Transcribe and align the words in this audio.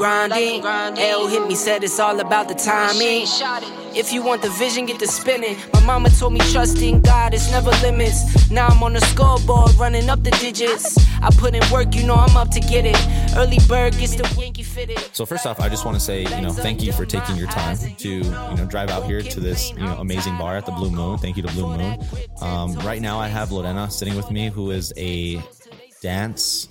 grinding. 0.00 0.64
L 0.64 1.28
hit 1.28 1.46
me, 1.46 1.54
said 1.54 1.84
it's 1.84 2.00
all 2.00 2.18
about 2.20 2.48
the 2.48 2.54
timing. 2.54 3.26
If 3.94 4.14
you 4.14 4.22
want 4.22 4.40
the 4.40 4.48
vision, 4.48 4.86
get 4.86 4.98
the 4.98 5.06
spinning. 5.06 5.56
My 5.74 5.84
mama 5.84 6.08
told 6.08 6.32
me 6.32 6.40
trust 6.52 6.78
in 6.80 7.02
God, 7.02 7.34
it's 7.34 7.50
never 7.50 7.70
limits. 7.82 8.50
Now 8.50 8.68
I'm 8.68 8.82
on 8.82 8.94
the 8.94 9.02
scoreboard, 9.02 9.74
running 9.74 10.08
up 10.08 10.22
the 10.22 10.30
digits. 10.30 10.96
I 11.20 11.28
put 11.36 11.54
in 11.54 11.62
work, 11.70 11.94
you 11.94 12.06
know 12.06 12.14
I'm 12.14 12.34
up 12.34 12.50
to 12.52 12.60
get 12.60 12.86
it. 12.86 12.96
Early 13.36 13.58
bird 13.68 13.92
gets 13.98 14.16
the 14.16 14.26
Yankee 14.40 14.62
fitted. 14.62 14.98
So 15.12 15.26
first 15.26 15.44
off, 15.44 15.60
I 15.60 15.68
just 15.68 15.84
want 15.84 15.96
to 15.98 16.00
say, 16.00 16.22
you 16.22 16.40
know, 16.40 16.52
thank 16.52 16.82
you 16.82 16.92
for 16.92 17.04
taking 17.04 17.36
your 17.36 17.48
time 17.48 17.76
to, 17.76 18.08
you 18.08 18.22
know, 18.22 18.66
drive 18.70 18.88
out 18.88 19.04
here 19.04 19.20
to 19.20 19.40
this, 19.40 19.70
you 19.72 19.80
know, 19.80 19.98
amazing 19.98 20.38
bar 20.38 20.56
at 20.56 20.64
the 20.64 20.72
Blue 20.72 20.90
Moon. 20.90 21.18
Thank 21.18 21.36
you 21.36 21.42
to 21.42 21.52
Blue 21.52 21.76
Moon. 21.76 21.98
Um, 22.40 22.72
right 22.78 23.02
now, 23.02 23.18
I 23.18 23.28
have 23.28 23.52
Lorena 23.52 23.90
sitting 23.90 24.16
with 24.16 24.30
me, 24.30 24.48
who 24.48 24.70
is 24.70 24.94
a 24.96 25.42
dance 26.00 26.68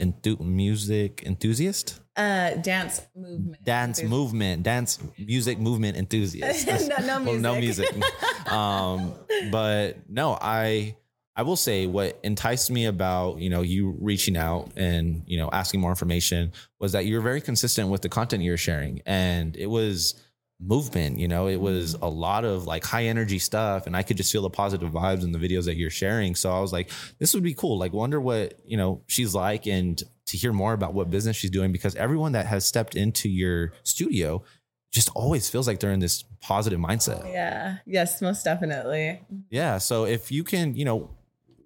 enthu- 0.00 0.40
music 0.40 1.22
enthusiast. 1.24 2.00
Uh, 2.16 2.54
dance 2.54 3.02
movement. 3.14 3.62
dance 3.62 3.98
There's- 3.98 4.10
movement, 4.10 4.62
dance 4.62 4.98
music 5.18 5.58
movement 5.58 5.96
enthusiast. 5.98 6.66
No- 6.88 7.18
no 7.18 7.22
Well, 7.24 7.38
no 7.40 7.54
music. 7.60 7.92
music. 7.94 8.12
um, 8.52 9.14
but 9.50 9.98
no, 10.08 10.36
I 10.40 10.96
I 11.38 11.42
will 11.42 11.56
say 11.56 11.86
what 11.86 12.18
enticed 12.22 12.70
me 12.70 12.86
about 12.86 13.38
you 13.38 13.50
know 13.50 13.60
you 13.60 13.94
reaching 14.00 14.36
out 14.38 14.72
and 14.76 15.22
you 15.26 15.36
know 15.36 15.50
asking 15.52 15.80
more 15.80 15.90
information 15.90 16.52
was 16.80 16.92
that 16.92 17.04
you're 17.04 17.20
very 17.20 17.42
consistent 17.42 17.90
with 17.90 18.00
the 18.00 18.08
content 18.08 18.42
you're 18.42 18.56
sharing, 18.56 19.02
and 19.04 19.54
it 19.56 19.66
was 19.66 20.14
movement 20.58 21.18
you 21.18 21.28
know 21.28 21.48
it 21.48 21.60
was 21.60 21.94
mm-hmm. 21.94 22.04
a 22.04 22.08
lot 22.08 22.44
of 22.44 22.66
like 22.66 22.82
high 22.82 23.04
energy 23.04 23.38
stuff 23.38 23.86
and 23.86 23.94
i 23.94 24.02
could 24.02 24.16
just 24.16 24.32
feel 24.32 24.40
the 24.40 24.48
positive 24.48 24.90
vibes 24.90 25.22
in 25.22 25.32
the 25.32 25.38
videos 25.38 25.64
that 25.66 25.76
you're 25.76 25.90
sharing. 25.90 26.34
So 26.34 26.50
i 26.50 26.60
was 26.60 26.72
like 26.72 26.90
this 27.18 27.34
would 27.34 27.42
be 27.42 27.54
cool. 27.54 27.78
Like 27.78 27.92
wonder 27.92 28.20
what 28.20 28.58
you 28.64 28.76
know 28.76 29.02
she's 29.06 29.34
like 29.34 29.66
and 29.66 30.02
to 30.26 30.36
hear 30.36 30.52
more 30.52 30.72
about 30.72 30.94
what 30.94 31.10
business 31.10 31.36
she's 31.36 31.50
doing 31.50 31.72
because 31.72 31.94
everyone 31.96 32.32
that 32.32 32.46
has 32.46 32.66
stepped 32.66 32.96
into 32.96 33.28
your 33.28 33.72
studio 33.84 34.42
just 34.92 35.10
always 35.14 35.48
feels 35.48 35.68
like 35.68 35.78
they're 35.78 35.92
in 35.92 36.00
this 36.00 36.24
positive 36.40 36.80
mindset. 36.80 37.30
Yeah. 37.32 37.76
Yes, 37.86 38.20
most 38.22 38.44
definitely. 38.44 39.20
yeah. 39.50 39.78
So 39.78 40.04
if 40.04 40.32
you 40.32 40.42
can 40.44 40.74
you 40.74 40.84
know 40.84 41.10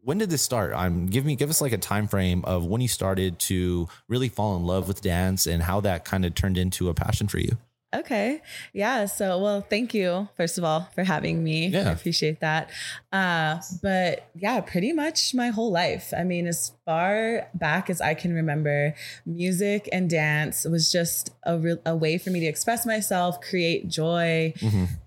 when 0.03 0.19
did 0.19 0.31
this 0.31 0.43
start? 0.43 0.73
I'm 0.75 1.07
give 1.07 1.25
me 1.25 1.37
give 1.37 1.51
us 1.51 1.61
like 1.61 1.73
a 1.73 1.79
time 1.79 2.09
frame 2.09 2.45
of 2.45 2.67
when 2.67 2.81
you 2.81 2.89
started 2.89 3.39
to 3.41 3.89
really 4.09 4.29
fall 4.29 4.57
in 4.57 4.65
love 4.65 4.89
with 4.89 5.03
dance 5.03 5.47
and 5.47 5.63
how 5.63 5.81
that 5.83 6.05
kind 6.05 6.25
of 6.25 6.35
turned 6.35 6.59
into 6.59 6.89
a 6.89 6.95
passion 6.95 7.29
for 7.29 7.39
you 7.39 7.57
Okay. 7.93 8.41
Yeah. 8.73 9.07
So, 9.07 9.39
well, 9.41 9.63
thank 9.63 9.95
you, 9.95 10.29
first 10.37 10.59
of 10.59 10.65
all, 10.65 10.89
for 10.95 11.03
having 11.03 11.43
me. 11.43 11.67
Yeah. 11.69 11.89
I 11.89 11.93
appreciate 11.93 12.39
that. 12.41 12.71
Uh, 13.13 13.59
but 13.83 14.31
yeah, 14.37 14.61
pretty 14.61 14.93
much 14.93 15.35
my 15.35 15.49
whole 15.49 15.73
life. 15.73 16.15
I 16.17 16.23
mean, 16.23 16.47
as 16.47 16.73
far 16.85 17.49
back 17.55 17.91
as 17.91 18.01
I 18.01 18.15
can 18.15 18.33
remember, 18.33 18.95
music 19.27 19.89
and 19.93 20.09
dance 20.09 20.65
was 20.65 20.93
just 20.93 21.31
a, 21.43 21.59
real, 21.59 21.79
a 21.85 21.97
way 21.97 22.17
for 22.19 22.31
me 22.31 22.39
to 22.41 22.47
express 22.47 22.87
myself, 22.87 23.41
create 23.41 23.89
joy, 23.89 24.55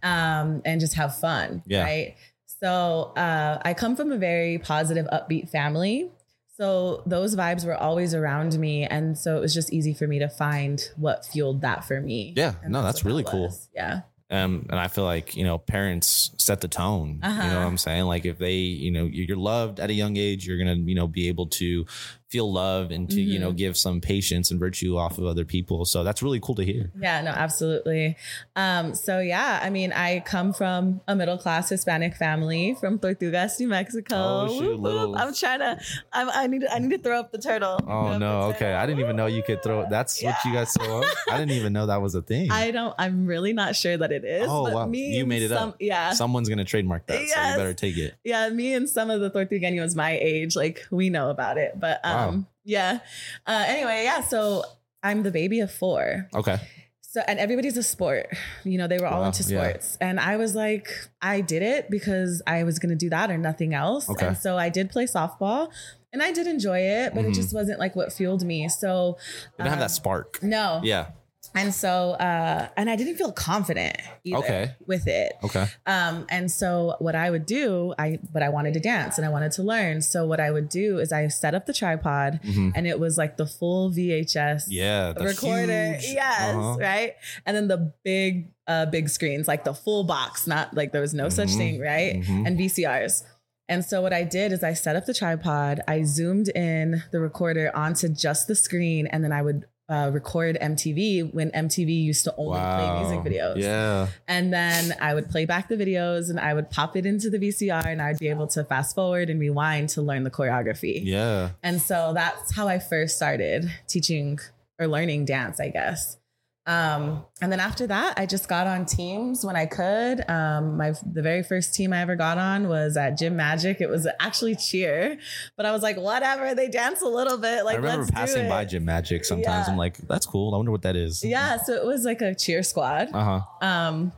um, 0.04 0.61
and 0.66 0.81
just 0.81 0.95
have 0.95 1.16
fun. 1.17 1.64
Yeah. 1.66 1.84
Right. 1.84 2.16
So, 2.61 3.14
uh, 3.16 3.61
I 3.64 3.73
come 3.73 3.95
from 3.95 4.11
a 4.11 4.17
very 4.17 4.58
positive, 4.58 5.06
upbeat 5.08 5.50
family. 5.50 6.11
So 6.55 7.01
those 7.07 7.35
vibes 7.35 7.65
were 7.65 7.75
always 7.75 8.13
around 8.13 8.57
me, 8.59 8.83
and 8.85 9.17
so 9.17 9.37
it 9.37 9.39
was 9.39 9.53
just 9.53 9.73
easy 9.73 9.93
for 9.93 10.05
me 10.07 10.19
to 10.19 10.29
find 10.29 10.81
what 10.97 11.25
fueled 11.25 11.61
that 11.61 11.83
for 11.83 11.99
me. 11.99 12.33
Yeah, 12.35 12.53
And 12.61 12.71
no, 12.71 12.83
that's 12.83 13.03
what 13.03 13.09
really 13.09 13.23
that 13.23 13.31
cool. 13.31 13.57
Yeah, 13.73 14.01
um, 14.29 14.67
and 14.69 14.79
I 14.79 14.87
feel 14.87 15.03
like 15.03 15.35
you 15.35 15.43
know 15.43 15.57
parents 15.57 16.31
set 16.37 16.61
the 16.61 16.67
tone. 16.67 17.15
You 17.15 17.19
know 17.21 17.27
Uh-huh. 17.29 17.55
what 17.59 17.65
I'm 17.67 17.77
saying? 17.77 18.03
Like 18.05 18.25
if 18.25 18.37
they, 18.37 18.53
you 18.55 18.91
know, 18.91 19.05
you're 19.05 19.35
loved 19.37 19.79
at 19.79 19.89
a 19.89 19.93
young 19.93 20.15
age, 20.17 20.45
you're 20.45 20.59
gonna, 20.59 20.75
you 20.75 20.93
know, 20.95 21.07
be 21.07 21.27
able 21.27 21.47
to 21.47 21.85
feel 22.34 22.52
love 22.52 22.89
and 22.95 23.03
to, 23.14 23.22
you 23.22 23.38
know, 23.44 23.52
Mhm. 23.53 23.58
give 23.64 23.73
some 23.78 24.02
patience 24.02 24.50
and 24.52 24.59
virtue 24.59 24.98
off 24.98 25.17
of 25.20 25.26
other 25.26 25.45
people. 25.45 25.86
So 25.86 26.03
that's 26.03 26.22
really 26.26 26.39
cool 26.45 26.56
to 26.56 26.66
hear. 26.72 26.92
yeah, 27.00 27.22
no, 27.22 27.30
absolutely. 27.30 28.17
Um, 28.56 28.95
so 28.95 29.20
yeah, 29.20 29.59
I 29.62 29.70
mean, 29.70 29.94
I 29.94 30.20
come 30.26 30.52
from 30.52 31.02
a 31.08 31.16
middle 31.16 31.38
class 31.38 31.70
Hispanic 31.70 32.16
family 32.16 32.76
from 32.80 32.98
Tortugas, 33.00 33.59
New 33.59 33.67
Mexico. 33.67 34.16
Oh, 34.17 34.48
shoot, 34.48 34.60
Whoop, 34.60 34.82
whoop. 34.82 34.83
little- 34.83 35.16
I'm 35.16 35.33
trying 35.33 35.60
to. 35.60 35.77
I'm, 36.11 36.27
I 36.33 36.48
need. 36.48 36.61
To, 36.61 36.73
I 36.73 36.80
need 36.80 36.89
to 36.92 36.98
throw 36.98 37.20
up 37.20 37.32
the 37.32 37.38
turtle. 37.38 37.77
Oh 37.88 38.17
no, 38.17 38.42
okay. 38.49 38.60
turtle. 38.60 38.80
I 38.82 38.86
didn't 38.88 39.02
even 39.02 39.16
know 39.16 39.27
you 39.27 39.43
could 39.43 39.61
throw. 39.61 39.86
That's 39.89 40.22
what 40.23 40.36
you 40.45 40.54
guys 40.54 40.73
throw 40.73 41.02
up. 41.02 41.05
I 41.30 41.38
didn't 41.38 41.52
even 41.52 41.72
know 41.73 41.86
that 41.86 42.02
was 42.02 42.16
a 42.16 42.22
thing. 42.23 42.49
I 42.52 42.72
don't. 42.72 42.95
I'm 42.98 43.26
really 43.27 43.54
not 43.54 43.76
sure 43.76 43.95
that 43.98 44.11
it 44.11 44.23
is. 44.26 44.48
Oh, 44.49 44.64
but 44.66 44.73
wow. 44.73 44.86
Me 44.88 45.16
You 45.17 45.26
made 45.27 45.43
it 45.43 45.49
some, 45.49 45.70
up. 45.70 45.76
Yeah. 45.80 46.14
Someone's 46.14 46.49
gonna 46.49 46.66
trademark 46.66 47.05
that, 47.08 47.17
so 47.27 47.42
you 47.49 47.55
better 47.58 47.73
take 47.76 47.98
it. 47.98 48.16
yeah, 48.23 48.49
me 48.49 48.73
and 48.73 48.89
some 48.89 49.10
of 49.11 49.22
the 49.22 49.30
Tortugueños 49.30 49.95
my 49.95 50.17
age, 50.20 50.55
like 50.55 50.86
we 50.92 51.10
know 51.10 51.30
about 51.30 51.58
it. 51.58 51.80
But 51.80 51.99
um, 52.04 52.23
yeah. 52.64 53.00
Uh, 53.45 53.64
anyway, 53.67 54.04
yeah. 54.06 54.22
So 54.22 54.64
I'm 55.02 55.23
the 55.23 55.32
baby 55.32 55.60
of 55.60 55.72
four. 55.72 56.28
Okay. 56.34 56.58
So 57.02 57.22
and 57.28 57.38
everybody's 57.39 57.78
a 57.78 57.84
sport. 57.84 58.28
You 58.64 58.78
know, 58.80 58.88
they 58.88 58.98
were 58.98 59.06
all 59.08 59.22
Wow, 59.22 59.28
into 59.28 59.44
yeah. 59.44 59.61
sports. 59.61 59.98
And 60.02 60.20
I 60.20 60.38
was 60.38 60.56
like, 60.56 60.88
I 61.22 61.42
did 61.42 61.61
it 61.61 61.89
because 61.92 62.42
I 62.48 62.64
was 62.64 62.80
gonna 62.80 62.95
do 62.95 63.10
that 63.11 63.30
or 63.30 63.38
nothing 63.38 63.73
else. 63.76 64.10
Okay. 64.10 64.28
And 64.28 64.38
so 64.38 64.58
I 64.58 64.70
did 64.70 64.89
play 64.89 65.06
softball 65.06 65.70
and 66.11 66.23
I 66.23 66.32
did 66.32 66.48
enjoy 66.48 66.80
it, 66.80 67.14
but 67.14 67.23
Mhm. 67.26 67.30
it 67.30 67.34
just 67.36 67.54
wasn't 67.54 67.80
like 67.80 67.95
what 67.95 68.11
fueled 68.14 68.44
me. 68.44 68.67
So 68.70 69.17
You 69.20 69.50
don't 69.60 69.67
have 69.67 69.73
um, 69.73 69.80
that 69.82 69.92
spark. 69.92 70.42
No. 70.42 70.80
Yeah. 70.84 71.08
And 71.55 71.73
so 71.73 72.11
uh 72.11 72.67
and 72.77 72.89
I 72.89 72.95
didn't 72.95 73.15
feel 73.15 73.31
confident 73.31 73.97
either 74.23 74.37
Okay. 74.37 74.71
with 74.87 75.08
it. 75.08 75.33
Okay. 75.43 75.67
Um, 75.86 76.25
and 76.30 76.49
so 76.52 76.95
what 76.99 77.15
I 77.15 77.30
would 77.30 77.45
do, 77.45 77.93
I 77.99 78.19
but 78.31 78.41
I 78.43 78.49
wanted 78.49 78.73
to 78.75 78.80
dance 78.80 79.17
and 79.17 79.25
I 79.25 79.30
wanted 79.30 79.52
to 79.53 79.63
learn. 79.63 80.02
So 80.02 80.25
what 80.25 80.39
I 80.39 80.49
would 80.52 80.69
do 80.69 80.97
is 80.99 81.11
I 81.11 81.27
set 81.27 81.53
up 81.55 81.65
the 81.65 81.73
tripod 81.73 82.39
Mhm. 82.43 82.71
and 82.75 82.87
it 82.87 82.99
was 82.99 83.17
like 83.17 83.37
the 83.37 83.45
full 83.45 83.89
VHS 83.92 84.65
Yeah. 84.69 85.13
recorder. 85.19 85.93
huge- 85.93 86.13
Yes, 86.13 86.55
uh-huh. 86.55 86.77
right. 86.80 87.13
And 87.45 87.55
then 87.55 87.67
the 87.67 87.93
big 88.03 88.49
uh 88.67 88.86
big 88.87 89.09
screens, 89.09 89.47
like 89.47 89.63
the 89.63 89.73
full 89.73 90.03
box, 90.05 90.47
not 90.47 90.73
like 90.73 90.92
there 90.92 91.02
was 91.02 91.13
no 91.13 91.30
such 91.30 91.49
Mhm. 91.49 91.58
thing, 91.58 91.80
right? 91.81 92.21
Mhm. 92.21 92.47
And 92.47 92.58
VCRs. 92.58 93.23
And 93.69 93.83
so 93.86 94.02
what 94.02 94.11
I 94.13 94.23
did 94.23 94.52
is 94.52 94.61
I 94.63 94.73
set 94.73 94.95
up 94.95 95.05
the 95.05 95.13
tripod, 95.13 95.81
I 95.87 96.03
zoomed 96.03 96.49
in 96.49 97.03
the 97.11 97.19
recorder 97.19 97.71
onto 97.75 98.09
just 98.09 98.47
the 98.47 98.55
screen, 98.55 99.08
and 99.08 99.23
then 99.23 99.31
I 99.31 99.42
would 99.42 99.65
uh, 99.93 100.09
record 100.09 100.58
MTV 100.59 101.33
when 101.33 101.52
MTV 101.52 102.04
used 102.04 102.23
to 102.23 102.33
only 102.36 102.59
play 102.59 102.99
music 102.99 103.20
videos. 103.20 103.58
Yeah. 103.58 104.08
And 104.27 104.52
then 104.52 104.95
I 104.99 105.14
would 105.14 105.30
play 105.30 105.45
back 105.45 105.70
the 105.70 105.76
videos 105.76 106.31
and 106.31 106.39
I 106.39 106.54
would 106.55 106.71
pop 106.71 106.95
it 106.95 107.05
into 107.05 107.30
the 107.30 107.37
VCR 107.37 107.86
and 107.86 108.02
I'd 108.02 108.17
be 108.17 108.30
able 108.30 108.48
to 108.48 108.64
fast 108.64 108.95
forward 108.95 109.30
and 109.30 109.39
rewind 109.39 109.89
to 109.89 110.02
learn 110.02 110.23
the 110.23 110.31
choreography. 110.31 111.02
Yeah. 111.04 111.52
And 111.61 111.80
so 111.80 112.14
that's 112.15 112.55
how 112.55 112.67
I 112.67 112.80
first 112.80 113.15
started 113.15 113.71
teaching 113.87 114.39
or 114.80 114.87
learning 114.87 115.26
dance, 115.26 115.59
I 115.59 115.70
guess. 115.70 116.17
Um, 116.65 117.25
and 117.41 117.51
then 117.51 117.59
after 117.59 117.87
that, 117.87 118.17
I 118.17 118.25
just 118.25 118.47
got 118.47 118.67
on 118.67 118.85
teams 118.85 119.45
when 119.45 119.55
I 119.55 119.65
could. 119.65 120.23
Um, 120.29 120.77
my 120.77 120.93
the 121.05 121.21
very 121.21 121.43
first 121.43 121.75
team 121.75 121.91
I 121.91 122.01
ever 122.01 122.15
got 122.15 122.37
on 122.37 122.69
was 122.69 122.95
at 122.95 123.17
Gym 123.17 123.35
Magic. 123.35 123.81
It 123.81 123.89
was 123.89 124.07
actually 124.19 124.55
cheer, 124.55 125.17
but 125.57 125.65
I 125.65 125.71
was 125.71 125.83
like, 125.83 125.97
whatever. 125.97 126.55
They 126.55 126.69
dance 126.69 127.01
a 127.01 127.07
little 127.07 127.37
bit. 127.37 127.65
Like 127.65 127.75
I 127.75 127.77
remember 127.77 128.12
passing 128.12 128.47
by. 128.47 128.63
Gym 128.63 128.85
Magic 128.85 129.25
sometimes. 129.25 129.68
Yeah. 129.68 129.71
I'm 129.71 129.77
like, 129.77 129.97
that's 129.97 130.25
cool. 130.25 130.53
I 130.53 130.57
wonder 130.57 130.71
what 130.71 130.83
that 130.83 130.95
is. 130.95 131.24
Yeah, 131.24 131.57
so 131.57 131.74
it 131.74 131.85
was 131.85 132.06
like 132.06 132.21
a 132.21 132.33
cheer 132.33 132.63
squad. 132.63 133.09
Uh 133.13 133.41
huh. 133.62 133.68
Um, 133.68 134.13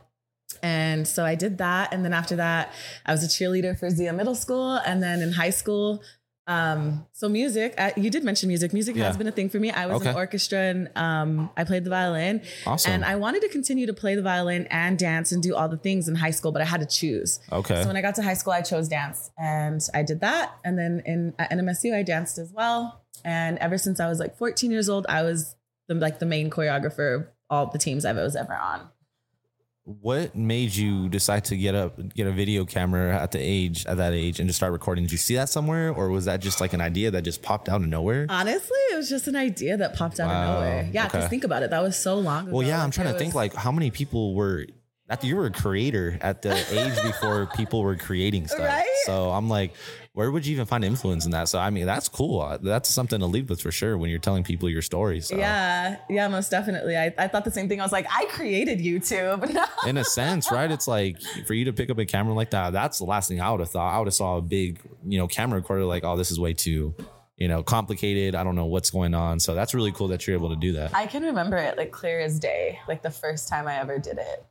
and 0.62 1.06
so 1.06 1.24
I 1.24 1.34
did 1.34 1.58
that. 1.58 1.92
And 1.92 2.04
then 2.04 2.12
after 2.12 2.36
that, 2.36 2.72
I 3.04 3.12
was 3.12 3.24
a 3.24 3.28
cheerleader 3.28 3.76
for 3.78 3.90
Zia 3.90 4.12
Middle 4.12 4.36
School. 4.36 4.76
And 4.86 5.02
then 5.02 5.20
in 5.20 5.32
high 5.32 5.50
school, 5.50 6.02
um, 6.46 7.06
so 7.12 7.28
music, 7.28 7.74
uh, 7.76 7.90
you 7.96 8.08
did 8.10 8.22
mention 8.22 8.48
music. 8.48 8.72
Music 8.72 8.94
Yeah. 8.94 9.04
has 9.06 9.16
been 9.16 9.26
a 9.26 9.32
thing 9.32 9.48
for 9.48 9.58
me. 9.58 9.70
I 9.70 9.86
was 9.86 10.00
in 10.04 10.14
orchestra 10.14 10.58
and 10.58 10.90
um, 10.96 11.50
I 11.56 11.64
played 11.64 11.84
the 11.84 11.90
violin. 11.90 12.42
Awesome. 12.66 12.92
And 12.92 13.04
I 13.04 13.16
wanted 13.16 13.42
to 13.42 13.48
continue 13.48 13.86
to 13.86 13.92
play 13.92 14.14
the 14.14 14.22
violin 14.22 14.66
and 14.70 14.98
dance 14.98 15.32
and 15.32 15.42
do 15.42 15.54
all 15.56 15.68
the 15.68 15.76
things 15.76 16.08
in 16.08 16.14
high 16.14 16.30
school, 16.30 16.52
but 16.52 16.62
I 16.62 16.64
had 16.64 16.80
to 16.80 16.86
choose. 16.86 17.40
okay. 17.50 17.82
So 17.82 17.88
when 17.88 17.96
I 17.96 18.02
got 18.02 18.14
to 18.16 18.22
high 18.22 18.34
school, 18.34 18.52
I 18.52 18.62
chose 18.62 18.88
dance 18.88 19.30
and 19.38 19.80
I 19.92 20.02
did 20.02 20.20
that. 20.20 20.52
And 20.64 20.78
then 20.78 21.02
in 21.04 21.34
at 21.38 21.50
NMSU, 21.50 21.94
I 21.94 22.02
danced 22.02 22.38
as 22.38 22.52
well. 22.52 23.02
And 23.24 23.58
ever 23.58 23.76
since 23.78 23.98
I 23.98 24.08
was 24.08 24.20
like 24.20 24.36
14 24.38 24.70
years 24.70 24.88
old, 24.88 25.06
I 25.08 25.22
was 25.22 25.56
the, 25.88 25.94
like 25.96 26.20
the 26.20 26.26
main 26.26 26.48
choreographer 26.50 27.16
of 27.22 27.26
all 27.50 27.66
the 27.66 27.78
teams 27.78 28.04
I 28.04 28.12
was 28.12 28.36
ever 28.36 28.54
on. 28.54 28.88
What 29.88 30.34
made 30.34 30.74
you 30.74 31.08
decide 31.08 31.44
to 31.44 31.56
get 31.56 31.76
up 31.76 31.96
get 32.12 32.26
a 32.26 32.32
video 32.32 32.64
camera 32.64 33.16
at 33.16 33.30
the 33.30 33.38
age 33.38 33.86
at 33.86 33.98
that 33.98 34.12
age 34.12 34.40
and 34.40 34.48
just 34.48 34.56
start 34.58 34.72
recording? 34.72 35.04
Did 35.04 35.12
you 35.12 35.18
see 35.18 35.36
that 35.36 35.48
somewhere, 35.48 35.92
or 35.92 36.08
was 36.10 36.24
that 36.24 36.40
just 36.40 36.60
like 36.60 36.72
an 36.72 36.80
idea 36.80 37.12
that 37.12 37.22
just 37.22 37.40
popped 37.40 37.68
out 37.68 37.80
of 37.80 37.86
nowhere? 37.86 38.26
Honestly, 38.28 38.76
it 38.90 38.96
was 38.96 39.08
just 39.08 39.28
an 39.28 39.36
idea 39.36 39.76
that 39.76 39.94
popped 39.94 40.18
out 40.18 40.26
Wow, 40.28 40.42
of 40.42 40.54
nowhere. 40.64 40.90
Yeah, 40.92 41.04
because 41.04 41.24
okay. 41.24 41.30
think 41.30 41.44
about 41.44 41.62
it. 41.62 41.70
That 41.70 41.82
was 41.84 41.96
so 41.96 42.16
long 42.18 42.48
ago. 42.48 42.56
well, 42.56 42.66
yeah, 42.66 42.82
I'm 42.82 42.90
trying 42.90 43.12
to 43.12 43.18
think 43.18 43.34
like 43.34 43.54
how 43.54 43.70
many 43.70 43.90
people 43.92 44.34
were. 44.34 44.66
After 45.08 45.28
you 45.28 45.36
were 45.36 45.46
a 45.46 45.52
creator 45.52 46.18
at 46.20 46.42
the 46.42 46.52
age 46.52 47.00
before 47.04 47.46
people 47.54 47.80
were 47.84 47.94
creating 47.94 48.48
stuff, 48.48 48.58
Right? 48.66 48.84
so 49.04 49.30
I'm 49.30 49.48
like, 49.48 49.72
where 50.16 50.30
would 50.30 50.46
you 50.46 50.54
even 50.54 50.64
find 50.64 50.82
influence 50.82 51.26
in 51.26 51.32
that? 51.32 51.46
So 51.46 51.58
I 51.58 51.68
mean, 51.68 51.84
that's 51.84 52.08
cool. 52.08 52.40
Uh, 52.40 52.56
That's 52.56 52.88
something 52.88 53.20
to 53.20 53.26
lead 53.26 53.50
with 53.50 53.60
for 53.60 53.70
sure 53.70 53.98
when 53.98 54.08
you're 54.08 54.18
telling 54.18 54.44
people 54.44 54.70
your 54.70 54.80
story. 54.80 55.20
So 55.20 55.36
Yeah, 55.36 55.98
yeah, 56.08 56.26
most 56.28 56.50
definitely. 56.50 56.96
I, 56.96 57.12
I 57.18 57.28
thought 57.28 57.44
the 57.44 57.50
same 57.50 57.68
thing. 57.68 57.82
I 57.82 57.84
was 57.84 57.92
like, 57.92 58.06
I 58.10 58.24
created 58.30 58.78
YouTube. 58.78 59.54
In 59.86 59.98
a 59.98 60.04
sense, 60.04 60.50
right? 60.50 60.70
It's 60.70 60.88
like 60.88 61.20
for 61.46 61.52
you 61.52 61.66
to 61.66 61.72
pick 61.74 61.90
up 61.90 61.98
a 61.98 62.06
camera 62.06 62.32
like 62.32 62.48
that, 62.52 62.72
that's 62.72 62.96
the 62.96 63.04
last 63.04 63.28
thing 63.28 63.42
I 63.42 63.50
would 63.50 63.60
have 63.60 63.68
thought. 63.68 63.94
I 63.94 63.98
would 63.98 64.06
have 64.06 64.14
saw 64.14 64.38
a 64.38 64.40
big, 64.40 64.80
you 65.04 65.18
know, 65.18 65.28
camera 65.28 65.58
recorder 65.60 65.84
like, 65.84 66.02
oh, 66.02 66.16
this 66.16 66.30
is 66.30 66.40
way 66.40 66.54
too 66.54 66.94
you 67.36 67.48
know, 67.48 67.62
complicated. 67.62 68.34
I 68.34 68.42
don't 68.44 68.54
know 68.54 68.64
what's 68.64 68.88
going 68.88 69.14
on. 69.14 69.40
So 69.40 69.54
that's 69.54 69.74
really 69.74 69.92
cool 69.92 70.08
that 70.08 70.26
you're 70.26 70.34
able 70.34 70.48
to 70.48 70.56
do 70.56 70.72
that. 70.72 70.94
I 70.94 71.06
can 71.06 71.22
remember 71.22 71.58
it 71.58 71.76
like 71.76 71.92
clear 71.92 72.20
as 72.20 72.38
day, 72.38 72.80
like 72.88 73.02
the 73.02 73.10
first 73.10 73.50
time 73.50 73.68
I 73.68 73.78
ever 73.78 73.98
did 73.98 74.16
it. 74.16 74.46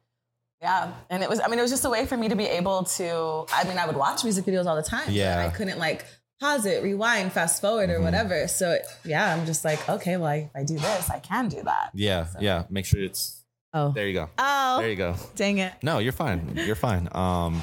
Yeah. 0.65 0.93
And 1.11 1.21
it 1.23 1.29
was, 1.29 1.39
I 1.39 1.47
mean, 1.47 1.59
it 1.59 1.61
was 1.61 1.71
just 1.71 1.85
a 1.85 1.89
way 1.89 2.05
for 2.07 2.17
me 2.17 2.27
to 2.29 2.35
be 2.35 2.45
able 2.45 2.83
to, 2.97 3.45
I 3.53 3.63
mean, 3.67 3.77
I 3.77 3.85
would 3.85 3.95
watch 3.95 4.23
music 4.23 4.45
videos 4.45 4.65
all 4.65 4.75
the 4.75 4.81
time. 4.95 5.07
Yeah. 5.09 5.45
I 5.45 5.49
couldn't 5.55 5.77
like 5.77 6.05
pause 6.41 6.65
it, 6.65 6.81
rewind, 6.83 7.31
fast 7.31 7.61
forward, 7.61 7.89
or 7.91 7.99
Mhm. 7.99 8.03
whatever. 8.03 8.47
So 8.47 8.77
yeah, 9.03 9.33
I'm 9.33 9.45
just 9.45 9.63
like, 9.63 9.87
okay, 9.87 10.17
well, 10.17 10.31
if 10.33 10.49
I 10.55 10.63
do 10.63 10.77
this, 10.77 11.09
I 11.09 11.19
can 11.19 11.47
do 11.49 11.61
that. 11.63 11.91
yeah, 11.93 12.25
So- 12.25 12.39
yeah. 12.41 12.63
Make 12.69 12.85
sure 12.85 12.99
it's 13.03 13.43
Oh. 13.73 13.91
there. 13.91 14.07
You 14.07 14.13
go. 14.21 14.29
Oh, 14.39 14.79
There 14.79 14.89
you 14.89 14.95
go. 14.95 15.15
dang 15.35 15.59
it. 15.59 15.73
No, 15.83 15.99
you're 15.99 16.13
fine. 16.13 16.53
You're 16.55 16.75
fine. 16.89 17.07
Um, 17.11 17.61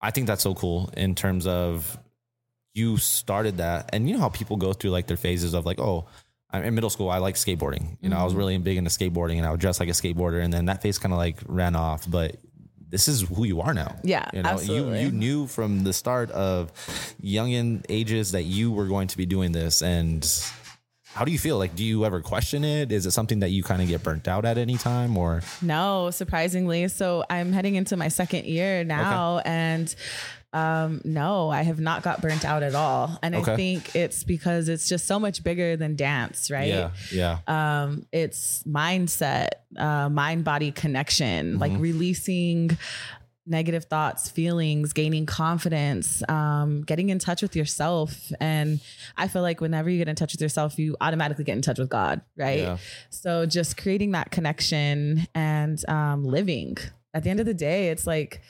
I 0.00 0.10
think 0.10 0.26
that's 0.26 0.42
so 0.42 0.54
cool 0.54 0.90
in 0.96 1.14
terms 1.14 1.46
of 1.46 1.98
you 2.74 2.96
started 2.96 3.58
that, 3.58 3.90
and 3.92 4.08
you 4.08 4.14
know 4.14 4.20
how 4.20 4.30
people 4.30 4.56
go 4.56 4.72
through 4.72 4.90
like 4.90 5.06
their 5.06 5.16
phases 5.18 5.52
of 5.52 5.66
like, 5.66 5.78
oh, 5.78 5.98
I'm 6.06 6.06
in 6.52 6.74
middle 6.74 6.90
school. 6.90 7.08
I 7.10 7.18
like 7.18 7.34
skateboarding. 7.36 7.96
You 8.00 8.08
know, 8.10 8.18
I 8.18 8.24
was 8.24 8.34
Mhm. 8.34 8.38
really 8.38 8.58
big 8.58 8.76
into 8.76 8.90
skateboarding, 8.90 9.36
and 9.38 9.46
I 9.46 9.50
would 9.50 9.60
dress 9.60 9.80
like 9.80 9.88
a 9.88 9.92
skateboarder, 9.92 10.42
and 10.42 10.52
then 10.52 10.66
that 10.66 10.82
face 10.82 10.98
kind 10.98 11.12
of 11.12 11.18
like 11.18 11.38
ran 11.46 11.74
off. 11.76 12.04
But 12.10 12.36
this 12.90 13.08
is 13.08 13.22
who 13.22 13.44
you 13.44 13.60
are 13.62 13.72
now. 13.72 13.96
Yeah, 14.04 14.28
You 14.34 14.42
know, 14.42 14.50
absolutely. 14.50 15.00
you 15.00 15.06
you 15.06 15.12
knew 15.12 15.46
from 15.46 15.82
the 15.84 15.92
start 15.94 16.30
of 16.32 16.70
youngin 17.22 17.84
ages 17.88 18.32
that 18.32 18.42
you 18.44 18.70
were 18.70 18.86
going 18.86 19.08
to 19.08 19.16
be 19.16 19.24
doing 19.26 19.52
this, 19.52 19.80
and 19.82 20.28
how 21.14 21.24
do 21.24 21.32
you 21.32 21.38
feel? 21.38 21.58
Like, 21.58 21.74
do 21.74 21.84
you 21.84 22.04
ever 22.04 22.20
question 22.20 22.64
it? 22.64 22.92
Is 22.92 23.06
it 23.06 23.10
something 23.12 23.40
that 23.40 23.50
you 23.50 23.62
kind 23.62 23.80
of 23.82 23.88
get 23.88 24.02
burnt 24.02 24.28
out 24.28 24.44
at 24.44 24.58
any 24.58 24.76
time, 24.76 25.16
or 25.16 25.42
No, 25.62 26.10
surprisingly. 26.10 26.88
So 26.88 27.24
I'm 27.30 27.52
heading 27.52 27.74
into 27.76 27.96
my 27.96 28.08
second 28.08 28.44
year 28.46 28.84
now 28.84 29.38
and 29.44 29.94
um 30.52 31.00
no, 31.04 31.48
I 31.50 31.62
have 31.62 31.80
not 31.80 32.02
got 32.02 32.20
burnt 32.20 32.44
out 32.44 32.62
at 32.62 32.74
all. 32.74 33.18
And 33.22 33.34
Okay. 33.34 33.52
I 33.52 33.56
think 33.56 33.94
it's 33.94 34.22
because 34.22 34.68
it's 34.68 34.88
just 34.88 35.06
so 35.06 35.18
much 35.18 35.42
bigger 35.42 35.76
than 35.76 35.96
dance, 35.96 36.50
right? 36.50 36.68
yeah, 36.68 36.90
yeah, 37.10 37.38
um 37.46 38.06
it's 38.12 38.62
mindset 38.64 39.48
uh 39.78 40.08
mind 40.10 40.44
body 40.44 40.70
connection 40.70 41.58
like 41.58 41.72
Mhm. 41.72 41.80
releasing 41.80 42.76
negative 43.44 43.86
thoughts 43.86 44.30
feelings 44.30 44.92
gaining 44.92 45.26
confidence 45.26 46.22
um 46.28 46.82
getting 46.82 47.08
in 47.08 47.18
touch 47.18 47.42
with 47.42 47.56
yourself 47.56 48.30
and 48.40 48.78
i 49.16 49.26
feel 49.26 49.42
like 49.42 49.60
whenever 49.60 49.90
you 49.90 49.98
get 49.98 50.06
in 50.08 50.14
touch 50.14 50.32
with 50.32 50.40
yourself 50.40 50.78
you 50.78 50.96
automatically 51.00 51.42
get 51.42 51.56
in 51.56 51.62
touch 51.62 51.78
with 51.78 51.88
god 51.88 52.20
right 52.36 52.60
yeah, 52.60 52.76
so 53.10 53.44
just 53.44 53.76
creating 53.76 54.12
that 54.12 54.30
connection 54.30 55.26
and 55.34 55.82
um 55.88 56.22
living 56.24 56.76
at 57.14 57.24
the 57.24 57.30
end 57.30 57.40
of 57.40 57.46
the 57.46 57.54
day 57.54 57.88
it's 57.88 58.06
like 58.06 58.40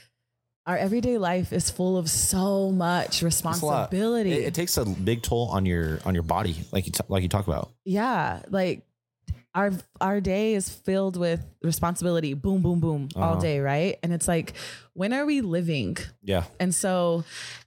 our 0.67 0.77
everyday 0.77 1.19
life 1.19 1.53
is 1.53 1.71
full 1.71 1.97
of 1.97 2.09
so 2.09 2.71
much 2.71 3.07
It's 3.07 3.23
a 3.23 3.25
lot. 3.25 3.27
responsibility 3.27 4.33
It, 4.33 4.45
it 4.49 4.55
takes 4.55 4.77
a 4.77 4.85
big 4.85 5.23
toll 5.23 5.49
on 5.49 5.67
your 5.67 5.99
on 6.05 6.15
your 6.15 6.23
body, 6.23 6.57
like 6.73 6.87
you 6.87 6.93
t- 6.93 7.05
like 7.09 7.23
you 7.23 7.29
talk 7.29 7.47
about. 7.47 7.71
yeah 7.85 8.43
like 8.49 8.87
our 9.55 9.71
our 10.01 10.21
day 10.21 10.55
is 10.55 10.69
filled 10.71 11.17
with 11.19 11.45
responsibility 11.63 12.33
boom 12.35 12.63
boom 12.63 12.81
boom 12.81 13.09
all 13.17 13.33
Uh-huh. 13.35 13.41
day 13.43 13.61
right 13.61 13.99
and 14.03 14.13
it's 14.13 14.27
like 14.27 14.55
when 14.95 15.13
are 15.13 15.27
we 15.27 15.41
living 15.43 15.97
Yeah, 16.23 16.45
and 16.61 16.75
so 16.75 17.25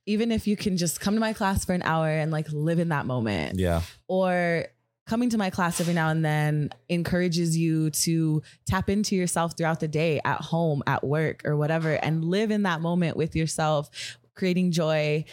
even 0.08 0.32
if 0.32 0.48
you 0.48 0.56
can 0.58 0.78
just 0.78 1.00
come 1.00 1.14
to 1.16 1.20
my 1.20 1.34
class 1.34 1.64
for 1.66 1.74
an 1.74 1.84
hour 1.84 2.08
and 2.10 2.32
like 2.32 2.48
live 2.52 2.80
in 2.80 2.90
that 2.90 3.06
moment 3.06 3.60
yeah, 3.60 3.82
or 4.08 4.66
coming 5.06 5.30
to 5.30 5.38
my 5.38 5.50
class 5.50 5.80
every 5.80 5.94
now 5.94 6.10
and 6.10 6.26
then 6.26 6.70
encourages 6.90 7.56
you 7.58 7.90
to 7.92 8.42
tap 8.66 8.90
into 8.90 9.16
yourself 9.16 9.56
throughout 9.56 9.80
the 9.80 9.88
day 9.88 10.20
at 10.26 10.42
home 10.42 10.82
at 10.88 11.04
work 11.04 11.44
or 11.46 11.56
whatever 11.56 11.94
and 11.94 12.26
live 12.26 12.50
in 12.52 12.64
that 12.64 12.82
moment 12.82 13.16
with 13.16 13.36
yourself 13.36 13.90
creating 14.34 14.72
joy 14.72 15.24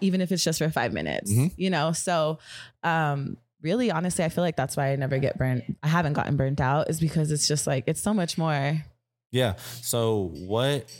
even 0.00 0.20
if 0.20 0.30
it's 0.32 0.44
just 0.44 0.58
for 0.58 0.68
5 0.68 0.92
minutes 0.92 1.32
Mhm. 1.32 1.52
you 1.56 1.70
know 1.70 1.92
so 1.92 2.38
um 2.82 3.36
really 3.62 3.90
honestly 3.90 4.24
i 4.24 4.28
feel 4.28 4.42
like 4.44 4.56
that's 4.56 4.76
why 4.76 4.90
i 4.92 4.96
never 4.96 5.18
get 5.18 5.38
burnt 5.38 5.64
i 5.82 5.88
haven't 5.88 6.12
gotten 6.14 6.36
burnt 6.36 6.60
out 6.60 6.90
is 6.90 6.98
because 7.00 7.30
it's 7.30 7.46
just 7.46 7.66
like 7.66 7.84
it's 7.86 8.00
so 8.02 8.12
much 8.12 8.36
more 8.36 8.84
yeah. 9.32 9.54
So 9.80 10.32
what 10.34 10.90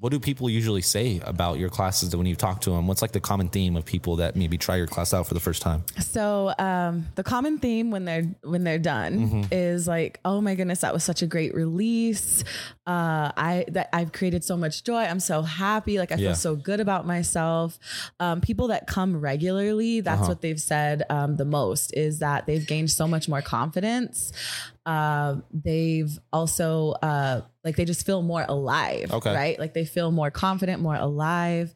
what 0.00 0.10
do 0.12 0.18
people 0.18 0.48
usually 0.48 0.80
say 0.80 1.20
about 1.24 1.58
your 1.58 1.68
classes 1.68 2.16
when 2.16 2.24
you 2.26 2.34
talk 2.34 2.62
to 2.62 2.70
them? 2.70 2.86
What's 2.86 3.02
like 3.02 3.12
the 3.12 3.20
common 3.20 3.48
theme 3.50 3.76
of 3.76 3.84
people 3.84 4.16
that 4.16 4.34
maybe 4.34 4.56
try 4.56 4.76
your 4.76 4.86
class 4.86 5.12
out 5.12 5.26
for 5.26 5.34
the 5.34 5.40
first 5.40 5.60
time? 5.60 5.84
So 6.00 6.54
um, 6.58 7.06
the 7.16 7.22
common 7.22 7.58
theme 7.58 7.90
when 7.90 8.06
they're 8.06 8.24
when 8.42 8.64
they're 8.64 8.78
done 8.78 9.18
Mhm. 9.44 9.48
is 9.52 9.86
like, 9.86 10.18
oh 10.24 10.40
my 10.40 10.54
goodness, 10.54 10.80
that 10.80 10.94
was 10.94 11.04
such 11.04 11.20
a 11.20 11.26
great 11.26 11.54
release. 11.54 12.42
Uh, 12.86 13.30
I 13.36 13.66
that 13.68 13.90
I've 13.92 14.12
created 14.12 14.42
so 14.42 14.56
much 14.56 14.84
joy. 14.84 15.02
I'm 15.04 15.20
so 15.20 15.42
happy. 15.42 15.98
Like 15.98 16.12
I 16.12 16.16
Yeah. 16.16 16.28
feel 16.28 16.34
so 16.34 16.56
good 16.56 16.80
about 16.80 17.06
myself. 17.06 17.78
Um, 18.18 18.40
people 18.40 18.68
that 18.68 18.86
come 18.86 19.20
regularly, 19.20 20.00
that's 20.00 20.20
Uh-huh. 20.22 20.30
what 20.30 20.40
they've 20.40 20.60
said 20.60 21.02
um, 21.10 21.36
the 21.36 21.44
most 21.44 21.92
is 21.94 22.20
that 22.20 22.46
they've 22.46 22.66
gained 22.66 22.90
so 22.90 23.06
much 23.06 23.28
more 23.28 23.42
confidence. 23.42 24.32
Uh, 24.90 25.36
they've 25.52 26.18
also 26.32 26.90
uh, 27.00 27.42
like 27.62 27.76
they 27.76 27.84
just 27.84 28.04
feel 28.04 28.22
more 28.22 28.44
alive. 28.48 29.12
Okay. 29.12 29.32
Right. 29.32 29.56
Like 29.56 29.72
they 29.72 29.84
feel 29.84 30.10
more 30.10 30.32
confident, 30.32 30.82
more 30.82 30.96
alive. 30.96 31.72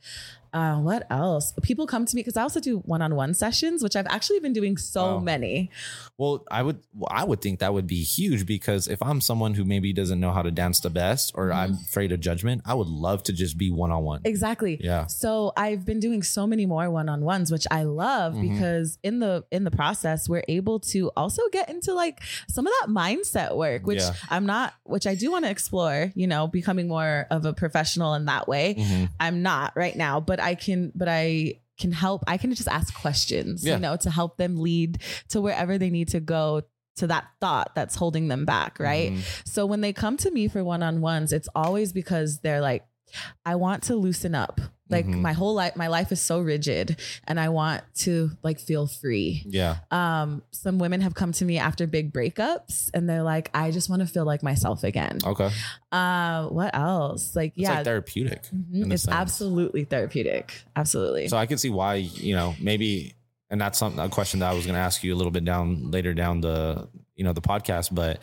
Uh, 0.55 0.77
what 0.77 1.05
else? 1.11 1.53
People 1.63 1.87
come 1.87 2.07
to 2.07 2.15
me 2.15 2.21
because 2.21 2.37
I 2.37 2.43
also 2.43 2.61
do 2.61 2.79
one-on-one 2.87 3.35
sessions, 3.35 3.83
which 3.83 3.97
I've 3.97 4.07
actually 4.07 4.39
been 4.39 4.53
doing 4.53 4.77
so 4.77 5.17
Wow. 5.17 5.19
many. 5.19 5.71
Well, 6.17 6.45
I 6.49 6.63
would 6.63 6.79
well, 6.95 7.09
I 7.11 7.25
would 7.25 7.41
think 7.43 7.59
that 7.59 7.75
would 7.75 7.89
be 7.89 8.03
huge 8.05 8.47
because 8.47 8.87
if 8.87 9.03
I'm 9.03 9.21
someone 9.21 9.55
who 9.55 9.65
maybe 9.65 9.93
doesn't 9.93 10.21
know 10.21 10.31
how 10.33 10.43
to 10.43 10.53
dance 10.53 10.79
the 10.79 10.91
best 10.91 11.33
or 11.35 11.53
I'm 11.53 11.73
afraid 11.89 12.13
of 12.13 12.21
judgment, 12.21 12.63
I 12.65 12.75
would 12.75 12.87
love 12.87 13.25
to 13.25 13.33
just 13.33 13.59
be 13.59 13.73
one 13.73 13.91
on 13.91 14.05
one. 14.05 14.21
Exactly. 14.25 14.79
Yeah. 14.81 15.07
So 15.07 15.53
I've 15.57 15.85
been 15.85 15.99
doing 15.99 16.23
so 16.23 16.47
many 16.47 16.67
more 16.67 16.89
one-on-ones, 16.89 17.51
which 17.51 17.67
I 17.73 17.83
love 17.83 18.35
Mhm. 18.35 18.43
because 18.53 18.99
in 19.03 19.19
the 19.19 19.45
in 19.51 19.65
the 19.65 19.73
process, 19.73 20.29
we're 20.29 20.45
able 20.47 20.79
to 20.95 21.11
also 21.17 21.43
get 21.51 21.69
into 21.69 21.93
like 21.95 22.21
some 22.49 22.65
of 22.69 22.73
that 22.81 22.89
mindset 22.91 23.57
work, 23.57 23.85
which 23.85 23.99
Yeah. 24.01 24.13
I'm 24.31 24.47
not, 24.47 24.75
which 24.85 25.09
I 25.09 25.17
do 25.17 25.33
want 25.33 25.45
to 25.47 25.51
explore. 25.51 26.13
You 26.15 26.29
know, 26.29 26.47
becoming 26.47 26.87
more 26.87 27.27
of 27.33 27.45
a 27.45 27.53
professional 27.53 28.15
in 28.15 28.27
that 28.27 28.47
way. 28.47 28.77
Mhm. 28.79 29.09
I'm 29.19 29.43
not 29.43 29.73
right 29.75 29.97
now, 29.97 30.21
but 30.21 30.39
I 30.45 30.55
can, 30.55 30.93
but 30.95 31.09
I 31.09 31.61
can 31.79 31.91
help. 31.93 32.23
I 32.29 32.37
can 32.37 32.55
just 32.55 32.69
ask 32.69 32.95
questions, 32.95 33.65
Yeah. 33.65 33.75
you 33.75 33.81
know, 33.81 33.97
to 33.97 34.11
help 34.11 34.37
them 34.37 34.57
lead 34.59 34.99
to 35.31 35.41
wherever 35.41 35.77
they 35.79 35.91
need 35.91 36.09
to 36.11 36.21
go 36.21 36.63
to 36.97 37.07
that 37.09 37.27
thought 37.41 37.75
that's 37.75 37.97
holding 37.97 38.29
them 38.29 38.45
back, 38.45 38.79
right? 38.79 39.13
Mhm. 39.13 39.23
So 39.49 39.67
when 39.67 39.81
they 39.81 39.93
come 39.93 40.17
to 40.19 40.31
me 40.31 40.47
for 40.47 40.63
one-on-ones, 40.63 41.33
it's 41.33 41.49
always 41.55 41.93
because 41.93 42.39
they're 42.39 42.61
like, 42.61 42.85
I 43.45 43.57
want 43.57 43.85
to 43.85 43.97
loosen 43.97 44.35
up. 44.35 44.61
Like 44.91 45.07
Mhm. 45.07 45.23
my 45.23 45.33
whole 45.33 45.55
life, 45.55 45.77
my 45.77 45.87
life 45.87 46.13
is 46.13 46.21
so 46.21 46.41
rigid 46.41 46.97
and 47.27 47.41
I 47.41 47.49
want 47.49 47.83
to 48.01 48.33
like 48.43 48.61
feel 48.61 48.87
free. 48.87 49.43
Yeah. 49.47 49.79
Um, 49.91 50.43
some 50.51 50.79
women 50.79 51.01
have 51.01 51.15
come 51.15 51.33
to 51.33 51.45
me 51.45 51.57
after 51.59 51.87
big 51.87 52.13
breakups 52.13 52.91
and 52.93 53.09
they're 53.09 53.23
like, 53.23 53.51
I 53.55 53.71
just 53.71 53.89
want 53.89 54.01
to 54.01 54.07
feel 54.07 54.27
like 54.27 54.43
myself 54.43 54.85
again. 54.85 55.21
Okay. 55.25 55.51
Uh, 55.91 56.49
what 56.49 56.75
else? 56.77 57.35
Like, 57.35 57.53
It's 57.57 57.63
yeah, 57.63 57.77
like 57.77 57.85
therapeutic. 57.85 58.43
Mhm. 58.55 58.93
it's 58.93 59.05
sense. 59.05 59.15
absolutely 59.17 59.85
therapeutic. 59.85 60.53
Absolutely. 60.77 61.29
So 61.29 61.39
I 61.39 61.47
can 61.47 61.57
see 61.57 61.71
why, 61.71 61.95
you 61.95 62.35
know, 62.35 62.55
maybe, 62.61 63.15
and 63.49 63.59
that's 63.59 63.79
something, 63.79 63.99
a 64.05 64.11
question 64.11 64.41
that 64.41 64.51
I 64.51 64.55
was 64.55 64.67
going 64.67 64.75
to 64.75 64.81
ask 64.81 65.03
you 65.03 65.15
a 65.15 65.17
little 65.17 65.33
bit 65.33 65.47
down 65.47 65.91
later 65.91 66.13
down 66.13 66.43
the, 66.43 66.89
you 67.17 67.25
know, 67.25 67.33
the 67.33 67.41
podcast, 67.43 67.95
but 67.95 68.19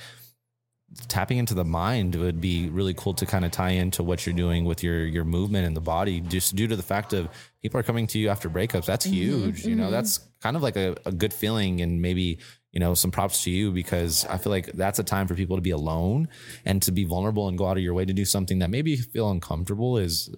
tapping 1.08 1.38
into 1.38 1.54
the 1.54 1.64
mind 1.64 2.16
would 2.16 2.42
be 2.42 2.70
really 2.70 2.94
cool 2.94 3.14
to 3.14 3.26
kind 3.26 3.46
of 3.46 3.52
tie 3.52 3.70
into 3.72 4.04
what 4.04 4.26
you're 4.26 4.36
doing 4.36 4.66
with 4.66 4.84
your, 4.84 5.06
your 5.06 5.24
movement 5.24 5.66
and 5.66 5.76
the 5.76 5.82
body, 5.82 6.20
just 6.20 6.56
due 6.56 6.68
to 6.68 6.76
the 6.76 6.84
fact 6.84 7.14
of 7.14 7.30
people 7.62 7.80
are 7.80 7.84
coming 7.84 8.08
to 8.08 8.20
you 8.20 8.30
after 8.30 8.50
breakups. 8.50 8.86
That's 8.86 9.06
huge. 9.06 9.66
You 9.66 9.76
know, 9.76 9.88
mhm. 9.88 9.92
that's 9.92 10.20
kind 10.42 10.56
of 10.56 10.64
like 10.64 10.76
a, 10.76 10.96
a 11.06 11.12
good 11.12 11.34
feeling 11.34 11.82
and 11.82 12.02
maybe, 12.02 12.40
you 12.72 12.80
know, 12.80 12.94
some 12.94 13.12
props 13.12 13.44
to 13.44 13.52
you 13.52 13.72
because 13.72 14.26
I 14.26 14.38
feel 14.38 14.52
like 14.52 14.68
that's 14.74 15.00
a 15.00 15.04
time 15.04 15.28
for 15.28 15.36
people 15.36 15.56
to 15.56 15.62
be 15.62 15.72
alone 15.72 16.28
and 16.66 16.82
to 16.84 16.92
be 16.92 17.06
vulnerable 17.06 17.48
and 17.48 17.58
go 17.58 17.68
out 17.68 17.78
of 17.78 17.84
your 17.84 17.94
way 17.94 18.06
to 18.06 18.14
do 18.14 18.26
something 18.26 18.60
that 18.60 18.70
maybe 18.70 18.92
you 18.92 18.98
feel 18.98 19.32
uncomfortable 19.32 19.98
is 19.98 20.34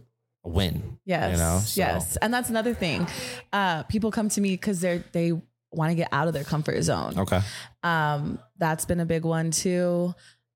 a 0.46 0.50
win. 0.50 1.00
Yes. 1.06 1.32
You 1.32 1.38
know, 1.38 1.60
so- 1.60 1.82
Yes. 1.82 2.18
And 2.18 2.34
that's 2.34 2.50
another 2.50 2.74
thing. 2.74 3.08
Uh, 3.52 3.84
people 3.84 4.12
come 4.12 4.30
to 4.30 4.42
me 4.42 4.52
because 4.52 4.82
they're 4.82 5.04
they 5.14 5.34
want 5.72 5.90
to 5.90 5.96
get 5.96 6.10
out 6.12 6.28
of 6.28 6.36
their 6.36 6.44
comfort 6.44 6.80
zone. 6.84 7.18
Okay. 7.18 7.42
Um, 7.82 8.38
that's 8.58 8.86
been 8.86 9.00
a 9.00 9.06
big 9.06 9.26
one 9.26 9.50
too. 9.52 10.14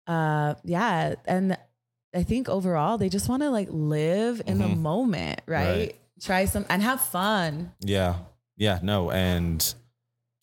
Uh, 0.07 0.55
yeah. 0.63 1.15
And 1.25 1.57
I 2.15 2.23
think 2.23 2.47
overall 2.49 2.97
they 2.97 3.09
just 3.09 3.27
want 3.29 3.43
to 3.43 3.49
like 3.49 3.67
live 3.69 4.41
in 4.47 4.57
the 4.59 4.65
Mhm. 4.65 4.77
moment, 4.77 5.41
right? 5.45 5.67
Right. 5.77 5.95
Try 6.21 6.45
some 6.45 6.65
and 6.69 6.81
have 6.81 7.01
fun. 7.01 7.73
Yeah. 7.81 8.15
Yeah. 8.55 8.79
No. 8.81 9.11
And 9.11 9.61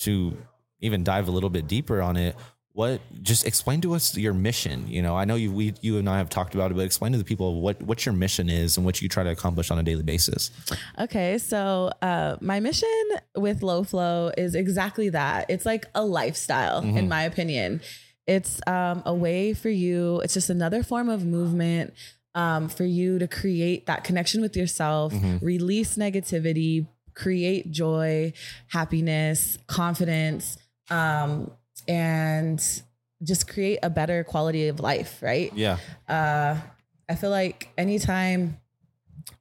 to 0.01 0.37
even 0.81 1.03
dive 1.03 1.29
a 1.29 1.31
little 1.31 1.51
bit 1.51 1.67
deeper 1.67 2.01
on 2.03 2.17
it, 2.17 2.37
what 2.73 3.01
just 3.23 3.47
explain 3.47 3.81
to 3.81 3.95
us 3.95 4.17
your 4.17 4.35
mission. 4.35 4.87
You 4.89 5.01
know, 5.01 5.17
I 5.17 5.25
know 5.25 5.37
you 5.37 5.53
we 5.53 5.75
you 5.81 5.97
and 5.99 6.09
I 6.11 6.19
have 6.19 6.29
talked 6.29 6.55
about 6.55 6.71
it, 6.73 6.75
but 6.75 6.83
explain 6.85 7.13
to 7.13 7.19
the 7.19 7.25
people 7.25 7.61
what 7.61 7.81
what 7.81 8.05
your 8.05 8.13
mission 8.13 8.49
is 8.51 8.77
and 8.77 8.85
what 8.85 9.01
you 9.01 9.09
try 9.09 9.23
to 9.23 9.31
accomplish 9.31 9.71
on 9.71 9.79
a 9.79 9.83
daily 9.85 10.03
basis. 10.03 10.51
Okay, 10.99 11.39
so 11.39 11.91
uh, 12.03 12.37
my 12.41 12.59
mission 12.61 12.89
with 13.37 13.63
Lo 13.63 13.85
Flo 13.85 14.33
is 14.37 14.55
exactly 14.57 15.09
that. 15.11 15.47
It's 15.49 15.65
like 15.65 15.87
a 15.95 16.05
lifestyle, 16.05 16.79
in 16.81 16.95
Mhm. 16.95 17.09
my 17.09 17.23
opinion. 17.23 17.81
It's 18.27 18.61
um, 18.67 19.03
a 19.05 19.15
way 19.15 19.53
for 19.55 19.69
you. 19.69 20.21
It's 20.21 20.35
just 20.35 20.51
another 20.51 20.83
form 20.83 21.09
of 21.09 21.25
movement 21.25 21.93
um, 22.35 22.69
for 22.69 22.85
you 22.85 23.19
to 23.19 23.29
create 23.29 23.87
that 23.87 24.03
connection 24.03 24.41
with 24.41 24.57
yourself, 24.57 25.13
Mhm. 25.13 25.41
release 25.43 25.97
negativity, 25.97 26.87
create 27.15 27.71
joy, 27.71 28.33
happiness, 28.69 29.59
confidence, 29.69 30.57
um, 30.91 31.51
and 31.87 32.61
just 33.23 33.47
create 33.47 33.79
a 33.83 33.91
better 33.91 34.25
quality 34.25 34.67
of 34.69 34.81
life, 34.81 35.23
right? 35.23 35.53
Yeah. 35.55 35.79
uh, 36.09 36.57
I 37.09 37.15
feel 37.17 37.31
like 37.31 37.69
anytime 37.79 38.59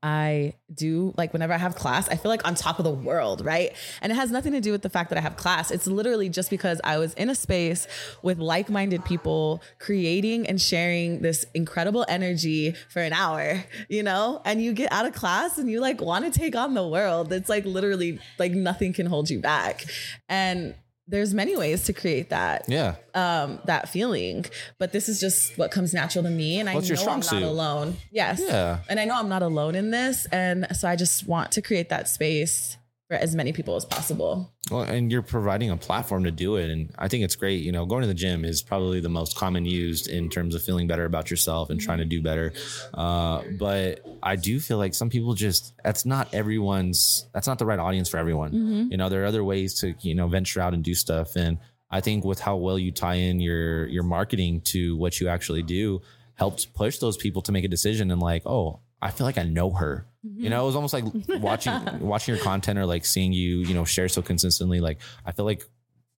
I 0.04 0.56
do, 0.74 1.14
like 1.18 1.32
whenever 1.32 1.54
I 1.54 1.58
have 1.58 1.76
class, 1.76 2.10
I 2.10 2.18
feel 2.18 2.30
like 2.30 2.46
on 2.46 2.56
top 2.56 2.78
of 2.78 2.84
the 2.84 2.92
world, 2.92 3.44
right? 3.46 3.72
And 4.02 4.12
it 4.12 4.16
has 4.16 4.32
nothing 4.32 4.52
to 4.52 4.60
do 4.60 4.74
with 4.74 4.82
the 4.82 4.90
fact 4.90 5.10
that 5.10 5.18
I 5.18 5.22
have 5.22 5.38
class. 5.38 5.72
It's 5.72 5.88
literally 5.88 6.28
just 6.28 6.50
because 6.50 6.82
I 6.84 6.98
was 6.98 7.14
in 7.14 7.30
a 7.30 7.36
space 7.36 7.88
with 8.22 8.38
like 8.38 8.70
minded 8.70 9.06
people 9.06 9.64
creating 9.80 10.46
and 10.46 10.62
sharing 10.62 11.22
this 11.22 11.46
incredible 11.54 12.06
energy 12.10 12.76
for 12.90 13.00
an 13.00 13.14
hour, 13.14 13.64
you 13.88 14.04
know? 14.04 14.42
And 14.44 14.62
you 14.62 14.74
get 14.74 14.92
out 14.92 15.06
of 15.06 15.14
class 15.14 15.58
and 15.58 15.72
you 15.72 15.80
like 15.80 16.02
want 16.02 16.26
to 16.26 16.38
take 16.38 16.54
on 16.54 16.74
the 16.74 16.86
world. 16.86 17.32
It's 17.32 17.48
like 17.48 17.64
literally 17.64 18.20
like 18.38 18.52
nothing 18.52 18.92
can 18.92 19.06
hold 19.06 19.30
you 19.30 19.40
back. 19.40 19.86
And 20.28 20.76
there's 21.08 21.34
many 21.34 21.58
ways 21.58 21.84
to 21.86 21.94
create 21.94 22.30
that 22.30 22.64
Yeah. 22.68 22.96
um 23.14 23.60
that 23.66 23.90
feeling 23.90 24.46
but 24.80 24.92
this 24.94 25.10
is 25.10 25.20
just 25.20 25.58
what 25.58 25.70
comes 25.72 25.94
natural 25.94 26.24
to 26.24 26.30
me 26.30 26.60
and 26.60 26.70
i 26.70 26.74
know 26.74 26.80
i'm 26.80 27.22
suit? 27.22 27.42
not 27.42 27.44
alone 27.44 27.98
yes 28.12 28.42
Yeah. 28.46 28.80
and 28.90 29.00
i 29.00 29.06
know 29.06 29.16
i'm 29.16 29.30
not 29.30 29.44
alone 29.44 29.76
in 29.76 29.92
this 29.92 30.26
and 30.32 30.66
so 30.76 30.88
i 30.88 30.96
just 30.96 31.28
want 31.28 31.52
to 31.54 31.62
create 31.62 31.90
that 31.90 32.08
space 32.08 32.78
for 33.08 33.16
as 33.16 33.36
many 33.36 33.52
people 33.52 33.76
as 33.76 33.86
possible 33.86 34.54
Well, 34.72 34.84
and 34.84 35.12
you're 35.12 35.22
providing 35.22 35.70
a 35.70 35.78
platform 35.78 36.24
to 36.24 36.32
do 36.32 36.56
it. 36.56 36.70
And 36.70 36.94
I 36.98 37.10
think 37.10 37.24
it's 37.24 37.36
great. 37.36 37.64
You 37.64 37.72
know, 37.72 37.86
going 37.86 38.02
to 38.02 38.08
the 38.08 38.14
gym 38.14 38.46
is 38.46 38.64
probably 38.64 39.02
the 39.02 39.10
most 39.10 39.36
common 39.36 39.66
used 39.66 40.08
in 40.08 40.30
terms 40.30 40.56
of 40.56 40.64
feeling 40.64 40.88
better 40.88 41.06
about 41.06 41.30
yourself 41.30 41.70
and 41.70 41.80
trying 41.80 41.98
to 41.98 42.06
do 42.06 42.22
better. 42.22 42.54
Uh, 42.94 43.44
but 43.60 44.06
I 44.24 44.36
do 44.38 44.60
feel 44.60 44.78
like 44.78 44.96
some 44.96 45.10
people 45.10 45.34
just, 45.34 45.74
that's 45.84 46.06
not 46.06 46.34
everyone's, 46.34 47.28
that's 47.34 47.46
not 47.46 47.60
the 47.60 47.66
right 47.66 47.80
audience 47.80 48.08
for 48.08 48.18
everyone. 48.18 48.54
You 48.90 48.98
know, 48.98 49.10
there 49.10 49.24
are 49.24 49.26
other 49.26 49.44
ways 49.44 49.80
to, 49.82 49.94
you 50.00 50.16
know, 50.16 50.28
venture 50.28 50.62
out 50.62 50.74
and 50.74 50.84
do 50.84 50.96
stuff. 50.96 51.36
And 51.36 51.60
I 51.92 52.00
think 52.02 52.24
with 52.24 52.40
how 52.40 52.56
well 52.56 52.80
you 52.80 52.92
tie 52.92 53.16
in 53.16 53.40
your, 53.40 53.86
your 53.88 54.04
marketing 54.04 54.62
to 54.66 54.96
what 54.96 55.20
you 55.20 55.28
actually 55.28 55.64
do 55.64 56.02
helps 56.36 56.66
push 56.66 56.98
those 56.98 57.18
people 57.18 57.42
to 57.44 57.52
make 57.52 57.66
a 57.66 57.68
decision 57.68 58.10
and 58.12 58.22
like, 58.22 58.44
oh, 58.46 58.80
I 59.04 59.12
feel 59.12 59.26
like 59.26 59.38
I 59.38 59.44
know 59.44 59.70
her. 59.72 60.06
You 60.24 60.50
know, 60.50 60.64
it 60.64 60.66
was 60.66 60.76
almost 60.76 60.94
like 60.94 61.04
mm-hmm. 61.04 61.42
watching 61.42 61.74
watching 62.00 62.36
your 62.36 62.44
content 62.44 62.80
or 62.80 62.86
like 62.86 63.06
seeing 63.06 63.34
you, 63.34 63.58
you 63.60 63.74
know, 63.74 63.84
share 63.84 64.08
so 64.08 64.22
consistently. 64.22 64.80
Like 64.80 65.00
I 65.26 65.34
feel 65.34 65.44
like 65.44 65.64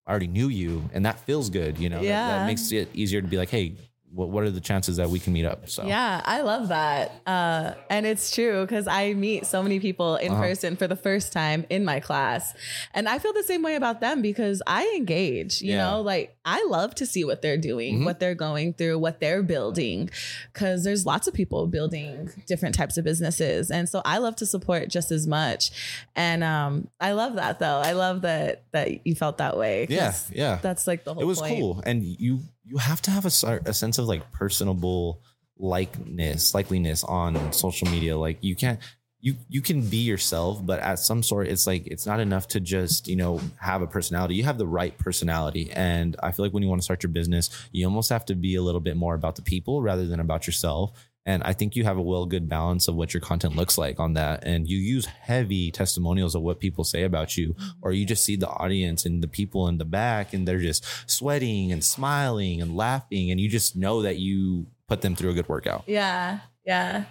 I 0.05 0.11
already 0.11 0.27
knew 0.27 0.47
you, 0.47 0.87
and 0.93 1.05
that 1.07 1.19
feels 1.21 1.49
good. 1.49 1.79
You 1.79 1.89
know, 1.89 2.03
That- 2.03 2.39
that, 2.39 2.45
makes 2.45 2.71
it 2.71 2.89
easier 2.93 3.21
to 3.21 3.27
be 3.27 3.37
like, 3.37 3.49
hey, 3.49 3.75
what, 4.15 4.29
what 4.29 4.43
are 4.43 4.49
the 4.51 4.61
chances 4.61 4.97
that 4.97 5.09
we 5.09 5.19
can 5.19 5.33
meet 5.33 5.45
up? 5.45 5.69
So 5.69 5.85
Yeah, 5.85 6.21
I 6.23 6.41
love 6.41 6.69
that. 6.69 7.11
Uh, 7.27 7.73
and 7.89 8.05
it's 8.05 8.33
true 8.33 8.61
because 8.65 8.87
I 8.87 9.13
meet 9.13 9.45
so 9.45 9.61
many 9.61 9.79
people 9.79 10.15
in 10.15 10.31
Uh-huh. 10.31 10.41
person 10.41 10.75
for 10.77 10.87
the 10.87 10.95
first 10.95 11.33
time 11.33 11.65
in 11.69 11.83
my 11.85 11.99
class. 11.99 12.53
And 12.93 13.07
I 13.09 13.19
feel 13.19 13.33
the 13.33 13.43
same 13.43 13.61
way 13.61 13.75
about 13.75 13.99
them 14.01 14.21
because 14.21 14.61
I 14.65 14.91
engage, 14.95 15.61
you 15.61 15.73
Yeah. 15.73 15.81
Mm-hmm. 15.81 15.91
know, 15.95 16.01
like 16.01 16.35
I 16.45 16.63
love 16.65 16.95
to 16.95 17.05
see 17.05 17.23
what 17.23 17.41
they're 17.41 17.57
doing, 17.57 18.05
what 18.05 18.19
they're 18.19 18.35
going 18.35 18.73
through, 18.73 18.99
what 18.99 19.19
they're 19.19 19.43
building. 19.43 20.09
Because 20.53 20.83
there's 20.83 21.05
lots 21.05 21.27
of 21.27 21.33
people 21.33 21.67
building 21.67 22.29
different 22.47 22.75
types 22.75 22.97
of 22.97 23.03
businesses. 23.03 23.69
And 23.71 23.89
so 23.89 24.01
I 24.05 24.19
love 24.19 24.35
to 24.37 24.45
support 24.45 24.87
just 24.89 25.11
as 25.11 25.27
much. 25.27 25.71
And 26.15 26.43
um, 26.43 26.87
I 27.01 27.11
love 27.13 27.35
that 27.35 27.59
though. 27.59 27.79
I 27.79 27.91
love 27.93 28.21
that 28.21 28.63
that 28.71 29.05
you 29.05 29.15
felt 29.15 29.37
that 29.39 29.57
way. 29.57 29.87
yeah, 29.89 30.13
yeah. 30.31 30.59
That's 30.61 30.87
like 30.87 31.03
the 31.03 31.13
whole 31.13 31.23
it 31.23 31.25
was 31.25 31.39
point. 31.39 31.59
cool, 31.59 31.81
and 31.85 32.03
you 32.03 32.39
you 32.65 32.77
have 32.77 33.01
to 33.03 33.11
have 33.11 33.25
a, 33.25 33.61
a 33.65 33.73
sense 33.73 33.97
of 33.97 34.05
like 34.05 34.31
personable 34.31 35.21
likeness, 35.57 36.53
likeliness 36.53 37.07
on 37.07 37.53
social 37.53 37.87
media. 37.89 38.17
Like 38.17 38.39
you 38.41 38.55
can't. 38.55 38.79
You, 39.21 39.33
you 39.49 39.63
can 39.63 39.81
be 39.81 39.97
yourself, 39.97 40.63
but 40.63 40.79
at 40.81 40.99
some 40.99 41.23
sort, 41.23 41.47
it's 41.47 41.65
like 41.65 41.87
it's 41.87 42.05
not 42.05 42.19
enough 42.19 42.47
to 42.49 42.59
just 42.59 43.07
you 43.07 43.15
know 43.15 43.41
have 43.59 43.81
a 43.81 43.87
personality. 43.87 44.35
You 44.35 44.43
have 44.43 44.59
the 44.59 44.67
right 44.67 44.95
personality, 44.99 45.71
and 45.71 46.15
I 46.21 46.31
feel 46.31 46.45
like 46.45 46.53
when 46.53 46.61
you 46.61 46.69
want 46.69 46.79
to 46.79 46.83
start 46.83 47.01
your 47.01 47.11
business, 47.11 47.49
you 47.71 47.85
almost 47.85 48.11
have 48.11 48.25
to 48.25 48.35
be 48.35 48.53
a 48.53 48.61
little 48.61 48.81
bit 48.81 48.95
more 48.95 49.15
about 49.15 49.35
the 49.35 49.41
people 49.41 49.81
rather 49.81 50.05
than 50.05 50.19
about 50.19 50.45
yourself. 50.45 50.91
And 51.27 51.41
I 51.43 51.53
think 51.53 51.75
you 51.75 51.83
have 51.85 51.97
a 51.97 52.01
well 52.01 52.25
good 52.27 52.47
balance 52.47 52.87
of 52.87 52.95
what 52.95 53.13
your 53.13 53.21
content 53.21 53.55
looks 53.55 53.77
like 53.77 53.99
on 53.99 54.13
that. 54.13 54.43
And 54.45 54.67
you 54.67 54.77
use 54.77 55.05
heavy 55.07 55.71
testimonials 55.71 56.35
of 56.35 56.43
what 56.43 56.59
people 56.59 56.83
say 56.83 57.03
about 57.03 57.35
you, 57.35 57.55
or 57.81 57.91
you 57.93 58.05
just 58.05 58.23
see 58.23 58.35
the 58.35 58.47
audience 58.49 59.05
and 59.05 59.23
the 59.23 59.27
people 59.27 59.67
in 59.67 59.77
the 59.79 59.85
back 59.85 60.33
and 60.33 60.47
they're 60.47 60.59
just 60.59 60.85
sweating 61.09 61.71
and 61.71 61.83
smiling 61.83 62.61
and 62.61 62.75
laughing. 62.75 63.31
And 63.31 63.39
you 63.39 63.49
just 63.49 63.75
know 63.75 64.03
that 64.03 64.17
you 64.17 64.67
put 64.87 65.01
them 65.01 65.15
through 65.15 65.31
a 65.31 65.33
good 65.33 65.49
workout. 65.49 65.83
Yeah, 65.87 66.39
yeah. 66.63 67.05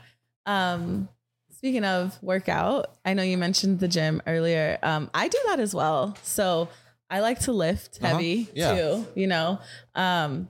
Um, 0.47 1.09
speaking 1.51 1.85
of 1.85 2.17
workout, 2.23 2.95
I 3.05 3.15
know 3.15 3.25
you 3.25 3.37
mentioned 3.37 3.81
the 3.81 3.89
gym 3.89 4.23
earlier. 4.29 4.79
Um, 4.83 5.11
I 5.13 5.27
do 5.27 5.39
that 5.47 5.59
as 5.59 5.75
well. 5.75 6.17
So 6.23 6.69
I 7.11 7.19
like 7.21 7.41
to 7.41 7.53
lift 7.53 7.99
Uh-huh. 8.01 8.13
heavy 8.15 8.49
Yeah. 8.55 8.77
too. 8.77 9.07
You 9.17 9.27
know, 9.27 9.59
um, 9.97 10.49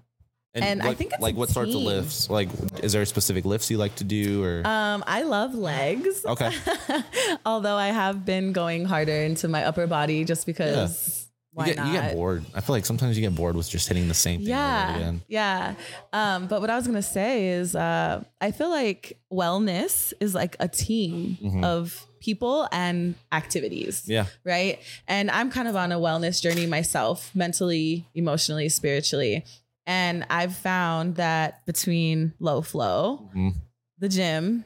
And 0.63 0.83
I 0.83 0.89
what- 0.89 0.97
think 0.97 1.13
it's 1.13 1.21
like 1.23 1.35
what 1.37 1.49
sorts 1.49 1.75
of 1.75 1.81
lifts? 1.83 2.31
Like, 2.31 2.49
is 2.83 2.93
there 2.93 3.05
specific 3.05 3.45
lifts 3.45 3.71
you 3.71 3.79
like 3.79 3.97
to 3.97 4.05
do 4.05 4.45
or? 4.45 4.63
um, 4.67 5.03
I 5.07 5.23
love 5.23 5.55
legs. 5.55 6.25
Okay. 6.25 6.51
Although 7.47 7.77
I 7.77 7.89
have 7.89 8.25
been 8.25 8.53
going 8.53 8.85
harder 8.85 9.13
into 9.13 9.49
my 9.49 9.65
upper 9.65 9.87
body 9.87 10.25
just 10.25 10.47
because 10.47 11.27
why 11.53 11.67
you, 11.67 11.75
get, 11.75 11.77
not? 11.85 11.87
you 11.87 11.93
get 12.01 12.15
bored. 12.15 12.45
I 12.55 12.61
feel 12.61 12.75
like 12.75 12.85
sometimes 12.87 13.17
you 13.17 13.23
get 13.23 13.35
bored 13.35 13.55
with 13.57 13.69
just 13.69 13.87
hitting 13.89 14.09
the 14.09 14.15
same 14.15 14.41
thing 14.41 14.49
Yeah. 14.49 14.97
again. 14.97 15.23
Yeah. 15.29 15.75
Um, 16.13 16.47
but 16.49 16.61
what 16.61 16.71
I 16.71 16.77
was 16.77 16.87
going 16.87 16.97
to 16.97 17.03
say 17.03 17.49
is 17.49 17.77
uh, 17.77 18.25
I 18.41 18.51
feel 18.51 18.71
like 18.71 19.19
wellness 19.33 20.13
is 20.21 20.35
like 20.35 20.57
a 20.61 20.67
team 20.69 21.63
of 21.65 22.07
people 22.21 22.67
and 22.73 23.15
activities. 23.33 24.03
Mm-hmm. 24.03 24.13
Yeah. 24.13 24.27
Right. 24.45 24.81
And 25.07 25.31
I'm 25.31 25.51
kind 25.51 25.69
of 25.69 25.77
on 25.77 25.93
a 25.93 25.97
wellness 25.97 26.41
journey 26.43 26.67
myself, 26.67 27.31
mentally, 27.35 28.07
emotionally, 28.15 28.69
spiritually. 28.69 29.45
And 29.87 30.25
I've 30.31 30.57
found 30.57 31.17
that 31.17 31.65
between 31.67 32.33
Lo 32.39 32.63
Flo, 32.63 33.31
Mhm. 33.35 33.55
the 33.99 34.09
gym, 34.09 34.65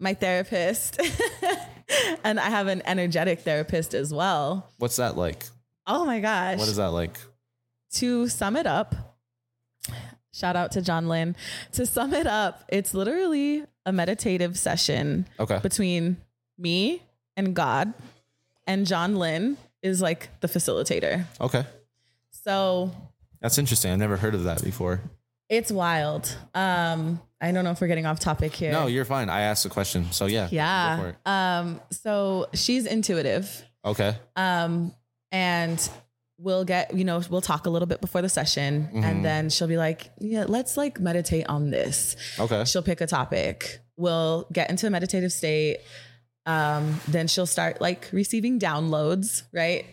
my 0.00 0.14
therapist, 0.14 0.98
and 2.24 2.40
I 2.40 2.48
have 2.48 2.66
an 2.66 2.82
energetic 2.86 3.40
therapist 3.40 3.94
as 3.94 4.12
well. 4.12 4.70
What's 4.78 4.96
that 4.96 5.16
like? 5.16 5.44
Oh 5.86 6.04
my 6.04 6.20
gosh 6.20 6.58
What 6.58 6.68
is 6.68 6.76
that 6.76 6.90
like? 6.92 7.18
to 7.94 8.28
sum 8.28 8.56
it 8.56 8.66
up, 8.66 8.94
shout 10.32 10.56
out 10.56 10.72
to 10.72 10.82
John 10.82 11.08
Lynn. 11.08 11.34
To 11.72 11.86
sum 11.86 12.12
it 12.14 12.26
up, 12.26 12.64
it's 12.68 12.92
literally 12.94 13.64
a 13.86 13.92
meditative 13.92 14.58
session 14.58 15.26
Okay. 15.40 15.58
between 15.58 16.18
me 16.58 17.02
and 17.36 17.54
God, 17.54 17.92
and 18.66 18.86
John 18.86 19.16
Lynn 19.16 19.56
is 19.82 20.00
like 20.02 20.28
the 20.40 20.48
facilitator. 20.48 21.24
Okay. 21.40 21.64
So 22.30 22.92
That's 23.40 23.58
interesting. 23.58 23.92
I've 23.92 23.98
never 23.98 24.16
heard 24.16 24.34
of 24.34 24.44
that 24.44 24.62
before. 24.62 25.00
it's 25.48 25.70
wild. 25.72 26.34
Um, 26.54 27.20
I 27.40 27.52
don't 27.52 27.64
know 27.64 27.70
if 27.70 27.80
we're 27.80 27.86
getting 27.88 28.04
off 28.06 28.18
topic 28.20 28.52
here. 28.54 28.72
No, 28.72 28.86
you're 28.86 29.04
fine. 29.04 29.28
I 29.30 29.42
asked 29.42 29.64
a 29.64 29.68
question. 29.68 30.10
So 30.12 30.26
yeah. 30.26 30.48
yeah. 30.50 31.12
Um, 31.24 31.80
so 31.90 32.48
she's 32.52 32.84
intuitive. 32.86 33.64
Okay. 33.84 34.16
Um, 34.36 34.92
and 35.32 35.88
we'll 36.38 36.64
get, 36.64 36.94
you 36.94 37.04
know, 37.04 37.22
we'll 37.30 37.40
talk 37.40 37.66
a 37.66 37.70
little 37.70 37.86
bit 37.86 38.00
before 38.00 38.22
the 38.22 38.28
session 38.28 38.88
Mhm. 38.92 39.04
and 39.04 39.24
then 39.24 39.50
she'll 39.50 39.68
be 39.68 39.76
like, 39.78 40.10
yeah, 40.20 40.44
let's 40.48 40.76
like 40.76 41.00
meditate 41.00 41.46
on 41.48 41.70
this. 41.70 42.16
Okay. 42.38 42.64
She'll 42.64 42.82
pick 42.82 43.00
a 43.00 43.06
topic. 43.06 43.80
We'll 43.96 44.46
get 44.52 44.68
into 44.70 44.86
a 44.86 44.90
meditative 44.90 45.32
state. 45.32 45.78
Um, 46.46 47.00
then 47.08 47.26
she'll 47.28 47.46
start 47.46 47.80
like 47.80 48.08
receiving 48.12 48.58
downloads, 48.60 49.42
right? 49.52 49.84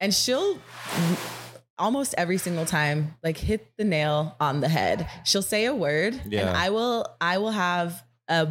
And 0.00 0.12
she'll 0.14 0.58
almost 1.78 2.14
every 2.18 2.38
single 2.38 2.64
time 2.66 3.14
like 3.22 3.36
hit 3.36 3.76
the 3.76 3.84
nail 3.84 4.36
on 4.40 4.60
the 4.60 4.68
head. 4.68 5.08
She'll 5.24 5.42
say 5.42 5.66
a 5.66 5.74
word 5.74 6.20
Yeah. 6.26 6.48
and 6.48 6.56
I 6.56 6.70
will 6.70 7.06
I 7.20 7.38
will 7.38 7.50
have 7.52 8.02
a 8.28 8.48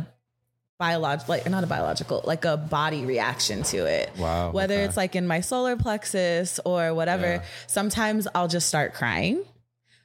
biological 0.79 1.33
like 1.35 1.49
not 1.49 1.63
a 1.63 1.67
biological, 1.67 2.21
like 2.25 2.45
a 2.45 2.55
body 2.55 3.03
reaction 3.05 3.63
to 3.63 3.77
it 3.85 4.11
Wow. 4.17 4.51
whether 4.51 4.75
okay. 4.75 4.83
it's 4.83 4.95
like 4.97 5.15
in 5.15 5.25
my 5.27 5.41
solar 5.41 5.75
plexus 5.75 6.59
or 6.65 6.93
whatever. 6.93 7.25
Yeah. 7.25 7.43
Sometimes 7.67 8.27
I'll 8.35 8.47
just 8.47 8.67
start 8.67 8.93
crying. 8.93 9.43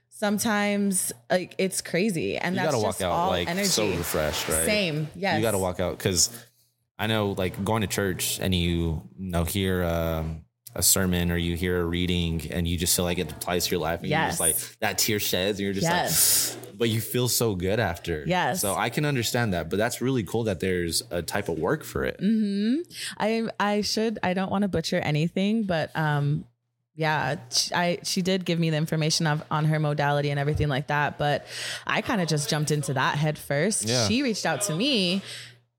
Sometimes 0.08 1.12
like 1.30 1.54
it's 1.58 1.80
crazy, 1.80 2.36
and 2.36 2.54
you 2.54 2.60
that's 2.60 2.72
gotta 2.72 2.82
walk 2.82 2.94
just 2.94 3.02
out 3.02 3.10
all 3.10 3.30
like 3.30 3.48
energy. 3.48 3.66
so 3.68 3.88
refreshed, 3.88 4.48
right? 4.48 4.64
Same, 4.64 5.08
yes. 5.16 5.36
You 5.36 5.42
gotta 5.42 5.58
walk 5.58 5.80
out 5.80 5.98
because 5.98 6.30
I 6.98 7.08
know, 7.08 7.30
like 7.32 7.64
going 7.64 7.80
to 7.80 7.88
church 7.88 8.38
and 8.40 8.54
you, 8.54 9.02
you 9.18 9.30
know 9.30 9.42
hear 9.42 9.82
um, 9.82 10.42
a 10.74 10.82
sermon 10.82 11.30
or 11.30 11.36
you 11.36 11.56
hear 11.56 11.80
a 11.80 11.84
reading 11.84 12.50
and 12.50 12.66
you 12.66 12.78
just 12.78 12.96
feel 12.96 13.04
like 13.04 13.18
it 13.18 13.30
applies 13.30 13.66
to 13.66 13.70
your 13.72 13.80
life. 13.80 14.00
And 14.00 14.08
you're 14.08 14.18
just 14.26 14.40
like 14.40 14.56
that 14.80 14.98
tear 14.98 15.20
sheds 15.20 15.58
and 15.58 15.64
you're 15.64 15.74
just 15.74 15.84
Yes. 15.86 16.56
like, 16.66 16.68
but 16.78 16.88
you 16.88 17.00
feel 17.00 17.28
so 17.28 17.54
good 17.54 17.78
after. 17.78 18.24
Yes. 18.26 18.60
So 18.62 18.74
I 18.74 18.88
can 18.88 19.04
understand 19.04 19.52
that, 19.52 19.68
but 19.68 19.76
that's 19.78 20.00
really 20.00 20.22
cool 20.24 20.44
that 20.44 20.60
there's 20.60 21.02
a 21.10 21.20
type 21.22 21.48
of 21.48 21.58
work 21.58 21.84
for 21.84 22.04
it. 22.04 22.16
hmm 22.20 22.76
I 23.18 23.48
I 23.60 23.82
should 23.82 24.18
I 24.22 24.32
don't 24.34 24.50
want 24.50 24.62
to 24.62 24.68
butcher 24.68 24.98
anything, 24.98 25.64
but 25.64 25.90
um 25.94 26.44
yeah, 26.94 27.36
I 27.74 27.98
she 28.02 28.20
did 28.20 28.44
give 28.44 28.58
me 28.58 28.68
the 28.68 28.76
information 28.76 29.26
of 29.26 29.42
on 29.50 29.64
her 29.66 29.78
modality 29.78 30.28
and 30.30 30.38
everything 30.38 30.68
like 30.68 30.88
that, 30.88 31.16
but 31.18 31.46
I 31.86 32.02
kind 32.02 32.20
of 32.20 32.28
just 32.28 32.50
jumped 32.50 32.70
into 32.70 32.92
that 32.94 33.16
head 33.16 33.38
first. 33.38 33.84
Yeah. 33.84 34.06
She 34.08 34.22
reached 34.22 34.44
out 34.44 34.60
to 34.62 34.74
me 34.74 35.22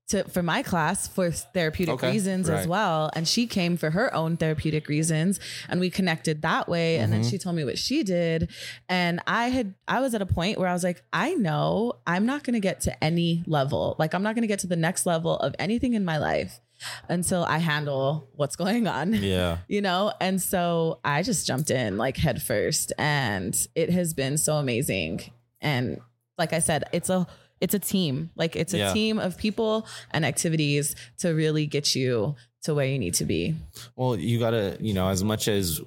to 0.08 0.22
for 0.24 0.42
my 0.42 0.62
class 0.62 1.08
for 1.08 1.30
therapeutic 1.30 1.94
Okay, 1.94 2.10
reasons 2.12 2.50
right. 2.50 2.58
as 2.60 2.66
well. 2.68 3.10
And 3.16 3.26
she 3.26 3.46
came 3.46 3.76
for 3.78 3.90
her 3.90 4.14
own 4.14 4.36
therapeutic 4.36 4.86
reasons 4.88 5.40
and 5.68 5.80
we 5.80 5.88
connected 5.88 6.42
that 6.42 6.68
way. 6.68 6.96
And 6.98 7.10
Mm-hmm. 7.12 7.22
then 7.22 7.30
she 7.30 7.38
told 7.38 7.56
me 7.56 7.64
what 7.64 7.78
she 7.78 8.02
did. 8.02 8.50
And 8.88 9.20
i 9.26 9.48
had 9.48 9.74
i 9.88 10.00
was 10.00 10.14
at 10.14 10.20
a 10.20 10.26
point 10.26 10.58
where 10.58 10.68
i 10.68 10.72
was 10.74 10.84
like 10.84 11.02
i 11.12 11.32
know 11.34 11.94
i'm 12.06 12.26
not 12.26 12.44
going 12.44 12.54
to 12.54 12.60
get 12.60 12.80
to 12.82 13.04
any 13.04 13.42
level. 13.46 13.96
Like 13.98 14.14
i'm 14.14 14.22
not 14.22 14.34
going 14.34 14.42
to 14.42 14.48
get 14.48 14.58
to 14.60 14.66
the 14.66 14.76
next 14.76 15.06
level 15.06 15.36
of 15.38 15.54
anything 15.58 15.94
in 15.94 16.04
my 16.04 16.18
life 16.18 16.60
until 17.08 17.44
i 17.44 17.56
handle 17.56 18.28
what's 18.36 18.56
going 18.56 18.86
on. 18.86 19.14
Yeah. 19.34 19.58
you 19.68 19.80
know? 19.80 20.12
And 20.20 20.42
so 20.42 21.00
i 21.02 21.22
just 21.22 21.46
jumped 21.46 21.70
in 21.70 21.96
like 21.96 22.18
head 22.18 22.42
first. 22.42 22.92
And 22.98 23.56
it 23.74 23.88
has 23.90 24.12
been 24.12 24.36
so 24.36 24.56
amazing. 24.56 25.22
And 25.62 26.00
like 26.36 26.52
i 26.52 26.58
said 26.58 26.84
it's 26.92 27.08
a 27.08 27.26
it's 27.60 27.74
a 27.74 27.78
team 27.78 28.30
like 28.36 28.56
it's 28.56 28.74
a 28.74 28.78
Yeah. 28.78 28.92
team 28.92 29.18
of 29.18 29.36
people 29.38 29.86
and 30.10 30.24
activities 30.24 30.94
to 31.18 31.30
really 31.30 31.66
get 31.66 31.94
you 31.94 32.34
to 32.62 32.74
where 32.74 32.86
you 32.86 32.98
need 32.98 33.14
to 33.14 33.24
be 33.24 33.54
Well, 33.96 34.16
you 34.16 34.38
gotta, 34.38 34.76
you 34.80 34.94
know, 34.94 35.08
as 35.08 35.22
much 35.22 35.48
as, 35.48 35.80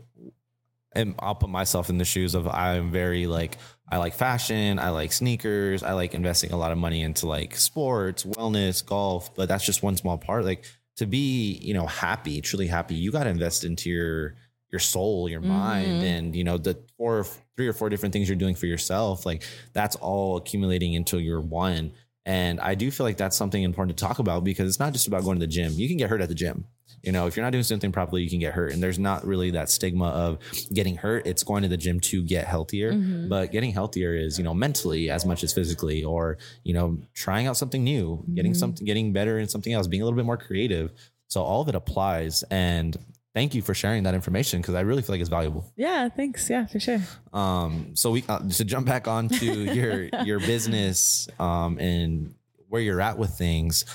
and 0.94 1.16
I'll 1.20 1.36
put 1.36 1.50
myself 1.50 1.90
in 1.90 1.98
the 1.98 2.06
shoes 2.06 2.36
of 2.36 2.48
I'm 2.48 2.92
very 2.92 3.28
like 3.28 3.58
I 3.90 3.98
like 3.98 4.14
fashion, 4.16 4.80
I 4.80 4.90
like 4.90 5.14
sneakers, 5.14 5.82
I 5.82 5.94
like 5.94 6.14
investing 6.14 6.52
a 6.52 6.58
lot 6.58 6.72
of 6.72 6.78
money 6.78 7.02
into 7.02 7.26
like 7.28 7.56
sports, 7.56 8.24
wellness, 8.26 8.86
golf, 8.86 9.34
but 9.36 9.48
that's 9.48 9.66
just 9.66 9.82
one 9.82 9.96
small 9.96 10.18
part. 10.18 10.44
Like 10.44 10.66
to 10.98 11.06
be, 11.06 11.54
you 11.62 11.74
know, 11.74 11.86
happy, 11.86 12.42
truly 12.42 12.68
happy, 12.68 12.96
you 12.96 13.12
got 13.12 13.24
to 13.24 13.30
invest 13.30 13.64
into 13.64 13.90
your 13.90 14.36
your 14.70 14.80
soul, 14.80 15.30
your 15.30 15.40
mind, 15.42 15.88
mm-hmm. 15.88 16.06
and 16.06 16.36
you 16.36 16.44
know 16.44 16.58
the 16.58 16.78
four, 16.98 17.26
three 17.58 17.68
or 17.68 17.74
four 17.74 17.90
different 17.90 18.14
things 18.14 18.30
you're 18.30 18.38
doing 18.38 18.56
for 18.56 18.68
yourself. 18.68 19.26
Like 19.26 19.44
that's 19.74 19.96
all 19.98 20.38
accumulating 20.38 20.94
into 20.94 21.20
your 21.20 21.42
one. 21.42 21.92
And 22.26 22.60
I 22.60 22.76
do 22.76 22.92
feel 22.92 23.06
like 23.06 23.18
that's 23.18 23.38
something 23.38 23.64
important 23.64 23.98
to 23.98 24.04
talk 24.04 24.20
about 24.20 24.44
because 24.44 24.68
it's 24.68 24.80
not 24.80 24.94
just 24.94 25.08
about 25.08 25.24
going 25.24 25.38
to 25.38 25.40
the 25.40 25.52
gym. 25.52 25.72
You 25.74 25.88
can 25.88 25.98
get 25.98 26.10
hurt 26.10 26.22
at 26.22 26.30
the 26.30 26.36
gym. 26.36 26.66
You 27.02 27.12
know, 27.12 27.26
if 27.26 27.38
you're 27.38 27.46
not 27.46 27.52
doing 27.52 27.64
something 27.64 27.92
properly, 27.92 28.22
you 28.22 28.30
can 28.30 28.40
get 28.40 28.54
hurt. 28.54 28.74
And 28.74 28.84
there's 28.84 29.00
not 29.00 29.26
really 29.26 29.52
that 29.52 29.70
stigma 29.70 30.08
of 30.08 30.40
getting 30.74 30.98
hurt. 30.98 31.26
It's 31.26 31.44
going 31.44 31.64
to 31.64 31.70
the 31.70 31.78
gym 31.78 32.00
to 32.02 32.22
get 32.24 32.46
healthier. 32.46 32.92
Mm-hmm. 32.92 33.30
But 33.30 33.52
getting 33.52 33.72
healthier 33.72 34.14
is, 34.14 34.38
you 34.38 34.44
know, 34.44 34.54
mentally 34.54 35.10
as 35.10 35.26
much 35.26 35.44
as 35.44 35.54
physically, 35.54 36.04
or, 36.04 36.38
you 36.64 36.74
know, 36.74 36.98
trying 37.14 37.48
out 37.48 37.56
something 37.56 37.84
new, 37.84 38.26
getting 38.34 38.52
mm-hmm. 38.52 38.60
something, 38.60 38.86
getting 38.86 39.14
better 39.14 39.40
in 39.40 39.48
something 39.48 39.72
else, 39.72 39.88
being 39.88 40.02
a 40.02 40.06
little 40.06 40.18
bit 40.18 40.26
more 40.26 40.38
creative. 40.38 40.92
So 41.30 41.44
all 41.44 41.62
of 41.62 41.70
it 41.70 41.76
applies. 41.76 42.44
And 42.52 42.98
thank 43.38 43.54
you 43.56 43.62
for 43.62 43.74
sharing 43.76 44.02
that 44.08 44.16
information 44.16 44.60
because 44.62 44.74
I 44.74 44.82
really 44.90 45.04
feel 45.04 45.14
like 45.14 45.22
it's 45.26 45.30
valuable. 45.40 45.64
yeah 45.76 46.10
thanks 46.10 46.50
yeah 46.50 46.66
for 46.66 46.80
sure 46.88 47.02
Um, 47.34 47.72
so 48.02 48.06
we 48.12 48.24
uh, 48.28 48.40
to 48.60 48.64
jump 48.74 48.86
back 48.94 49.08
onto 49.08 49.46
your 49.80 49.96
your 50.30 50.40
business 50.40 51.28
um, 51.40 51.78
and 51.80 52.34
where 52.70 52.82
you're 52.82 53.02
at 53.10 53.18
with 53.18 53.32
things. 53.38 53.86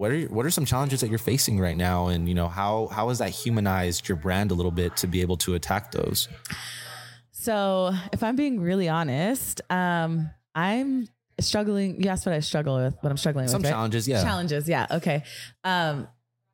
What 0.00 0.10
are 0.10 0.20
what 0.36 0.44
are 0.46 0.50
some 0.58 0.64
challenges 0.64 0.98
that 1.02 1.10
you're 1.10 1.26
facing 1.32 1.60
right 1.60 1.76
now, 1.76 1.98
and 2.12 2.20
you 2.30 2.34
know 2.40 2.48
how 2.60 2.88
how 2.96 3.04
has 3.10 3.18
that 3.18 3.30
humanized 3.30 4.08
your 4.08 4.16
brand 4.16 4.50
a 4.50 4.54
little 4.54 4.72
bit 4.82 4.96
to 5.02 5.06
be 5.06 5.20
able 5.20 5.36
to 5.44 5.54
attack 5.54 5.92
those? 5.92 6.28
so 7.30 7.90
if 8.12 8.22
i'm 8.22 8.36
being 8.36 8.60
really 8.60 8.88
honest 8.88 9.60
um 9.70 10.30
i'm 10.54 11.08
struggling 11.40 12.00
you 12.02 12.08
asked 12.08 12.24
what 12.26 12.34
i 12.34 12.40
struggle 12.40 12.76
with 12.76 12.94
what 13.00 13.10
i'm 13.10 13.16
struggling 13.16 13.48
Some 13.48 13.62
with 13.62 13.66
right? 13.70 13.74
challenges, 13.76 14.06
yeah. 14.06 14.22
challenges 14.22 14.68
yeah 14.68 14.86
okay 14.98 15.24
um 15.64 16.06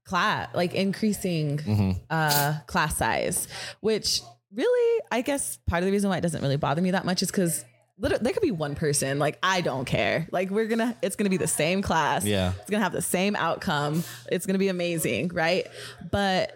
class 0.08 0.48
like 0.54 0.74
increasing 0.74 1.58
Mhm. 1.58 2.00
uh 2.10 2.58
class 2.66 2.96
size 2.96 3.46
which 3.80 4.20
really 4.54 5.02
i 5.12 5.20
guess 5.20 5.58
part 5.68 5.82
of 5.82 5.86
the 5.86 5.92
reason 5.92 6.08
why 6.10 6.16
it 6.16 6.22
doesn't 6.22 6.42
really 6.42 6.56
bother 6.56 6.80
me 6.82 6.90
that 6.92 7.04
much 7.04 7.22
is 7.22 7.30
because 7.30 7.64
there 8.00 8.32
could 8.32 8.42
be 8.42 8.52
one 8.52 8.74
person 8.76 9.18
like 9.18 9.36
i 9.42 9.60
don't 9.60 9.84
care. 9.84 10.28
Like 10.30 10.50
we're 10.50 10.66
gonna 10.66 10.96
it's 11.02 11.16
gonna 11.16 11.30
be 11.30 11.36
the 11.36 11.48
same 11.48 11.82
class. 11.82 12.24
Yeah. 12.24 12.52
it's 12.60 12.70
gonna 12.70 12.82
have 12.84 12.92
the 12.92 13.02
same 13.02 13.34
outcome. 13.34 14.04
It's 14.30 14.46
gonna 14.46 14.60
be 14.60 14.68
amazing 14.68 15.28
right? 15.34 15.66
But 16.12 16.52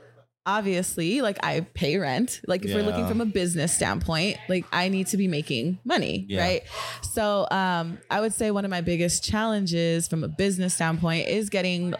obviously 0.46 1.20
like 1.20 1.38
i 1.44 1.60
pay 1.74 1.98
rent. 1.98 2.40
Like 2.46 2.64
if 2.64 2.74
we're 2.74 2.82
looking 2.84 3.06
from 3.08 3.20
a 3.20 3.24
business 3.26 3.72
standpoint 3.74 4.36
like 4.48 4.64
i 4.72 4.88
need 4.88 5.06
to 5.08 5.16
be 5.16 5.28
making 5.28 5.78
money 5.84 6.26
Yeah. 6.28 6.42
right? 6.42 6.62
So 7.12 7.46
um 7.50 7.98
i 8.10 8.20
would 8.20 8.34
say 8.34 8.50
one 8.50 8.64
of 8.64 8.70
my 8.70 8.80
biggest 8.80 9.24
challenges 9.24 10.08
from 10.08 10.24
a 10.24 10.28
business 10.28 10.74
standpoint 10.74 11.28
is 11.28 11.48
getting 11.50 11.94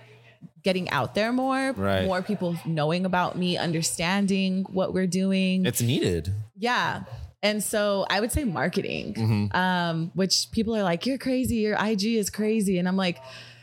getting 0.62 0.88
out 0.90 1.14
there 1.14 1.33
more 1.33 1.72
Right. 1.72 2.05
more 2.07 2.22
people 2.22 2.57
knowing 2.66 3.05
about 3.05 3.37
me 3.37 3.57
understanding 3.57 4.64
what 4.72 4.94
we're 4.94 5.07
doing 5.07 5.66
It's 5.66 5.83
needed. 5.83 6.33
yeah 6.57 7.05
and 7.42 7.62
so 7.62 8.07
i 8.09 8.20
would 8.20 8.31
say 8.33 8.44
marketing 8.44 9.14
Mhm. 9.14 9.55
um 9.55 10.11
which 10.14 10.48
people 10.53 10.75
are 10.77 10.83
like 10.83 11.05
you're 11.07 11.18
crazy 11.18 11.57
your 11.57 11.77
ig 11.87 12.05
is 12.05 12.31
crazy 12.31 12.79
and 12.79 12.87
i'm 12.88 12.96
like 12.96 13.18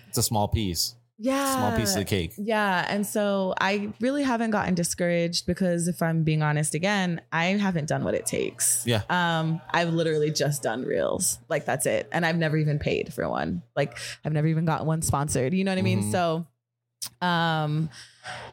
It's 0.10 0.18
a 0.18 0.24
small 0.24 0.48
piece, 0.48 0.96
yeah 1.18 1.56
small 1.56 1.78
piece 1.78 1.92
of 1.94 2.00
the 2.00 2.06
cake. 2.06 2.34
yeah. 2.38 2.86
And 2.90 3.06
so 3.06 3.54
I 3.60 3.90
really 4.00 4.24
haven't 4.24 4.52
gotten 4.52 4.74
discouraged 4.74 5.46
because 5.46 5.88
if 5.88 6.02
I'm 6.02 6.24
being 6.24 6.42
honest 6.42 6.74
again, 6.76 7.20
I 7.32 7.46
haven't 7.60 7.88
done 7.90 8.04
what 8.06 8.16
it 8.16 8.26
takes. 8.26 8.84
Yeah. 8.88 9.02
Um, 9.10 9.60
I've 9.70 9.94
literally 9.94 10.32
just 10.32 10.64
done 10.64 10.82
reels. 10.84 11.38
Like 11.50 11.66
that's 11.66 11.86
it. 11.86 12.08
And 12.14 12.26
I've 12.26 12.38
never 12.38 12.56
even 12.58 12.80
paid 12.80 13.14
for 13.14 13.28
one. 13.30 13.62
Like 13.76 13.98
I've 14.26 14.32
never 14.34 14.48
even 14.48 14.64
gotten 14.66 14.88
one 14.88 15.02
sponsored. 15.04 15.54
You 15.54 15.64
know 15.66 15.72
what 15.72 15.78
I 15.78 15.84
mean? 15.84 16.04
Mhm. 16.06 16.12
So 16.12 16.48
um 17.22 17.90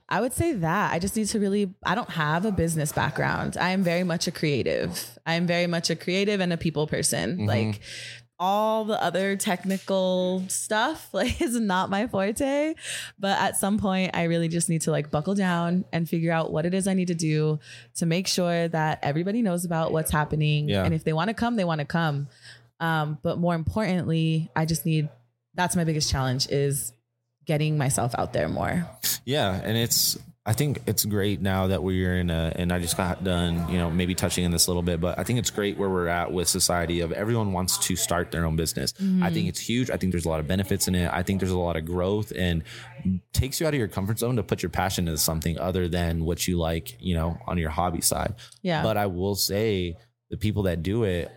I 0.09 0.21
would 0.21 0.33
say 0.33 0.53
that 0.55 0.93
I 0.93 0.99
just 0.99 1.17
need 1.17 1.27
to 1.29 1.41
really 1.41 1.75
I 1.85 1.95
don't 1.95 2.11
have 2.11 2.45
a 2.45 2.53
business 2.53 2.93
background. 2.93 3.57
I 3.59 3.71
am 3.71 3.83
very 3.83 4.05
much 4.05 4.27
a 4.27 4.31
creative. 4.31 5.19
I 5.27 5.35
am 5.35 5.47
very 5.47 5.67
much 5.67 5.91
a 5.91 5.97
creative 5.97 6.41
and 6.41 6.53
a 6.53 6.57
people 6.57 6.87
person. 6.87 7.39
Mhm. 7.39 7.47
Like 7.49 7.81
all 8.39 8.85
the 8.85 9.03
other 9.03 9.35
technical 9.37 10.45
stuff 10.49 11.09
like 11.15 11.41
is 11.41 11.59
not 11.59 11.89
my 11.89 12.07
forte 12.07 12.75
but 13.19 13.39
at 13.41 13.57
some 13.57 13.79
point 13.79 14.11
i 14.15 14.25
really 14.25 14.47
just 14.47 14.69
need 14.69 14.83
to 14.83 14.91
like 14.91 15.11
buckle 15.11 15.35
down 15.35 15.87
and 15.91 16.07
figure 16.07 16.31
out 16.31 16.53
what 16.53 16.67
it 16.67 16.75
is 16.75 16.87
i 16.87 16.93
need 16.93 17.09
to 17.09 17.15
do 17.15 17.59
to 17.95 18.05
make 18.05 18.27
sure 18.27 18.69
that 18.69 18.99
everybody 19.03 19.41
knows 19.41 19.65
about 19.65 19.91
what's 19.91 20.11
happening 20.11 20.69
Yeah. 20.69 20.85
and 20.85 20.93
if 20.93 21.03
they 21.03 21.15
want 21.15 21.29
to 21.29 21.35
come 21.35 21.57
they 21.57 21.65
want 21.65 21.79
to 21.79 21.87
come 21.87 22.29
um, 22.79 23.17
but 23.23 23.39
more 23.39 23.55
importantly 23.55 24.51
i 24.55 24.67
just 24.67 24.85
need 24.85 25.09
that's 25.55 25.75
my 25.75 25.85
biggest 25.85 26.11
challenge 26.11 26.47
is 26.51 26.93
getting 27.47 27.79
myself 27.79 28.15
out 28.19 28.33
there 28.33 28.49
more 28.49 28.87
Yeah, 29.25 29.61
and 29.63 29.77
it's 29.77 30.19
I 30.49 30.53
think 30.53 30.83
it's 30.87 31.05
great 31.05 31.41
now 31.41 31.67
that 31.67 31.83
we're 31.83 32.19
in 32.19 32.31
a 32.31 32.53
and 32.55 32.73
I 32.73 32.79
just 32.79 32.97
got 32.97 33.25
done, 33.25 33.69
you 33.69 33.79
know, 33.79 33.91
maybe 33.91 34.15
touching 34.15 34.45
in 34.45 34.53
this 34.53 34.69
a 34.69 34.71
little 34.71 34.83
bit, 34.83 35.01
but 35.01 35.19
I 35.19 35.25
think 35.25 35.41
it's 35.41 35.51
great 35.51 35.77
where 35.77 35.91
we're 35.91 36.07
at 36.07 36.33
with 36.33 36.49
society 36.49 37.01
of 37.01 37.11
everyone 37.11 37.53
wants 37.53 37.79
to 37.79 37.97
start 37.97 38.31
their 38.31 38.45
own 38.47 38.55
business. 38.55 38.95
I 38.97 39.01
think 39.01 39.13
mm-hmm. 39.13 39.49
it's 39.49 39.59
huge. 39.59 39.91
I 39.91 39.97
think 39.97 40.13
there's 40.13 40.25
a 40.25 40.29
lot 40.29 40.39
of 40.39 40.47
benefits 40.47 40.87
in 40.87 40.95
it. 40.95 41.11
I 41.13 41.25
think 41.25 41.41
there's 41.41 41.51
a 41.51 41.59
lot 41.59 41.77
of 41.77 41.85
growth 41.85 42.33
and 42.37 42.63
takes 43.33 43.61
you 43.61 43.67
out 43.67 43.75
of 43.75 43.79
your 43.81 43.89
comfort 43.89 44.21
zone 44.21 44.37
to 44.37 44.45
put 44.45 44.63
your 44.63 44.71
passion 44.71 45.09
into 45.09 45.19
something 45.19 45.59
other 45.59 45.89
than 45.89 46.25
what 46.25 46.47
you 46.47 46.59
like, 46.59 46.97
you 47.01 47.17
know, 47.17 47.39
on 47.49 47.59
your 47.59 47.71
hobby 47.71 48.01
side. 48.01 48.35
yeah 48.63 48.85
But 48.85 48.97
I 48.97 49.07
will 49.07 49.35
say 49.35 49.97
the 50.31 50.37
people 50.37 50.65
that 50.65 50.85
do 50.85 51.03
it, 51.03 51.29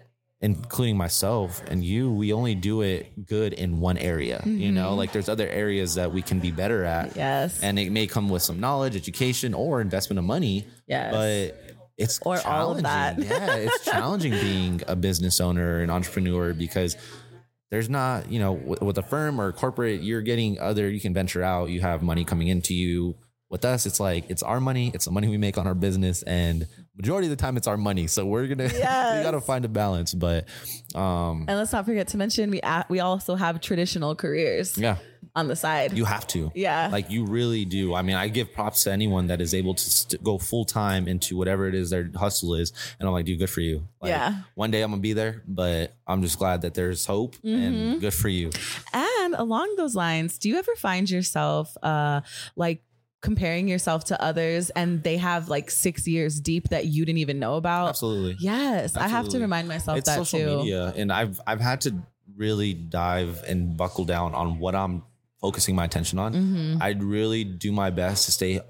including 0.42 0.96
myself 0.96 1.62
and 1.68 1.84
you, 1.84 2.12
we 2.12 2.32
only 2.32 2.56
do 2.56 2.82
it 2.82 3.26
good 3.26 3.54
in 3.54 3.80
one 3.80 3.98
area. 3.98 4.42
You 4.46 4.52
mm-hmm. 4.52 4.76
know, 4.76 4.96
like 4.96 5.12
there's 5.12 5.28
other 5.28 5.48
areas 5.48 5.96
that 5.96 6.14
we 6.14 6.22
can 6.22 6.40
be 6.40 6.52
better 6.52 6.86
at. 6.86 7.16
yes 7.16 7.62
And 7.62 7.78
it 7.78 7.92
may 7.92 8.08
come 8.08 8.30
with 8.30 8.42
some 8.42 8.60
knowledge, 8.60 8.96
education, 8.96 9.54
or 9.54 9.82
investment 9.82 10.18
of 10.18 10.26
money. 10.26 10.66
yes 10.88 11.12
But 11.12 11.76
it's 11.98 12.20
Or 12.24 12.40
all 12.48 12.72
of 12.72 12.84
that. 12.84 13.18
challenging. 13.18 13.30
yeah, 13.30 13.56
it's 13.56 13.84
challenging 13.84 14.32
being 14.42 14.82
a 14.88 14.96
business 14.96 15.42
owner 15.42 15.80
and 15.82 15.92
entrepreneur 15.92 16.54
because 16.54 16.96
there's 17.70 17.90
not, 17.90 18.32
you 18.32 18.40
know, 18.40 18.54
with, 18.54 18.82
with 18.82 18.98
a 18.98 19.04
firm 19.04 19.40
or 19.40 19.52
corporate, 19.52 20.02
you're 20.02 20.22
getting 20.22 20.58
other, 20.60 20.90
you 20.90 21.02
can 21.02 21.14
venture 21.14 21.44
out, 21.44 21.70
you 21.70 21.82
have 21.82 22.02
money 22.02 22.24
coming 22.24 22.48
into 22.48 22.74
you. 22.74 23.16
With 23.50 23.66
us, 23.66 23.86
it's 23.88 24.00
like 24.00 24.30
it's 24.30 24.44
our 24.44 24.60
money, 24.60 24.92
it's 24.94 25.06
the 25.06 25.12
money 25.12 25.28
we 25.28 25.38
make 25.38 25.58
on 25.58 25.66
our 25.66 25.74
business, 25.74 26.22
and 26.22 26.68
majority 27.00 27.28
of 27.28 27.32
the 27.32 27.36
time 27.42 27.56
it's 27.58 27.68
our 27.68 27.78
money. 27.78 28.08
So 28.08 28.26
we're 28.26 28.48
gonna 28.48 28.66
we 28.74 28.80
gotta 28.80 29.42
find 29.42 29.64
a 29.66 29.70
balance. 29.70 30.14
But 30.14 30.46
um 30.96 31.46
and 31.48 31.58
let's 31.58 31.72
not 31.72 31.86
forget 31.86 32.08
to 32.10 32.18
mention 32.18 32.52
we 32.52 32.62
we 32.90 33.00
also 33.00 33.36
have 33.36 33.62
traditional 33.62 34.16
careers 34.16 34.78
yeah, 34.78 34.98
on 35.36 35.48
the 35.48 35.56
side 35.56 35.94
you 35.98 36.06
have 36.06 36.26
to. 36.28 36.52
yeah 36.56 36.90
Like 36.92 37.10
you 37.10 37.26
really 37.26 37.64
do. 37.66 37.94
I 37.96 38.02
mean, 38.02 38.16
I 38.18 38.28
give 38.28 38.54
props 38.54 38.84
to 38.84 38.92
anyone 38.92 39.28
that 39.28 39.40
is 39.42 39.54
able 39.54 39.74
to 39.76 39.90
st- 39.90 40.24
go 40.24 40.38
full 40.38 40.66
time 40.66 41.08
into 41.08 41.38
whatever 41.38 41.68
it 41.68 41.76
is 41.76 41.90
their 41.90 42.10
hustle 42.16 42.56
is, 42.56 42.74
and 43.00 43.08
I'm 43.08 43.14
like, 43.14 43.26
dude, 43.26 43.40
good 43.40 43.50
for 43.50 43.62
you. 43.62 43.88
Like, 44.02 44.10
Yeah. 44.10 44.42
One 44.56 44.72
day 44.72 44.82
I'm 44.82 44.92
gonna 44.92 45.02
be 45.02 45.14
there, 45.14 45.44
but 45.48 45.94
I'm 46.08 46.22
just 46.22 46.38
glad 46.38 46.62
that 46.64 46.74
there's 46.74 47.06
hope 47.06 47.36
Mm-hmm. 47.38 47.64
and 47.64 48.02
good 48.02 48.14
for 48.14 48.28
you. 48.30 48.50
And 48.94 49.36
along 49.36 49.76
those 49.78 49.96
lines, 49.96 50.38
do 50.38 50.50
you 50.50 50.58
ever 50.58 50.76
find 50.76 51.10
yourself 51.10 51.78
uh 51.84 52.22
like 52.56 52.82
comparing 53.22 53.68
yourself 53.68 54.06
to 54.06 54.22
others 54.22 54.70
and 54.72 55.04
they 55.04 55.18
have 55.18 55.50
like 55.50 55.70
six 55.70 56.08
years 56.08 56.40
deep 56.40 56.70
that 56.70 56.86
you 56.86 57.06
didn't 57.06 57.20
even 57.20 57.40
know 57.40 57.56
about? 57.56 57.90
Absolutely. 57.90 58.38
Yes, 58.40 58.96
I 58.96 59.08
have 59.08 59.30
to 59.30 59.40
remind 59.40 59.68
myself 59.68 59.98
it's 59.98 60.10
that 60.10 60.18
social 60.18 60.40
too. 60.40 60.58
media, 60.58 60.94
and 60.96 61.12
I've 61.12 61.40
I've 61.46 61.62
had 61.62 61.82
to 61.82 61.96
really 62.36 62.74
dive 62.74 63.44
and 63.48 63.76
buckle 63.76 64.06
down 64.06 64.34
on 64.34 64.60
what 64.60 64.76
I'm 64.76 65.04
focusing 65.42 65.76
my 65.76 65.86
attention 65.86 66.20
on. 66.20 66.34
Mhm. 66.34 66.82
I'd 66.82 67.04
really 67.04 67.44
do 67.44 67.72
my 67.72 67.90
best 67.90 68.26
to 68.26 68.32
stay 68.32 68.62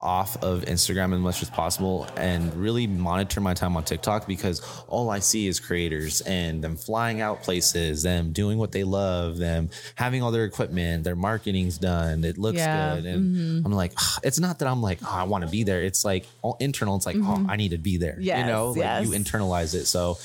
off 0.00 0.42
of 0.42 0.60
Instagram 0.66 1.14
as 1.14 1.20
much 1.20 1.42
as 1.42 1.48
possible 1.48 2.06
and 2.18 2.54
really 2.54 2.86
monitor 2.86 3.40
my 3.40 3.54
time 3.54 3.76
on 3.78 3.82
TikTok 3.84 4.26
because 4.26 4.60
all 4.88 5.08
I 5.08 5.20
see 5.20 5.46
is 5.48 5.58
creators 5.58 6.20
and 6.20 6.62
them 6.62 6.76
flying 6.76 7.22
out 7.22 7.42
places, 7.42 8.02
them 8.02 8.32
doing 8.32 8.58
what 8.58 8.72
they 8.72 8.84
love, 8.84 9.38
them 9.38 9.70
having 9.94 10.22
all 10.22 10.30
their 10.30 10.44
equipment, 10.44 11.04
their 11.04 11.16
marketing's 11.16 11.78
done, 11.78 12.24
it 12.24 12.36
looks 12.36 12.58
Yeah. 12.58 12.96
good. 12.96 13.06
And 13.06 13.64
I'm 13.64 13.72
like, 13.72 13.92
it's 14.22 14.38
not 14.38 14.58
that 14.58 14.68
I'm 14.68 14.82
like, 14.82 14.98
oh, 15.02 15.08
I 15.10 15.22
want 15.24 15.44
to 15.44 15.50
be 15.50 15.64
there. 15.64 15.82
It's 15.82 16.04
like 16.04 16.26
all 16.42 16.58
internal. 16.60 16.96
It's 16.96 17.06
like, 17.06 17.16
oh, 17.18 17.46
I 17.48 17.56
need 17.56 17.70
to 17.70 17.78
be 17.78 17.96
there. 17.96 18.18
you 18.20 18.32
know, 18.46 18.72
like 18.72 19.04
you 19.06 19.12
internalize 19.12 19.74
it. 19.74 19.86
So 19.86 20.18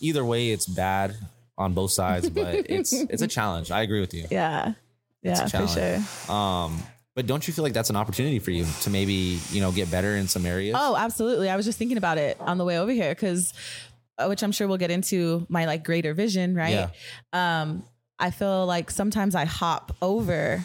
either 0.00 0.24
way, 0.24 0.50
it's 0.50 0.66
bad 0.66 1.14
on 1.56 1.74
both 1.74 1.92
sides, 1.92 2.28
but 2.28 2.68
it's 2.68 2.92
it's 3.12 3.22
a 3.22 3.28
challenge. 3.28 3.70
I 3.70 3.82
agree 3.82 4.00
with 4.00 4.14
you. 4.14 4.26
Yeah. 4.30 4.72
It's 5.22 5.38
a 5.38 5.44
Yeah, 5.44 5.66
for 5.66 5.68
sure. 6.28 6.34
Um, 6.34 6.82
but 7.14 7.26
don't 7.26 7.46
you 7.46 7.52
feel 7.52 7.62
like 7.62 7.72
that's 7.74 7.90
an 7.90 7.96
opportunity 7.96 8.38
for 8.38 8.50
you 8.50 8.66
to 8.82 8.90
maybe 8.90 9.38
you 9.50 9.60
know 9.60 9.70
get 9.72 9.90
better 9.90 10.16
in 10.16 10.28
some 10.28 10.46
areas? 10.46 10.76
Oh, 10.78 10.96
absolutely. 10.96 11.50
I 11.50 11.56
was 11.56 11.66
just 11.66 11.78
thinking 11.78 11.98
about 11.98 12.18
it 12.18 12.40
on 12.40 12.58
the 12.58 12.64
way 12.64 12.78
over 12.78 12.92
here 12.92 13.10
because, 13.10 13.52
which 14.26 14.42
I'm 14.42 14.52
sure 14.52 14.66
we'll 14.68 14.78
get 14.78 14.90
into 14.90 15.46
my 15.48 15.66
like 15.66 15.84
greater 15.84 16.14
vision, 16.14 16.54
right? 16.54 16.90
Um, 17.32 17.84
I 18.22 18.30
feel 18.30 18.64
like 18.66 18.90
sometimes 18.90 19.34
I 19.34 19.44
hop 19.44 19.94
over 20.00 20.64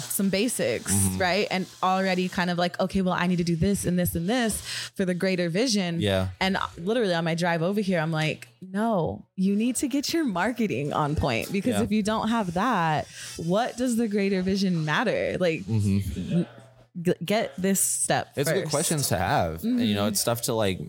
some 0.00 0.30
basics, 0.30 0.92
Mm-hmm. 0.94 1.18
right? 1.18 1.46
And 1.50 1.66
already 1.82 2.28
kind 2.28 2.50
of 2.50 2.56
like, 2.58 2.80
okay, 2.80 3.02
well, 3.02 3.14
I 3.14 3.26
need 3.28 3.36
to 3.36 3.44
do 3.44 3.56
this 3.56 3.84
and 3.84 3.98
this 3.98 4.14
and 4.14 4.28
this 4.28 4.60
for 4.96 5.04
the 5.04 5.14
greater 5.14 5.48
vision. 5.50 6.00
Yeah. 6.00 6.28
And 6.40 6.56
literally 6.78 7.14
on 7.14 7.24
my 7.24 7.34
drive 7.34 7.62
over 7.62 7.80
here, 7.80 8.00
I'm 8.00 8.10
like, 8.10 8.48
no, 8.62 9.24
you 9.36 9.54
need 9.54 9.76
to 9.76 9.86
get 9.88 10.12
your 10.14 10.24
marketing 10.24 10.92
on 10.92 11.14
point 11.14 11.52
because 11.52 11.74
Yeah. 11.76 11.82
if 11.82 11.92
you 11.92 12.02
don't 12.02 12.28
have 12.28 12.54
that, 12.54 13.06
what 13.36 13.76
does 13.76 13.96
the 13.96 14.08
greater 14.08 14.40
vision 14.42 14.84
matter? 14.84 15.36
Like, 15.38 15.62
g- 15.66 17.14
get 17.24 17.54
this 17.56 17.80
step. 17.80 18.28
Mm-hmm. 18.30 18.40
It's 18.40 18.52
good 18.52 18.70
questions 18.70 19.08
to 19.08 19.18
have. 19.18 19.62
And, 19.64 19.80
you 19.80 19.94
know, 19.94 20.02
Mm-hmm. 20.02 20.08
it's 20.08 20.20
stuff 20.20 20.42
to 20.42 20.54
like 20.54 20.80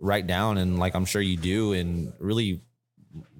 write 0.00 0.26
down 0.26 0.58
and 0.58 0.78
like 0.78 0.94
I'm 0.94 1.04
sure 1.06 1.22
you 1.22 1.36
do 1.36 1.72
and 1.72 2.12
really 2.18 2.60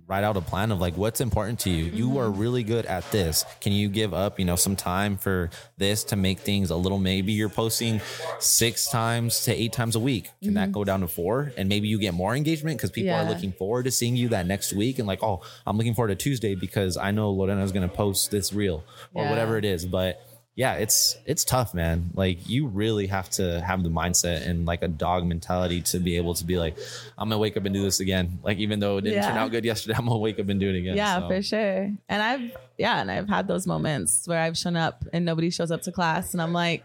write 0.07 0.23
out 0.23 0.37
a 0.37 0.41
plan 0.43 0.71
of 0.71 0.81
like 0.81 0.97
what's 0.99 1.21
important 1.21 1.59
to 1.61 1.71
you. 1.71 1.85
You 1.85 2.09
Mm-hmm. 2.09 2.19
are 2.19 2.31
really 2.31 2.63
good 2.63 2.85
at 2.87 3.11
this. 3.11 3.45
Can 3.61 3.73
you 3.73 3.89
give 3.89 4.13
up, 4.13 4.39
you 4.39 4.45
know, 4.45 4.57
some 4.57 4.77
time 4.77 5.17
for 5.17 5.49
this 5.79 6.05
to 6.05 6.17
make 6.17 6.41
things 6.41 6.69
a 6.71 6.77
little 6.77 6.99
maybe 6.99 7.33
you're 7.33 7.49
posting 7.49 8.01
6 8.39 8.89
times 8.91 9.45
to 9.45 9.55
8 9.55 9.73
times 9.73 9.97
a 9.97 10.01
week. 10.01 10.31
Can 10.43 10.55
that 10.55 10.73
go 10.73 10.85
down 10.85 11.01
to 11.01 11.09
4 11.09 11.53
and 11.57 11.69
maybe 11.69 11.89
you 11.89 11.99
get 11.99 12.13
more 12.15 12.35
engagement 12.37 12.79
cuz 12.81 12.91
people 12.91 13.13
are 13.13 13.21
Mm-hmm. 13.25 13.31
Looking 13.31 13.53
forward 13.53 13.85
to 13.85 13.91
seeing 13.91 14.17
you 14.17 14.29
that 14.29 14.47
next 14.47 14.73
week 14.75 14.99
and 14.99 15.09
like, 15.09 15.23
"Oh, 15.23 15.41
I'm 15.67 15.79
looking 15.79 15.95
forward 15.95 16.09
to 16.09 16.15
Tuesday 16.17 16.55
because 16.55 16.97
I 16.99 17.11
know 17.11 17.31
Lorena's 17.31 17.73
going 17.73 17.89
to 17.89 17.95
post 17.95 18.31
this 18.31 18.53
reel 18.53 18.85
or 19.15 19.23
Yeah. 19.25 19.31
whatever 19.31 19.57
it 19.57 19.65
is." 19.65 19.87
But 19.87 20.21
yeah, 20.57 20.75
it's 20.75 21.17
it's 21.27 21.45
tough, 21.45 21.75
man. 21.75 22.11
Like 22.15 22.49
you 22.49 22.69
really 22.69 23.09
have 23.09 23.29
to 23.31 23.61
have 23.61 23.83
the 23.83 23.89
mindset 23.89 24.47
and 24.47 24.67
like 24.67 24.83
a 24.83 24.89
dog 24.89 25.27
mentality 25.27 25.81
to 25.83 25.99
be 25.99 26.17
able 26.17 26.35
to 26.35 26.45
be 26.45 26.59
like, 26.59 26.77
I'm 27.19 27.29
gonna 27.29 27.39
wake 27.39 27.57
up 27.57 27.65
and 27.65 27.75
do 27.75 27.83
this 27.83 27.99
again. 28.01 28.39
Like 28.43 28.59
even 28.59 28.79
though 28.79 28.99
it 28.99 29.03
didn't 29.03 29.25
turn 29.25 29.37
out 29.37 29.51
good 29.51 29.65
yesterday, 29.65 29.95
I'm 29.99 30.07
gonna 30.07 30.19
wake 30.19 30.39
up 30.39 30.49
and 30.49 30.61
do 30.61 30.69
it 30.71 30.79
again. 30.79 30.97
Yeah, 30.97 31.19
So, 31.21 31.29
for 31.29 31.43
sure. 31.43 31.91
And 32.09 32.23
I've 32.23 32.57
yeah, 32.79 33.01
and 33.01 33.11
I've 33.11 33.29
had 33.29 33.49
those 33.49 33.67
moments 33.67 34.29
where 34.29 34.41
I've 34.41 34.57
shown 34.57 34.77
up 34.77 35.05
and 35.13 35.25
nobody 35.25 35.51
shows 35.51 35.71
up 35.73 35.83
to 35.83 35.93
class, 35.93 36.35
and 36.35 36.41
I'm 36.43 36.53
like, 36.53 36.85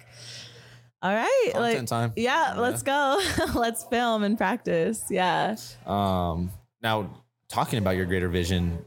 all 1.01 1.13
right, 1.13 1.49
Content 1.53 1.79
like 1.79 1.87
time. 1.87 2.13
yeah, 2.15 2.55
let's 2.57 2.81
go, 2.81 3.21
let's 3.55 3.83
film 3.85 4.23
and 4.23 4.35
practice. 4.37 5.03
Yeah. 5.11 5.55
Um, 5.85 6.51
now 6.81 7.09
talking 7.49 7.77
about 7.79 7.95
your 7.95 8.05
greater 8.05 8.29
vision, 8.29 8.83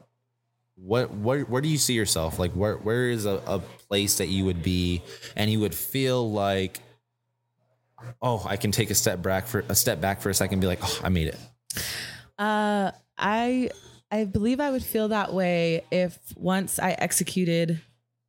what 0.84 1.14
where 1.14 1.42
where 1.42 1.62
do 1.62 1.68
you 1.68 1.78
see 1.78 1.94
yourself? 1.94 2.38
Like 2.38 2.52
where 2.52 2.76
where 2.76 3.08
is 3.08 3.24
a, 3.24 3.40
a 3.46 3.60
place 3.88 4.18
that 4.18 4.28
you 4.28 4.44
would 4.44 4.62
be 4.62 5.02
and 5.36 5.50
you 5.50 5.60
would 5.60 5.74
feel 5.74 6.30
like, 6.30 6.80
oh, 8.20 8.44
I 8.46 8.56
can 8.56 8.72
take 8.72 8.90
a 8.90 8.94
step 8.94 9.22
back 9.22 9.46
for 9.46 9.64
a 9.68 9.74
step 9.74 10.00
back 10.00 10.20
for 10.20 10.30
a 10.30 10.34
second 10.34 10.54
and 10.54 10.60
be 10.60 10.66
like, 10.66 10.80
oh, 10.82 11.00
I 11.04 11.08
made 11.08 11.28
it. 11.28 11.38
Uh, 12.38 12.90
I 13.16 13.70
I 14.10 14.24
believe 14.24 14.58
I 14.58 14.70
would 14.70 14.82
feel 14.82 15.08
that 15.08 15.32
way 15.32 15.84
if 15.92 16.18
once 16.36 16.78
I 16.80 16.92
executed, 16.92 17.80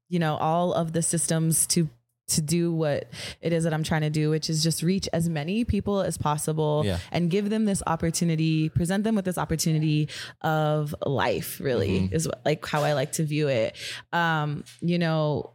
you 0.10 0.20
know, 0.20 0.38
all 0.38 0.74
of 0.74 0.94
the 0.94 1.02
systems 1.02 1.66
to 1.68 1.90
to 2.28 2.42
do 2.42 2.72
what 2.74 3.10
it 3.42 3.52
is 3.54 3.66
that 3.66 3.74
I'm 3.74 3.84
trying 3.84 4.02
to 4.02 4.10
do, 4.10 4.30
which 4.30 4.50
is 4.50 4.64
just 4.64 4.82
reach 4.82 5.10
as 5.12 5.28
many 5.28 5.66
people 5.66 6.02
as 6.02 6.18
possible 6.18 6.84
Yeah. 6.86 7.00
and 7.12 7.30
give 7.30 7.50
them 7.50 7.66
this 7.66 7.84
opportunity, 7.86 8.70
present 8.70 9.04
them 9.04 9.16
with 9.16 9.26
this 9.26 9.38
opportunity 9.38 10.08
of 10.42 10.96
life, 11.06 11.60
really, 11.60 12.10
is 12.12 12.28
what, 12.28 12.42
like 12.46 12.66
how 12.66 12.84
I 12.84 12.94
like 12.94 13.12
to 13.14 13.24
view 13.24 13.50
it. 13.50 13.76
Um, 14.14 14.64
you 14.82 14.98
know, 15.00 15.52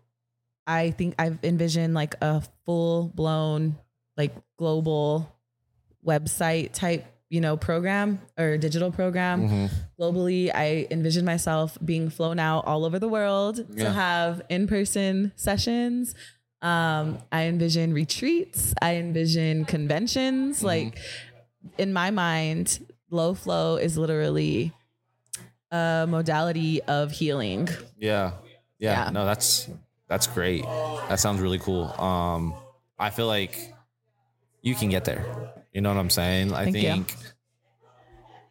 I 0.66 0.90
think 0.90 1.14
I've 1.18 1.38
envisioned 1.42 1.94
like 1.94 2.16
a 2.20 2.42
full 2.66 3.08
blown, 3.14 3.76
like 4.18 4.34
global 4.58 5.34
website 6.06 6.72
type, 6.72 7.06
you 7.30 7.40
know, 7.40 7.56
program 7.56 8.20
or 8.38 8.56
digital 8.58 8.90
program 8.90 9.48
Mm-hmm. 9.48 9.66
globally. 10.00 10.50
I 10.54 10.86
envision 10.90 11.24
myself 11.24 11.76
being 11.84 12.10
flown 12.10 12.38
out 12.38 12.66
all 12.66 12.84
over 12.84 12.98
the 12.98 13.08
world 13.08 13.64
Yeah. 13.74 13.84
to 13.84 13.90
have 13.92 14.42
in 14.48 14.66
person 14.66 15.32
sessions. 15.36 16.14
Um, 16.60 17.18
I 17.30 17.44
envision 17.44 17.92
retreats. 17.92 18.74
I 18.82 18.96
envision 18.96 19.64
conventions. 19.64 20.58
Mm-hmm. 20.58 20.66
Like 20.66 20.98
in 21.76 21.92
my 21.92 22.10
mind, 22.10 22.84
Lo 23.10 23.34
Flo 23.34 23.76
is 23.76 23.96
literally 23.96 24.72
a 25.70 26.06
modality 26.08 26.82
of 26.82 27.12
healing. 27.12 27.68
Yeah. 27.96 28.32
yeah. 28.78 29.04
Yeah. 29.04 29.10
No, 29.10 29.24
that's 29.24 29.68
that's 30.08 30.26
great. 30.26 30.64
That 30.64 31.20
sounds 31.20 31.40
really 31.40 31.58
cool. 31.58 31.84
Um 32.00 32.54
I 32.98 33.10
feel 33.10 33.26
like 33.26 33.72
you 34.62 34.74
can 34.74 34.88
get 34.88 35.04
there. 35.04 35.24
You 35.72 35.80
know 35.80 35.94
what 35.94 36.00
I'm 36.00 36.10
saying? 36.10 36.52
I 36.52 36.64
Thank 36.64 36.76
you. 36.76 36.82
think 36.82 37.14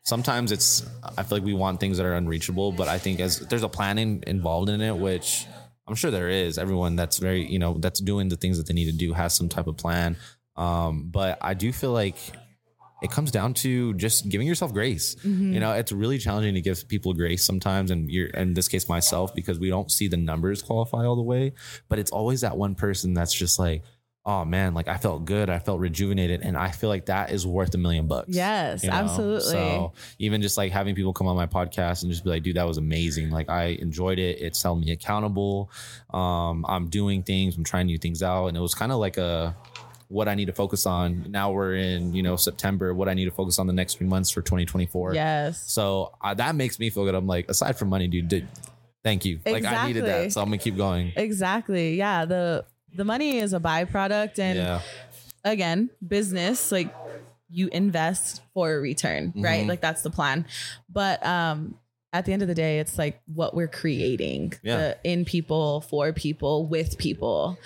sometimes 0.04 0.54
it's 0.54 0.86
I 1.18 1.24
feel 1.24 1.40
like 1.40 1.46
we 1.46 1.54
want 1.54 1.82
things 1.82 1.98
that 1.98 2.06
are 2.06 2.16
unreachable, 2.16 2.72
but 2.72 2.88
I 2.88 2.98
think 2.98 3.20
as 3.20 3.40
there's 3.40 3.64
a 3.64 3.70
planning 3.70 4.24
involved 4.26 4.70
in 4.70 4.80
it, 4.80 4.96
which 4.96 5.46
I'm 5.88 5.96
sure 5.96 6.12
there 6.12 6.30
is. 6.30 6.58
Everyone 6.58 6.96
that's 6.96 7.18
very, 7.18 7.50
you 7.50 7.60
know, 7.60 7.78
that's 7.80 8.00
doing 8.00 8.28
the 8.30 8.36
things 8.36 8.58
that 8.58 8.68
they 8.68 8.74
need 8.74 8.92
to 8.92 8.98
do 8.98 9.14
has 9.14 9.34
some 9.34 9.48
type 9.50 9.68
of 9.68 9.78
plan. 9.78 10.18
Um, 10.56 11.10
but 11.10 11.38
I 11.42 11.54
do 11.54 11.72
feel 11.72 11.92
like 11.92 12.18
it 13.02 13.12
comes 13.12 13.30
down 13.32 13.54
to 13.54 13.94
just 13.94 14.28
giving 14.28 14.48
yourself 14.48 14.74
grace. 14.74 15.16
You 15.54 15.60
know, 15.60 15.72
it's 15.74 15.92
really 15.92 16.18
challenging 16.18 16.56
to 16.56 16.62
give 16.62 16.88
people 16.88 17.14
grace 17.14 17.44
sometimes, 17.46 17.92
and 17.92 18.10
you're 18.10 18.28
in 18.28 18.54
this 18.56 18.68
case 18.68 18.90
myself 18.90 19.36
because 19.36 19.60
we 19.60 19.70
don't 19.70 19.92
see 19.92 20.08
the 20.08 20.18
numbers 20.18 20.64
qualify 20.64 21.06
all 21.06 21.16
the 21.16 21.22
way. 21.22 21.54
But 21.90 22.00
it's 22.00 22.12
always 22.12 22.42
that 22.42 22.58
one 22.58 22.74
person 22.76 23.14
that's 23.14 23.34
just 23.34 23.60
like, 23.60 23.84
oh 24.28 24.44
man, 24.44 24.74
like 24.74 24.90
I 24.90 24.98
felt 24.98 25.24
good, 25.24 25.50
I 25.50 25.60
felt 25.60 25.80
rejuvenated, 25.80 26.42
and 26.42 26.58
I 26.58 26.70
feel 26.70 26.90
like 26.90 27.06
that 27.06 27.32
is 27.32 27.48
worth 27.48 27.74
a 27.74 27.78
million 27.78 28.08
bucks. 28.08 28.28
Yes, 28.30 28.84
absolutely. 28.84 29.50
So 29.50 29.94
even 30.20 30.42
just 30.42 30.58
like 30.58 30.74
having 30.74 30.96
people 30.96 31.14
come 31.14 31.28
on 31.28 31.38
my 31.38 31.48
podcast 31.48 32.04
and 32.04 32.12
just 32.12 32.26
be 32.26 32.30
like, 32.30 32.44
dude, 32.44 32.58
that 32.58 32.68
was 32.68 32.78
amazing. 32.78 33.32
Like 33.32 33.50
I 33.50 33.78
enjoyed 33.80 34.20
it. 34.20 34.42
It's 34.42 34.62
held 34.62 34.82
me 34.82 34.92
accountable. 34.92 35.72
Um, 36.14 36.66
I'm 36.68 36.90
doing 36.90 37.24
things, 37.24 37.56
I'm 37.56 37.64
trying 37.64 37.88
new 37.88 37.98
things 37.98 38.22
out, 38.22 38.48
and 38.48 38.58
it 38.58 38.60
was 38.60 38.76
kind 38.76 38.92
of 38.92 39.00
like 39.00 39.16
a 39.16 39.56
what 40.10 40.28
I 40.28 40.36
need 40.36 40.46
to 40.46 40.54
focus 40.54 40.86
on. 40.86 41.32
Now 41.32 41.52
we're 41.52 41.76
in, 41.76 42.14
you 42.14 42.22
know, 42.22 42.36
September, 42.36 42.94
what 42.94 43.08
I 43.08 43.14
need 43.14 43.26
to 43.26 43.32
focus 43.32 43.60
on 43.60 43.68
the 43.68 43.74
next 43.74 43.96
few 43.96 44.08
months 44.08 44.30
for 44.30 44.42
2024. 44.42 45.16
Yes. 45.16 45.64
So 45.72 46.14
uh, 46.22 46.34
that 46.34 46.56
makes 46.56 46.80
me 46.80 46.90
feel 46.90 47.06
good. 47.06 47.16
I'm 47.16 47.28
like, 47.28 47.50
aside 47.50 47.78
from 47.78 47.90
money, 47.90 48.08
dude, 48.10 48.28
dude 48.28 48.48
thank 49.04 49.24
you. 49.24 49.40
Like 49.46 49.64
I 49.64 49.88
needed 49.88 50.06
that. 50.06 50.34
So 50.34 50.42
I'm 50.42 50.48
gonna 50.48 50.58
keep 50.58 50.76
going. 50.76 51.14
Exactly. 51.16 51.96
Yeah. 51.96 52.26
The 52.26 52.66
the 52.94 53.04
money 53.06 53.38
is 53.38 53.54
a 53.54 53.60
byproduct 53.60 54.40
and 54.40 54.58
yeah. 54.58 54.82
again, 55.44 55.90
business, 56.06 56.72
like 56.72 56.94
you 57.50 57.70
invest 57.72 58.42
for 58.54 58.74
a 58.74 58.80
return, 58.80 59.34
right? 59.38 59.64
Mhm. 59.66 59.70
Like 59.70 59.82
that's 59.82 60.02
the 60.02 60.10
plan. 60.10 60.46
But 60.90 61.26
um 61.26 61.78
at 62.14 62.26
the 62.26 62.34
end 62.34 62.42
of 62.42 62.48
the 62.48 62.56
day, 62.56 62.80
it's 62.80 62.98
like 62.98 63.22
what 63.34 63.54
we're 63.54 63.68
creating 63.68 64.54
Yeah. 64.64 64.78
the, 64.78 64.98
in 65.04 65.26
people, 65.26 65.82
for 65.82 66.14
people, 66.14 66.66
with 66.66 66.98
people. 66.98 67.58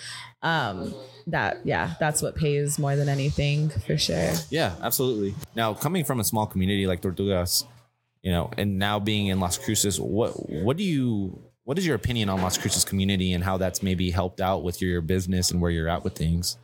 Um 0.42 0.94
that 1.28 1.60
yeah, 1.64 1.94
that's 2.00 2.20
what 2.22 2.34
pays 2.36 2.78
more 2.78 2.96
than 2.96 3.08
anything 3.08 3.70
for 3.70 3.96
sure. 3.96 4.32
Yeah, 4.50 4.74
absolutely. 4.82 5.34
Now, 5.54 5.72
coming 5.74 6.04
from 6.04 6.18
a 6.20 6.24
small 6.24 6.46
community 6.46 6.86
like 6.86 7.00
Tortugas, 7.00 7.64
you 8.22 8.30
know, 8.32 8.50
and 8.58 8.78
now 8.78 8.98
being 8.98 9.28
in 9.28 9.38
Las 9.40 9.56
Cruces, 9.58 10.00
what 10.00 10.30
what 10.50 10.76
do 10.76 10.82
you 10.84 11.40
what 11.64 11.78
is 11.78 11.86
your 11.86 11.94
opinion 11.94 12.28
on 12.28 12.42
Las 12.42 12.58
Cruces 12.58 12.84
community 12.84 13.32
and 13.32 13.44
how 13.44 13.56
that's 13.56 13.82
maybe 13.82 14.10
helped 14.10 14.40
out 14.40 14.62
with 14.62 14.82
your 14.82 15.00
business 15.00 15.50
and 15.50 15.60
where 15.60 15.70
you're 15.70 15.88
at 15.88 16.04
with 16.04 16.14
things? 16.14 16.56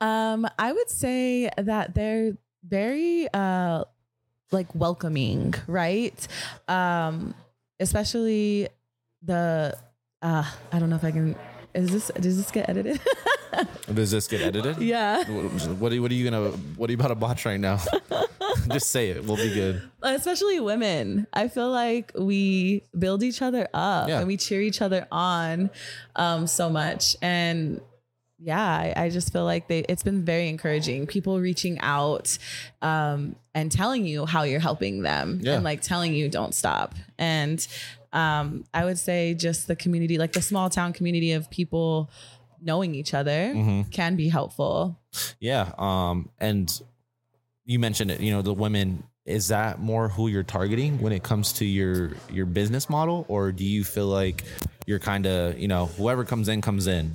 Um, 0.00 0.46
I 0.58 0.72
would 0.72 0.90
say 0.90 1.50
that 1.56 1.94
they're 1.94 2.36
very 2.66 3.28
uh 3.32 3.84
like 4.50 4.74
welcoming, 4.74 5.54
right? 5.66 6.26
Um, 6.68 7.34
especially 7.80 8.68
the 9.22 9.76
uh 10.22 10.44
I 10.72 10.78
don't 10.78 10.90
know 10.90 10.96
if 10.96 11.04
I 11.04 11.10
can 11.10 11.36
is 11.74 11.90
this 11.90 12.10
does 12.20 12.36
this 12.36 12.50
get 12.50 12.68
edited? 12.68 13.00
Does 13.94 14.10
this 14.10 14.26
get 14.28 14.40
edited? 14.40 14.78
yeah. 14.78 15.24
What 15.24 15.92
are, 15.92 16.00
what 16.02 16.10
are 16.10 16.14
you 16.14 16.30
gonna 16.30 16.50
what 16.76 16.88
are 16.88 16.92
you 16.92 16.98
about 16.98 17.08
to 17.08 17.14
botch 17.14 17.44
right 17.46 17.60
now? 17.60 17.78
Just 18.72 18.90
say 18.90 19.10
it. 19.10 19.24
We'll 19.24 19.36
be 19.36 19.52
good. 19.54 19.82
Especially 20.02 20.60
women. 20.60 21.26
I 21.32 21.48
feel 21.48 21.70
like 21.70 22.12
we 22.18 22.82
build 22.98 23.22
each 23.22 23.40
other 23.42 23.68
up 23.72 24.08
Yeah. 24.08 24.18
and 24.18 24.26
we 24.26 24.36
cheer 24.36 24.60
each 24.60 24.82
other 24.82 25.06
on 25.12 25.70
um 26.16 26.46
so 26.46 26.68
much. 26.70 27.16
And 27.22 27.80
yeah, 28.40 28.62
I, 28.62 28.92
I 28.96 29.08
just 29.10 29.32
feel 29.32 29.44
like 29.44 29.66
they 29.66 29.80
it's 29.80 30.04
been 30.04 30.24
very 30.24 30.48
encouraging. 30.48 31.06
People 31.08 31.40
reaching 31.40 31.78
out 31.80 32.38
um, 32.82 33.34
and 33.52 33.70
telling 33.72 34.06
you 34.06 34.26
how 34.26 34.44
you're 34.44 34.60
helping 34.60 35.02
them 35.02 35.40
Yeah. 35.42 35.54
and 35.54 35.64
like 35.64 35.82
telling 35.82 36.14
you 36.14 36.28
don't 36.28 36.54
stop. 36.54 36.94
And 37.18 37.66
um, 38.12 38.64
I 38.72 38.84
would 38.84 38.98
say 38.98 39.34
just 39.34 39.66
the 39.66 39.74
community, 39.74 40.18
like 40.18 40.32
the 40.34 40.40
small 40.42 40.70
town 40.70 40.92
community 40.92 41.32
of 41.32 41.50
people 41.50 42.10
knowing 42.60 42.94
each 42.94 43.14
other 43.14 43.52
Mhm. 43.54 43.90
can 43.90 44.16
be 44.16 44.28
helpful. 44.28 44.98
Yeah. 45.40 45.72
Um, 45.78 46.30
and 46.38 46.70
you 47.64 47.78
mentioned 47.78 48.10
it, 48.10 48.20
you 48.20 48.30
know, 48.32 48.42
the 48.42 48.54
women, 48.54 49.02
is 49.24 49.48
that 49.48 49.78
more 49.78 50.08
who 50.08 50.28
you're 50.28 50.42
targeting 50.42 51.00
when 51.02 51.12
it 51.12 51.22
comes 51.22 51.52
to 51.54 51.64
your 51.64 52.12
your 52.32 52.46
business 52.46 52.88
model? 52.88 53.26
Or 53.28 53.52
do 53.52 53.64
you 53.64 53.84
feel 53.84 54.06
like 54.06 54.44
you're 54.86 54.98
kind 54.98 55.26
of, 55.26 55.58
you 55.58 55.68
know, 55.68 55.86
whoever 55.86 56.24
comes 56.24 56.48
in, 56.48 56.60
comes 56.62 56.86
in? 56.86 57.12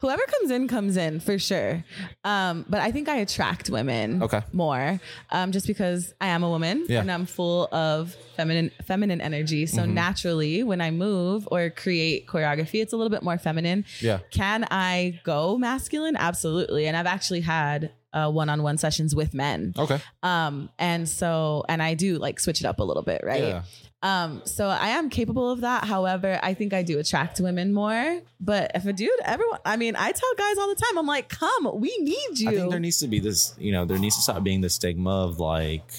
Whoever 0.00 0.22
comes 0.26 0.50
in 0.50 0.68
comes 0.68 0.96
in 0.96 1.20
for 1.20 1.38
sure. 1.38 1.84
Um, 2.24 2.66
but 2.68 2.80
I 2.80 2.90
think 2.90 3.08
I 3.08 3.16
attract 3.16 3.70
women 3.70 4.22
Okay. 4.22 4.42
more 4.52 5.00
um, 5.30 5.52
just 5.52 5.66
because 5.66 6.12
I 6.20 6.26
am 6.26 6.42
a 6.42 6.50
woman 6.50 6.84
Yeah. 6.88 7.00
and 7.00 7.10
I'm 7.10 7.24
full 7.24 7.68
of 7.72 8.14
feminine 8.36 8.70
feminine 8.84 9.20
energy. 9.20 9.66
So 9.66 9.82
Mm-hmm. 9.82 9.94
naturally, 9.94 10.62
when 10.62 10.80
I 10.80 10.90
move 10.90 11.48
or 11.50 11.70
create 11.70 12.26
choreography, 12.26 12.82
it's 12.82 12.92
a 12.92 12.96
little 12.96 13.10
bit 13.10 13.22
more 13.22 13.38
feminine. 13.38 13.84
Yeah. 14.00 14.18
Can 14.30 14.66
I 14.70 15.20
go 15.24 15.56
masculine? 15.56 16.16
Absolutely. 16.16 16.86
And 16.86 16.96
I've 16.96 17.06
actually 17.06 17.40
had 17.42 17.92
uh, 18.14 18.30
one-on-one 18.30 18.78
sessions 18.78 19.14
with 19.14 19.34
men. 19.34 19.74
Okay. 19.76 20.00
Um, 20.22 20.70
and 20.78 21.06
so, 21.06 21.64
and 21.68 21.82
I 21.82 21.92
do 21.94 22.16
like 22.16 22.40
switch 22.40 22.60
it 22.60 22.66
up 22.66 22.78
a 22.78 22.84
little 22.84 23.02
bit, 23.02 23.20
right? 23.24 23.42
Yeah. 23.42 23.62
Um, 24.02 24.42
so 24.44 24.66
I 24.68 24.88
am 24.88 25.08
capable 25.10 25.50
of 25.50 25.62
that. 25.62 25.84
However, 25.84 26.38
I 26.42 26.52
think 26.54 26.72
I 26.74 26.82
do 26.82 26.98
attract 26.98 27.40
women 27.40 27.72
more. 27.72 28.20
But 28.38 28.70
if 28.74 28.84
a 28.86 28.92
dude, 28.92 29.10
everyone, 29.24 29.58
I 29.64 29.76
mean, 29.76 29.96
I 29.96 30.12
tell 30.12 30.34
guys 30.36 30.58
all 30.58 30.68
the 30.68 30.74
time, 30.74 30.98
I'm 30.98 31.06
like, 31.06 31.28
come, 31.28 31.80
we 31.80 31.96
need 32.00 32.38
you. 32.38 32.50
I 32.50 32.54
think 32.54 32.70
there 32.70 32.80
needs 32.80 32.98
to 32.98 33.08
be 33.08 33.18
this, 33.18 33.54
you 33.58 33.72
know, 33.72 33.84
there 33.86 33.98
needs 33.98 34.16
to 34.16 34.22
stop 34.22 34.42
being 34.44 34.60
the 34.60 34.70
stigma 34.70 35.10
of 35.24 35.38
like 35.40 35.90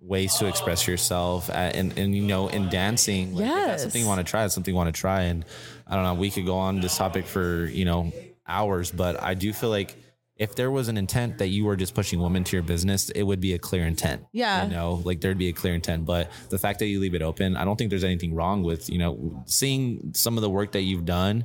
ways 0.00 0.34
to 0.34 0.48
express 0.48 0.86
yourself 0.88 1.48
uh, 1.48 1.52
and 1.52 1.96
and 1.96 2.12
you 2.16 2.22
know 2.24 2.48
in 2.48 2.68
dancing 2.70 3.34
like 3.34 3.44
if 3.46 3.54
that's 3.54 3.68
Yes. 3.68 3.82
something 3.82 4.02
you 4.02 4.08
want 4.08 4.18
to 4.18 4.28
try 4.28 4.44
it's 4.44 4.52
something 4.52 4.74
you 4.74 4.76
want 4.76 4.92
to 4.92 5.00
try 5.00 5.22
and 5.22 5.44
i 5.86 5.94
don't 5.94 6.02
know 6.02 6.14
we 6.14 6.28
could 6.28 6.44
go 6.44 6.56
on 6.56 6.80
this 6.80 6.96
topic 6.96 7.24
for 7.24 7.66
you 7.66 7.84
know 7.84 8.10
hours 8.44 8.90
but 8.90 9.22
i 9.22 9.34
do 9.34 9.52
feel 9.52 9.70
like 9.70 9.94
if 10.36 10.54
there 10.54 10.70
was 10.70 10.88
an 10.88 10.96
intent 10.96 11.38
that 11.38 11.48
you 11.48 11.64
were 11.64 11.76
just 11.76 11.94
pushing 11.94 12.20
women 12.20 12.42
to 12.44 12.56
your 12.56 12.62
business 12.62 13.10
it 13.10 13.22
would 13.22 13.40
be 13.40 13.52
a 13.54 13.58
clear 13.58 13.84
intent 13.86 14.22
Yeah. 14.32 14.64
you 14.64 14.70
know 14.70 15.02
like 15.04 15.20
there'd 15.20 15.38
be 15.38 15.48
a 15.48 15.52
clear 15.52 15.74
intent 15.74 16.04
but 16.06 16.30
the 16.48 16.58
fact 16.58 16.78
that 16.78 16.86
you 16.86 17.00
leave 17.00 17.14
it 17.14 17.22
open 17.22 17.56
i 17.56 17.64
don't 17.64 17.76
think 17.76 17.90
there's 17.90 18.04
anything 18.04 18.34
wrong 18.34 18.62
with 18.62 18.88
you 18.90 18.98
know 18.98 19.42
seeing 19.46 20.12
some 20.14 20.36
of 20.38 20.42
the 20.42 20.50
work 20.50 20.72
that 20.72 20.82
you've 20.82 21.04
done 21.04 21.44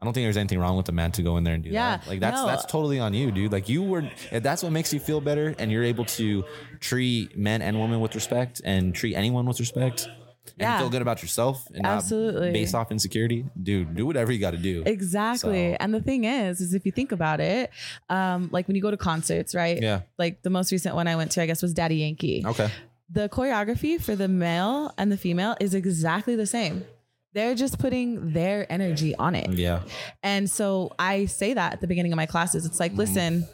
I 0.00 0.04
don't 0.06 0.12
think 0.12 0.24
there's 0.26 0.36
anything 0.36 0.58
wrong 0.58 0.76
with 0.76 0.84
the 0.84 0.92
man 0.92 1.12
to 1.12 1.22
go 1.22 1.38
in 1.38 1.44
there 1.44 1.54
and 1.54 1.64
do 1.64 1.70
Yeah, 1.70 1.96
that. 1.96 2.06
Like 2.06 2.20
that's 2.20 2.36
no. 2.36 2.46
that's 2.46 2.66
totally 2.66 3.00
on 3.00 3.14
you, 3.14 3.30
dude. 3.32 3.50
Like 3.52 3.70
you 3.70 3.82
were 3.82 4.02
if 4.30 4.42
that's 4.42 4.62
what 4.62 4.70
makes 4.70 4.92
you 4.92 5.00
feel 5.00 5.18
better 5.22 5.54
and 5.58 5.72
you're 5.72 5.84
able 5.84 6.04
to 6.20 6.44
treat 6.80 7.38
men 7.38 7.62
and 7.62 7.80
women 7.80 8.00
with 8.00 8.14
respect 8.14 8.60
and 8.66 8.94
treat 8.94 9.14
anyone 9.14 9.46
with 9.46 9.58
respect 9.60 10.06
and 10.58 10.62
Yeah. 10.66 10.78
feel 10.78 10.88
good 10.88 11.02
about 11.02 11.20
yourself 11.22 11.66
and 11.74 11.84
Absolutely. 11.84 12.46
not 12.46 12.52
based 12.52 12.74
off 12.74 12.90
insecurity. 12.92 13.44
Dude, 13.60 13.94
do 13.96 14.06
whatever 14.06 14.30
you 14.32 14.38
got 14.38 14.52
to 14.52 14.56
do. 14.56 14.82
Exactly. 14.86 15.72
So- 15.72 15.76
And 15.80 15.92
the 15.92 16.00
thing 16.00 16.24
is, 16.24 16.60
is 16.60 16.74
if 16.74 16.86
you 16.86 16.92
think 16.92 17.12
about 17.12 17.40
it, 17.40 17.70
um, 18.08 18.48
like 18.52 18.66
when 18.68 18.76
you 18.76 18.82
go 18.82 18.90
to 18.90 18.96
concerts, 18.96 19.54
right? 19.54 19.80
Yeah. 19.82 20.00
Like 20.18 20.42
the 20.42 20.50
most 20.50 20.70
recent 20.72 20.94
one 20.94 21.08
I 21.08 21.16
went 21.16 21.32
to, 21.32 21.42
I 21.42 21.46
guess, 21.46 21.62
was 21.62 21.74
Daddy 21.74 21.96
Yankee. 21.96 22.42
Okay. 22.46 22.68
The 23.10 23.28
choreography 23.28 24.00
for 24.00 24.16
the 24.16 24.28
male 24.28 24.92
and 24.96 25.12
the 25.12 25.16
female 25.16 25.56
is 25.60 25.74
exactly 25.74 26.36
the 26.36 26.46
same. 26.46 26.84
They're 27.34 27.54
just 27.56 27.78
putting 27.80 28.32
their 28.32 28.70
energy 28.72 29.14
on 29.16 29.34
it. 29.34 29.52
Yeah. 29.52 29.82
And 30.22 30.48
so 30.48 30.92
I 30.98 31.26
say 31.26 31.52
that 31.54 31.72
at 31.74 31.80
the 31.80 31.88
beginning 31.88 32.12
of 32.12 32.16
my 32.16 32.26
classes. 32.26 32.64
It's 32.64 32.78
like, 32.78 32.92
listen, 32.94 33.46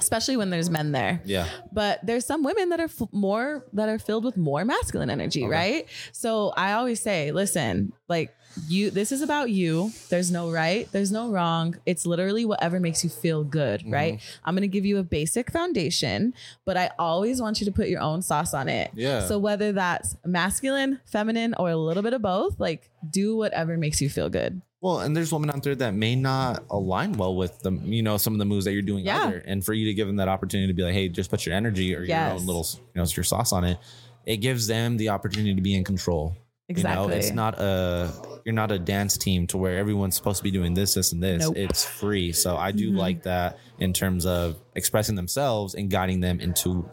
especially 0.00 0.36
when 0.36 0.50
there's 0.50 0.70
men 0.70 0.92
there. 0.92 1.20
Yeah. 1.24 1.46
But 1.72 2.00
there's 2.04 2.24
some 2.26 2.42
women 2.44 2.68
that 2.70 2.80
are 2.80 2.84
f- 2.84 3.08
more 3.12 3.64
that 3.72 3.88
are 3.88 3.98
filled 3.98 4.24
with 4.24 4.36
more 4.36 4.64
masculine 4.64 5.10
energy, 5.10 5.44
right? 5.46 5.86
So 6.12 6.52
I 6.56 6.72
always 6.72 7.00
say, 7.00 7.32
listen, 7.32 7.92
like 8.08 8.34
you 8.66 8.90
this 8.90 9.12
is 9.12 9.22
about 9.22 9.50
you. 9.50 9.92
There's 10.08 10.30
no 10.32 10.50
right, 10.50 10.90
there's 10.90 11.12
no 11.12 11.30
wrong. 11.30 11.76
It's 11.86 12.04
literally 12.06 12.44
whatever 12.44 12.80
makes 12.80 13.04
you 13.04 13.10
feel 13.10 13.44
good, 13.44 13.80
Mm-hmm. 13.80 13.92
right? 13.92 14.20
I'm 14.44 14.54
going 14.54 14.62
to 14.62 14.68
give 14.68 14.84
you 14.86 14.98
a 14.98 15.02
basic 15.04 15.50
foundation, 15.52 16.34
but 16.64 16.76
I 16.76 16.90
always 16.98 17.40
want 17.40 17.60
you 17.60 17.66
to 17.66 17.72
put 17.72 17.88
your 17.88 18.00
own 18.00 18.22
sauce 18.22 18.54
on 18.54 18.68
it. 18.68 18.90
Yeah. 18.94 19.26
So 19.26 19.38
whether 19.38 19.72
that's 19.72 20.16
masculine, 20.24 21.00
feminine 21.06 21.54
or 21.58 21.70
a 21.70 21.76
little 21.76 22.02
bit 22.02 22.14
of 22.14 22.22
both, 22.22 22.58
like 22.58 22.90
do 23.08 23.36
whatever 23.36 23.76
makes 23.76 24.00
you 24.00 24.08
feel 24.08 24.28
good. 24.28 24.60
Well, 24.80 25.00
and 25.00 25.16
there's 25.16 25.32
women 25.32 25.50
out 25.50 25.62
there 25.64 25.74
that 25.74 25.94
may 25.94 26.14
not 26.14 26.62
align 26.70 27.12
well 27.12 27.34
with 27.34 27.58
the, 27.60 27.72
you 27.72 28.02
know, 28.02 28.16
some 28.16 28.32
of 28.32 28.38
the 28.38 28.44
moves 28.44 28.64
that 28.64 28.72
you're 28.72 28.82
doing 28.82 29.04
Yeah. 29.04 29.24
either. 29.26 29.38
And 29.38 29.64
for 29.64 29.72
you 29.74 29.86
to 29.86 29.94
give 29.94 30.06
them 30.06 30.16
that 30.16 30.28
opportunity 30.28 30.68
to 30.68 30.74
be 30.74 30.82
like, 30.84 30.94
hey, 30.94 31.08
just 31.08 31.30
put 31.30 31.44
your 31.44 31.54
energy 31.54 31.94
or 31.96 32.02
your 32.04 32.16
own 32.16 32.46
little, 32.46 32.66
you 32.94 33.00
know, 33.02 33.06
your 33.08 33.24
sauce 33.24 33.52
on 33.52 33.64
it. 33.64 33.78
It 34.24 34.36
gives 34.36 34.66
them 34.68 34.96
the 34.96 35.08
opportunity 35.08 35.54
to 35.54 35.60
be 35.62 35.74
in 35.74 35.82
control. 35.84 36.36
You 36.68 36.74
know, 36.74 36.80
Exactly. 37.06 37.14
it's 37.16 37.30
not 37.32 37.58
a 37.58 38.12
you're 38.44 38.54
not 38.54 38.70
a 38.70 38.78
dance 38.78 39.16
team 39.16 39.46
to 39.48 39.56
where 39.58 39.78
everyone's 39.78 40.14
supposed 40.16 40.36
to 40.38 40.44
be 40.44 40.50
doing 40.50 40.74
this, 40.74 40.94
this, 40.94 41.12
and 41.12 41.22
this. 41.22 41.42
Nope. 41.42 41.54
Mm-hmm. 41.54 41.64
It's 41.70 41.84
free. 41.84 42.32
So 42.32 42.56
I 42.56 42.72
do 42.72 42.90
like 42.90 43.22
that 43.22 43.58
in 43.78 43.92
terms 43.94 44.26
of 44.26 44.56
expressing 44.74 45.14
themselves 45.16 45.74
and 45.74 45.90
guiding 45.90 46.20
them 46.20 46.40
into 46.40 46.86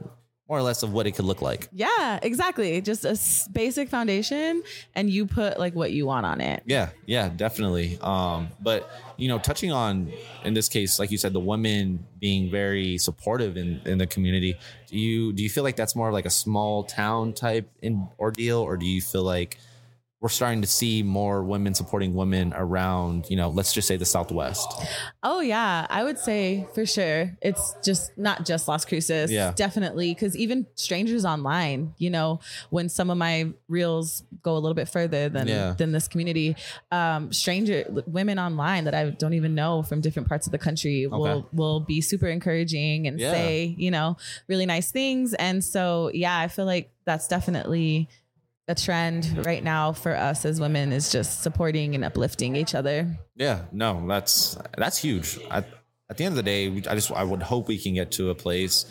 more 0.47 0.59
or 0.59 0.61
less 0.61 0.83
of 0.83 0.93
what 0.93 1.07
it 1.07 1.11
could 1.11 1.25
look 1.25 1.41
like. 1.41 1.67
Yeah, 1.71 2.19
exactly. 2.21 2.79
Just 2.81 3.03
a 3.03 3.17
basic 3.51 3.89
foundation 3.89 4.61
and 4.93 5.09
you 5.09 5.25
put 5.25 5.59
like 5.59 5.73
what 5.73 5.91
you 5.91 6.05
want 6.05 6.25
on 6.25 6.39
it. 6.39 6.61
Yeah, 6.65 6.89
yeah, 7.07 7.29
definitely. 7.29 7.97
Um, 8.01 8.49
but 8.61 8.89
you 9.17 9.27
know, 9.27 9.39
touching 9.39 9.71
on 9.71 10.11
in 10.43 10.53
this 10.53 10.69
case, 10.69 10.99
like 10.99 11.09
you 11.09 11.17
said, 11.17 11.33
the 11.33 11.39
women 11.39 12.05
being 12.19 12.51
very 12.51 12.97
supportive 12.97 13.57
in, 13.57 13.81
in 13.85 13.97
the 13.97 14.07
community. 14.07 14.55
Do 14.87 14.97
you 14.97 15.33
do 15.33 15.41
you 15.41 15.49
feel 15.49 15.63
like 15.63 15.75
that's 15.75 15.95
more 15.95 16.11
like 16.11 16.25
a 16.25 16.31
small 16.31 16.83
town 16.83 17.33
type 17.33 17.69
in 17.81 18.07
ordeal, 18.19 18.59
or 18.59 18.77
do 18.77 18.85
you 18.85 19.01
feel 19.01 19.23
like 19.23 19.57
we're 20.25 20.29
starting 20.29 20.59
to 20.59 20.67
see 20.67 21.03
more 21.03 21.43
women 21.43 21.75
supporting 21.75 22.15
women 22.15 22.51
around, 22.55 23.29
you 23.29 23.37
know, 23.37 23.49
let's 23.49 23.71
just 23.71 23.87
say 23.87 23.95
the 23.95 24.05
Southwest? 24.07 24.67
Oh 25.21 25.39
yeah, 25.39 25.85
I 25.87 26.03
would 26.03 26.17
say 26.17 26.65
for 26.73 26.83
sure. 26.83 27.37
It's 27.43 27.75
just 27.85 28.17
not 28.17 28.43
just 28.43 28.67
Las 28.67 28.85
Cruces. 28.85 29.31
Yeah. 29.31 29.53
Definitely. 29.55 30.15
Cause 30.15 30.35
even 30.35 30.65
strangers 30.73 31.25
online, 31.25 31.93
you 31.99 32.09
know, 32.09 32.39
when 32.71 32.89
some 32.89 33.11
of 33.11 33.19
my 33.19 33.51
reels 33.67 34.23
go 34.41 34.53
a 34.53 34.57
little 34.57 34.73
bit 34.73 34.89
further 34.89 35.29
than 35.29 35.47
Yeah. 35.47 35.75
than 35.77 35.91
this 35.91 36.07
community, 36.07 36.55
um, 36.91 37.31
stranger 37.31 37.85
women 38.07 38.39
online 38.39 38.85
that 38.85 38.95
I 38.95 39.11
don't 39.11 39.35
even 39.35 39.53
know 39.53 39.83
from 39.83 40.01
different 40.01 40.27
parts 40.27 40.47
of 40.47 40.51
the 40.51 40.57
country 40.57 41.05
will 41.05 41.47
will 41.53 41.81
be 41.81 42.01
super 42.01 42.25
encouraging 42.29 43.05
and 43.05 43.19
Yeah. 43.19 43.31
say, 43.31 43.75
you 43.77 43.91
know, 43.91 44.17
really 44.47 44.65
nice 44.65 44.89
things. 44.89 45.35
And 45.35 45.63
so 45.63 46.09
yeah, 46.15 46.35
I 46.35 46.47
feel 46.47 46.65
like 46.65 46.89
that's 47.05 47.27
definitely 47.27 48.09
a 48.67 48.75
trend 48.75 49.45
right 49.45 49.63
now 49.63 49.91
for 49.91 50.15
us 50.15 50.45
as 50.45 50.59
women 50.59 50.91
is 50.91 51.11
just 51.11 51.43
supporting 51.43 51.93
and 51.95 52.03
uplifting 52.03 52.55
each 52.55 52.73
other. 52.73 53.07
Yeah, 53.35 53.61
no, 53.71 54.05
that's 54.07 54.57
that's 54.77 54.97
huge. 54.97 55.39
At, 55.51 55.67
at 56.09 56.17
the 56.17 56.23
end 56.23 56.33
of 56.33 56.37
the 56.37 56.43
day, 56.43 56.67
I 56.89 56.95
just 56.95 57.11
I 57.11 57.23
would 57.23 57.43
hope 57.43 57.67
we 57.67 57.77
can 57.77 57.93
get 57.93 58.11
to 58.13 58.31
a 58.31 58.35
place 58.35 58.85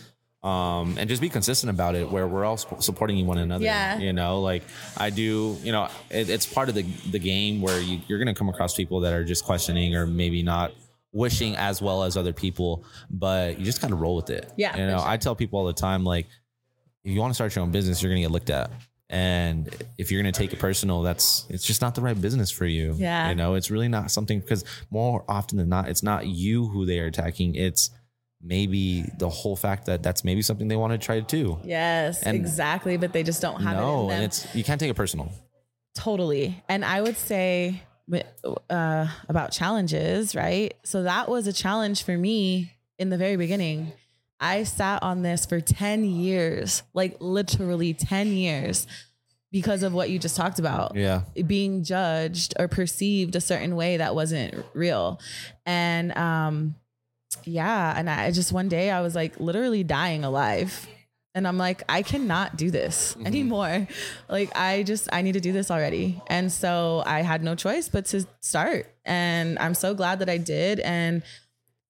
um, 0.44 0.96
and 0.98 1.08
just 1.08 1.22
be 1.22 1.30
consistent 1.30 1.70
about 1.70 1.94
it, 1.94 2.10
where 2.10 2.28
we're 2.28 2.44
all 2.44 2.58
supporting 2.58 3.26
one 3.26 3.38
another. 3.38 3.64
Yeah. 3.64 3.98
you 3.98 4.12
know, 4.12 4.40
like 4.40 4.62
I 4.96 5.10
do. 5.10 5.56
You 5.62 5.72
know, 5.72 5.88
it, 6.10 6.28
it's 6.28 6.46
part 6.46 6.68
of 6.68 6.74
the 6.74 6.82
the 7.10 7.18
game 7.18 7.60
where 7.60 7.80
you, 7.80 8.00
you're 8.06 8.18
going 8.18 8.32
to 8.32 8.38
come 8.38 8.48
across 8.48 8.74
people 8.74 9.00
that 9.00 9.12
are 9.12 9.24
just 9.24 9.44
questioning 9.44 9.96
or 9.96 10.06
maybe 10.06 10.42
not 10.42 10.72
wishing 11.12 11.56
as 11.56 11.80
well 11.80 12.02
as 12.02 12.16
other 12.16 12.32
people, 12.32 12.84
but 13.10 13.58
you 13.58 13.64
just 13.64 13.80
kind 13.80 13.92
of 13.92 14.00
roll 14.00 14.16
with 14.16 14.30
it. 14.30 14.52
Yeah, 14.56 14.76
you 14.76 14.86
know, 14.86 14.98
sure. 14.98 15.08
I 15.08 15.16
tell 15.16 15.34
people 15.34 15.60
all 15.60 15.66
the 15.66 15.72
time, 15.72 16.04
like 16.04 16.26
if 17.04 17.12
you 17.12 17.20
want 17.20 17.30
to 17.30 17.34
start 17.34 17.56
your 17.56 17.62
own 17.64 17.70
business, 17.70 18.02
you're 18.02 18.10
going 18.10 18.22
to 18.22 18.28
get 18.28 18.32
looked 18.32 18.50
at. 18.50 18.70
And 19.14 19.72
if 19.96 20.10
you're 20.10 20.20
going 20.20 20.32
to 20.32 20.36
take 20.38 20.52
it 20.52 20.58
personal, 20.58 21.02
that's 21.02 21.46
it's 21.48 21.64
just 21.64 21.80
not 21.80 21.94
the 21.94 22.00
right 22.00 22.20
business 22.20 22.50
for 22.50 22.66
you. 22.66 22.94
Yeah. 22.98 23.28
You 23.28 23.36
know, 23.36 23.54
it's 23.54 23.70
really 23.70 23.86
not 23.88 24.10
something 24.10 24.40
because 24.40 24.64
more 24.90 25.24
often 25.28 25.56
than 25.58 25.68
not, 25.68 25.88
it's 25.88 26.02
not 26.02 26.26
you 26.26 26.66
who 26.66 26.84
they 26.84 26.98
are 26.98 27.06
attacking. 27.06 27.54
It's 27.54 27.90
maybe 28.42 29.02
the 29.18 29.28
whole 29.28 29.54
fact 29.54 29.86
that 29.86 30.02
that's 30.02 30.24
maybe 30.24 30.42
something 30.42 30.66
they 30.68 30.76
want 30.76 30.92
to 30.92 30.98
try 30.98 31.20
too. 31.20 31.58
Yes, 31.64 32.22
And- 32.24 32.36
exactly. 32.36 32.96
But 32.96 33.12
they 33.12 33.22
just 33.22 33.40
don't 33.40 33.62
have 33.62 33.76
it 33.78 33.80
No, 33.80 34.08
them. 34.08 34.16
and 34.16 34.24
it's 34.24 34.52
you 34.54 34.64
can't 34.64 34.80
take 34.80 34.90
it 34.90 34.94
personal. 34.94 35.30
totally. 35.94 36.62
And 36.68 36.84
I 36.84 37.00
would 37.00 37.16
say 37.16 37.82
uh, 38.68 39.06
about 39.28 39.52
challenges, 39.52 40.34
right? 40.34 40.74
So 40.84 41.04
that 41.04 41.28
was 41.28 41.46
a 41.46 41.52
challenge 41.52 42.02
for 42.02 42.18
me 42.18 42.72
in 42.98 43.10
the 43.10 43.16
very 43.16 43.36
beginning. 43.36 43.92
I 44.40 44.64
sat 44.64 45.02
on 45.02 45.22
this 45.22 45.46
for 45.46 45.60
10 45.60 46.04
years, 46.04 46.82
like 46.92 47.16
literally 47.20 47.94
10 47.94 48.28
years 48.28 48.86
because 49.52 49.82
of 49.84 49.92
what 49.94 50.10
you 50.10 50.18
just 50.18 50.36
talked 50.36 50.58
about 50.58 50.96
Yeah. 50.96 51.22
being 51.46 51.84
judged 51.84 52.54
or 52.58 52.66
perceived 52.68 53.36
a 53.36 53.40
certain 53.40 53.76
way 53.76 53.98
that 53.98 54.14
wasn't 54.14 54.64
real. 54.74 55.20
And 55.64 56.16
um 56.18 56.74
yeah, 57.44 57.94
and 57.96 58.08
I 58.08 58.30
just 58.30 58.52
one 58.52 58.68
day 58.68 58.90
I 58.90 59.00
was 59.00 59.14
like 59.14 59.38
literally 59.40 59.84
dying 59.84 60.24
alive. 60.24 60.86
And 61.36 61.48
I'm 61.48 61.58
like, 61.58 61.82
I 61.88 62.02
cannot 62.02 62.56
do 62.56 62.70
this 62.70 63.14
Mm-hmm. 63.14 63.26
anymore. 63.26 63.88
Like, 64.28 64.56
I 64.56 64.84
just, 64.84 65.08
I 65.12 65.22
need 65.22 65.32
to 65.32 65.40
do 65.40 65.52
this 65.52 65.68
already. 65.68 66.22
And 66.28 66.50
so 66.52 67.02
I 67.04 67.22
had 67.22 67.42
no 67.42 67.56
choice 67.56 67.88
but 67.88 68.04
to 68.06 68.24
start. 68.40 68.86
And 69.04 69.58
I'm 69.58 69.74
so 69.74 69.94
glad 69.94 70.20
that 70.20 70.30
I 70.30 70.38
did. 70.38 70.78
And 70.78 71.24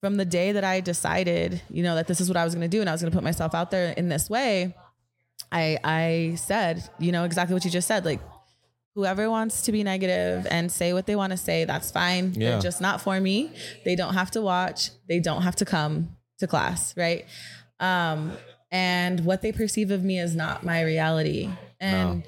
from 0.04 0.16
the 0.16 0.24
day 0.26 0.52
that 0.52 0.64
I 0.64 0.80
decided, 0.80 1.62
you 1.70 1.82
know, 1.82 1.94
that 1.94 2.06
this 2.06 2.20
is 2.20 2.28
what 2.28 2.36
I 2.36 2.44
was 2.44 2.54
going 2.54 2.60
to 2.60 2.68
do 2.68 2.82
and 2.82 2.90
I 2.90 2.92
was 2.92 3.00
going 3.00 3.10
to 3.10 3.16
put 3.16 3.24
myself 3.24 3.54
out 3.54 3.70
there 3.70 3.92
in 3.92 4.10
this 4.10 4.28
way, 4.28 4.74
I 5.50 5.78
I 5.82 6.34
said, 6.34 6.86
you 6.98 7.10
know, 7.10 7.24
exactly 7.24 7.54
what 7.54 7.64
you 7.64 7.70
just 7.70 7.88
said. 7.88 8.04
Like, 8.04 8.20
whoever 8.94 9.30
wants 9.30 9.62
to 9.62 9.72
be 9.72 9.82
negative 9.82 10.46
and 10.50 10.70
say 10.70 10.92
what 10.92 11.06
they 11.06 11.16
want 11.16 11.30
to 11.30 11.38
say, 11.38 11.64
that's 11.64 11.90
fine. 11.90 12.34
Yeah. 12.34 12.50
They're 12.50 12.60
just 12.60 12.82
not 12.82 13.00
for 13.00 13.18
me. 13.18 13.50
They 13.86 13.96
don't 13.96 14.12
have 14.12 14.30
to 14.32 14.42
watch. 14.42 14.90
They 15.08 15.20
don't 15.20 15.40
have 15.40 15.56
to 15.56 15.64
come 15.64 16.18
to 16.38 16.46
class, 16.46 16.94
right? 16.98 17.24
Um, 17.80 18.36
and 18.70 19.24
what 19.24 19.40
they 19.40 19.52
perceive 19.52 19.90
of 19.90 20.04
me 20.04 20.18
is 20.18 20.36
not 20.36 20.64
my 20.64 20.82
reality. 20.82 21.48
And 21.80 22.24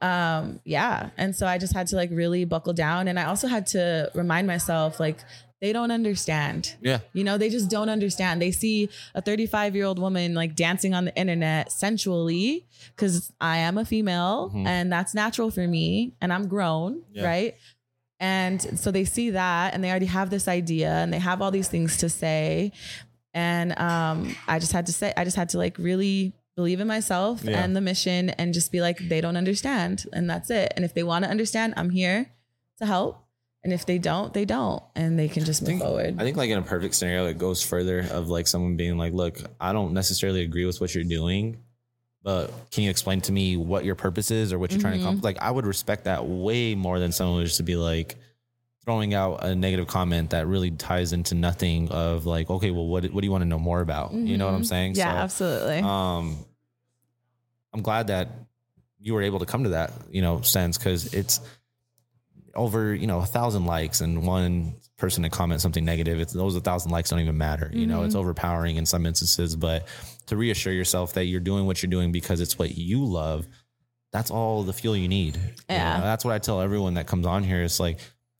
um, 0.00 0.60
yeah. 0.64 1.10
And 1.16 1.34
so 1.34 1.44
I 1.48 1.58
just 1.58 1.72
had 1.72 1.88
to 1.88 1.96
like 1.96 2.10
really 2.12 2.44
buckle 2.44 2.72
down. 2.72 3.08
And 3.08 3.18
I 3.18 3.24
also 3.24 3.48
had 3.48 3.66
to 3.68 4.12
remind 4.14 4.46
myself, 4.46 5.00
like, 5.00 5.18
they 5.60 5.72
don't 5.72 5.90
understand. 5.90 6.74
Yeah. 6.82 6.98
You 7.14 7.24
know, 7.24 7.38
they 7.38 7.48
just 7.48 7.70
don't 7.70 7.88
understand. 7.88 8.42
They 8.42 8.50
see 8.50 8.88
a 9.14 9.22
35 9.22 9.74
year 9.74 9.86
old 9.86 9.98
woman 9.98 10.34
like 10.34 10.54
dancing 10.54 10.92
on 10.94 11.04
the 11.06 11.16
internet 11.16 11.72
sensually 11.72 12.66
because 12.94 13.32
I 13.40 13.58
am 13.58 13.78
a 13.78 13.84
female 13.84 14.50
Mhm. 14.54 14.66
and 14.66 14.92
that's 14.92 15.14
natural 15.14 15.50
for 15.50 15.66
me 15.66 16.12
and 16.20 16.32
I'm 16.32 16.46
grown, 16.48 17.02
Yeah. 17.12 17.24
right? 17.24 17.54
And 18.20 18.60
so 18.78 18.90
they 18.90 19.04
see 19.04 19.30
that 19.30 19.74
and 19.74 19.82
they 19.84 19.90
already 19.90 20.06
have 20.06 20.30
this 20.30 20.48
idea 20.48 20.90
and 20.90 21.12
they 21.12 21.18
have 21.18 21.40
all 21.42 21.50
these 21.50 21.68
things 21.68 21.98
to 21.98 22.08
say. 22.08 22.72
And 23.34 23.78
um, 23.78 24.34
I 24.48 24.58
just 24.58 24.72
had 24.72 24.86
to 24.86 24.92
say, 24.92 25.12
I 25.16 25.24
just 25.24 25.36
had 25.36 25.50
to 25.50 25.58
like 25.58 25.76
really 25.78 26.32
believe 26.54 26.80
in 26.80 26.86
myself 26.86 27.44
Yeah. 27.44 27.62
and 27.62 27.76
the 27.76 27.82
mission 27.82 28.30
and 28.30 28.54
just 28.54 28.72
be 28.72 28.80
like, 28.80 28.98
they 29.08 29.20
don't 29.20 29.36
understand. 29.36 30.06
And 30.14 30.28
that's 30.28 30.48
it. 30.50 30.72
And 30.76 30.84
if 30.84 30.94
they 30.94 31.02
want 31.02 31.24
to 31.26 31.30
understand, 31.30 31.74
I'm 31.76 31.90
here 31.90 32.30
to 32.78 32.86
help. 32.86 33.22
And 33.66 33.72
if 33.72 33.84
they 33.84 33.98
don't, 33.98 34.32
they 34.32 34.44
don't. 34.44 34.80
And 34.94 35.18
they 35.18 35.26
can 35.28 35.44
just 35.44 35.60
move 35.62 35.66
think- 35.70 35.82
forward. 35.82 36.14
I 36.20 36.22
think 36.22 36.36
like 36.36 36.50
in 36.50 36.58
a 36.58 36.62
perfect 36.62 36.94
scenario, 36.94 37.26
it 37.26 37.36
goes 37.36 37.64
further 37.64 38.06
of 38.12 38.28
like 38.28 38.46
someone 38.46 38.76
being 38.76 38.96
like, 38.96 39.12
look, 39.12 39.38
I 39.60 39.72
don't 39.72 39.92
necessarily 39.92 40.42
agree 40.42 40.64
with 40.66 40.80
what 40.80 40.94
you're 40.94 41.02
doing, 41.02 41.56
but 42.22 42.52
can 42.70 42.84
you 42.84 42.90
explain 42.90 43.20
to 43.22 43.32
me 43.32 43.56
what 43.56 43.84
your 43.84 43.96
purpose 43.96 44.30
is 44.30 44.52
or 44.52 44.58
what 44.60 44.70
you're 44.70 44.80
trying 44.80 44.92
to 44.92 44.98
Mm-hmm. 45.00 45.06
accomplish? 45.08 45.24
Like 45.24 45.42
I 45.42 45.50
would 45.50 45.66
respect 45.66 46.04
that 46.04 46.24
way 46.26 46.76
more 46.76 47.00
than 47.00 47.10
someone 47.10 47.40
who's 47.40 47.50
just 47.50 47.56
to 47.56 47.64
be 47.64 47.74
like 47.74 48.14
throwing 48.84 49.14
out 49.14 49.42
a 49.42 49.52
negative 49.56 49.88
comment 49.88 50.30
that 50.30 50.46
really 50.46 50.70
ties 50.70 51.12
into 51.12 51.34
nothing 51.34 51.88
of 51.90 52.24
like, 52.24 52.48
okay, 52.48 52.70
well, 52.70 52.86
what, 52.86 53.04
what 53.06 53.20
do 53.20 53.26
you 53.26 53.32
want 53.32 53.42
to 53.42 53.48
know 53.48 53.58
more 53.58 53.80
about? 53.80 54.12
You 54.14 54.38
know 54.38 54.46
what 54.46 54.54
I'm 54.54 54.62
saying? 54.62 54.92
Mm-hmm. 54.92 54.98
yeah, 55.00 55.26
So, 55.26 55.44
absolutely. 55.44 55.78
um 55.80 56.36
i'm 57.74 57.82
glad 57.82 58.06
that 58.06 58.28
you 59.00 59.12
were 59.12 59.22
able 59.22 59.38
to 59.40 59.44
come 59.44 59.64
to 59.64 59.70
that 59.70 59.92
you 60.10 60.22
know 60.22 60.40
sense 60.40 60.78
because 60.78 61.12
it's 61.12 61.40
over 62.56 62.94
you 62.94 63.06
know 63.06 63.18
a 63.20 63.26
thousand 63.26 63.64
likes 63.66 64.00
and 64.00 64.26
one 64.26 64.74
person 64.96 65.22
to 65.22 65.28
comment 65.30 65.60
something 65.60 65.84
negative 65.84 66.18
it's 66.20 66.32
those 66.32 66.56
a 66.56 66.60
thousand 66.60 66.90
likes 66.90 67.10
don't 67.10 67.20
even 67.20 67.36
matter 67.36 67.70
you 67.72 67.86
know 67.86 68.02
it's 68.04 68.14
Mm-hmm. 68.14 68.20
overpowering 68.20 68.76
in 68.76 68.86
some 68.86 69.04
instances 69.06 69.54
but 69.56 69.86
to 70.26 70.36
reassure 70.36 70.72
yourself 70.72 71.12
that 71.14 71.24
you're 71.26 71.40
doing 71.40 71.66
what 71.66 71.82
you're 71.82 71.90
doing 71.90 72.12
because 72.12 72.40
it's 72.40 72.58
what 72.58 72.76
you 72.76 73.04
love 73.04 73.46
that's 74.12 74.30
all 74.30 74.62
the 74.62 74.72
fuel 74.72 74.96
you 74.96 75.08
need 75.08 75.36
You 75.36 75.42
Yeah. 75.68 75.98
know, 75.98 76.04
that's 76.04 76.24
what 76.24 76.34
i 76.34 76.38
tell 76.38 76.60
everyone 76.60 76.94
that 76.94 77.06
comes 77.06 77.26
on 77.26 77.44
here 77.44 77.62
it's 77.62 77.78
like 77.78 77.98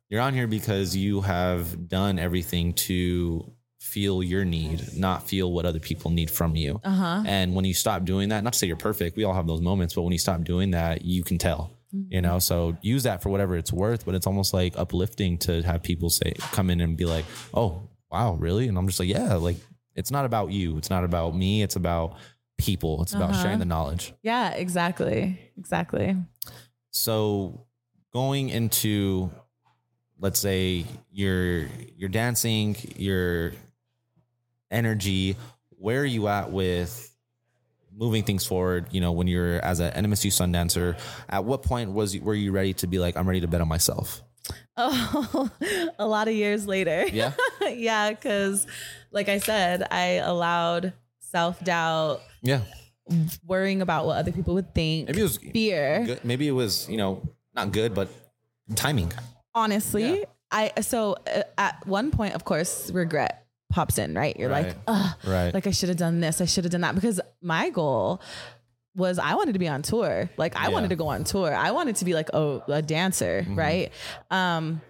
you're 0.09 0.21
on 0.23 0.35
here 0.35 0.47
because 0.47 0.97
you 0.97 1.21
have 1.23 1.89
done 1.89 2.19
everything 2.19 2.73
to 2.75 3.53
feel 3.81 4.23
your 4.23 4.45
need 4.45 4.83
not 4.97 5.29
feel 5.29 5.53
what 5.53 5.65
other 5.67 5.79
people 5.81 6.11
need 6.11 6.31
from 6.31 6.57
you 6.57 6.81
uh 6.85 6.91
huh. 6.91 7.23
and 7.27 7.55
when 7.55 7.65
you 7.65 7.75
stop 7.75 8.05
doing 8.05 8.31
that, 8.31 8.43
not 8.43 8.53
to 8.55 8.59
say 8.59 8.67
you're 8.67 8.77
perfect, 8.77 9.17
we 9.17 9.25
all 9.25 9.35
have 9.35 9.47
those 9.47 9.61
moments, 9.61 9.95
but 9.95 10.03
when 10.03 10.13
you 10.13 10.19
stop 10.19 10.43
doing 10.43 10.73
that, 10.73 11.05
you 11.05 11.23
can 11.23 11.39
tell, 11.39 11.71
you 11.93 12.21
know? 12.21 12.39
So 12.39 12.77
use 12.83 13.05
that 13.05 13.23
for 13.23 13.29
whatever 13.31 13.57
it's 13.57 13.73
worth, 13.73 14.05
but 14.05 14.15
it's 14.15 14.27
almost 14.27 14.53
like 14.55 14.77
uplifting 14.79 15.39
to 15.39 15.63
have 15.63 15.83
people 15.83 16.11
say, 16.11 16.33
come 16.53 16.71
in 16.71 16.81
and 16.81 16.97
be 16.97 17.05
like, 17.05 17.25
oh, 17.55 17.89
wow, 18.11 18.35
really? 18.35 18.69
And 18.69 18.77
I'm 18.79 18.87
just 18.87 19.01
like, 19.01 19.09
yeah, 19.09 19.35
like 19.35 19.57
it's 19.95 20.11
not 20.11 20.25
about 20.25 20.51
you. 20.53 20.77
It's 20.79 20.91
not 20.91 21.05
about 21.05 21.35
me. 21.35 21.63
It's 21.63 21.77
about 21.77 22.17
people. 22.59 23.03
It's 23.03 23.13
about 23.15 23.31
Uh-huh. 23.31 23.43
sharing 23.43 23.59
the 23.59 23.65
knowledge. 23.65 24.13
Yeah, 24.23 24.51
exactly. 24.51 25.39
Exactly. 25.59 26.17
So 26.91 27.67
going 28.13 28.49
into, 28.49 29.31
let's 30.19 30.39
say 30.39 30.85
you're, 31.11 31.67
you're 31.97 32.09
dancing, 32.09 32.77
your 32.97 33.53
energy, 34.71 35.37
where 35.71 36.01
are 36.01 36.05
you 36.07 36.29
at 36.29 36.51
with 36.51 37.11
moving 37.97 38.23
things 38.23 38.45
forward? 38.47 38.87
You 38.91 39.01
know, 39.01 39.13
when 39.13 39.27
you're 39.27 39.61
as 39.65 39.81
an 39.81 39.93
NMSU 40.05 40.31
Sun 40.33 40.53
dancer, 40.53 40.97
at 41.29 41.45
what 41.45 41.63
point 41.63 41.93
was 41.93 42.19
were 42.21 42.35
you 42.35 42.53
ready 42.53 42.75
to 42.75 42.87
be 42.87 42.99
like, 42.99 43.17
I'm 43.17 43.27
ready 43.27 43.41
to 43.41 43.49
bet 43.49 43.61
on 43.61 43.69
myself? 43.69 44.23
Oh, 44.77 45.51
a 45.99 46.07
lot 46.07 46.29
of 46.29 46.35
years 46.35 46.67
later. 46.67 47.07
Yeah. 47.13 47.33
yeah, 47.69 48.11
because 48.11 48.67
like 49.11 49.29
I 49.29 49.39
said, 49.39 49.87
I 49.91 50.21
allowed 50.23 50.93
self 51.21 51.63
doubt, 51.65 52.21
Yeah. 52.43 52.61
worrying 53.45 53.83
about 53.83 54.07
what 54.07 54.19
other 54.19 54.33
people 54.33 54.55
would 54.55 54.75
think, 54.75 55.09
Maybe 55.09 55.21
it 55.21 55.25
was 55.25 55.39
fear. 55.39 56.05
good. 56.05 56.25
Maybe 56.25 56.47
it 56.47 56.53
was, 56.53 56.89
you 56.89 56.97
know, 56.97 57.23
not 57.55 57.73
good, 57.73 57.95
but 57.95 58.09
timing. 58.75 59.13
Honestly, 59.55 60.19
Yeah. 60.21 60.25
I 60.53 60.73
so 60.83 61.17
uh, 61.27 61.43
at 61.59 61.85
one 61.87 62.11
point, 62.13 62.35
of 62.35 62.45
course, 62.45 62.91
regret 62.93 63.46
pops 63.71 63.99
in. 63.99 64.15
Right, 64.15 64.37
you're 64.39 64.51
like, 64.51 64.67
Right. 64.67 64.77
Ugh, 64.89 65.17
Right. 65.27 65.55
like 65.55 65.67
I 65.67 65.71
should 65.71 65.89
have 65.89 65.99
done 65.99 66.21
this, 66.21 66.41
I 66.41 66.45
should 66.47 66.65
have 66.65 66.71
done 66.73 66.81
that, 66.83 66.95
because 66.95 67.21
my 67.43 67.71
goal 67.71 68.21
was 68.95 69.19
I 69.19 69.35
wanted 69.35 69.53
to 69.53 69.59
be 69.59 69.69
on 69.69 69.83
tour. 69.83 70.31
Like 70.37 70.57
I 70.57 70.65
Yeah. 70.65 70.69
wanted 70.71 70.91
to 70.91 70.97
go 70.97 71.09
on 71.09 71.25
tour. 71.25 71.55
I 71.55 71.71
wanted 71.73 71.97
to 71.97 72.05
be 72.05 72.15
like 72.15 72.31
a, 72.33 72.63
a 72.69 72.81
dancer, 72.83 73.43
Mm-hmm. 73.43 73.55
right? 73.59 73.93
Um, 74.31 74.81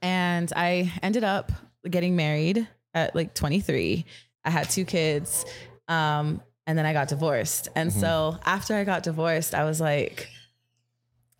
and 0.00 0.52
I 0.54 0.92
ended 1.02 1.24
up 1.24 1.50
getting 1.90 2.14
married 2.14 2.68
at 2.94 3.16
like 3.16 3.34
23. 3.34 4.04
I 4.44 4.50
had 4.50 4.70
two 4.70 4.84
kids, 4.84 5.44
um, 5.88 6.40
and 6.66 6.78
then 6.78 6.86
I 6.86 6.92
got 6.92 7.08
divorced. 7.08 7.66
And 7.74 7.90
Mm-hmm. 7.90 8.00
so 8.00 8.38
after 8.44 8.74
I 8.76 8.84
got 8.84 9.02
divorced, 9.02 9.54
I 9.54 9.64
was 9.64 9.80
like, 9.80 10.28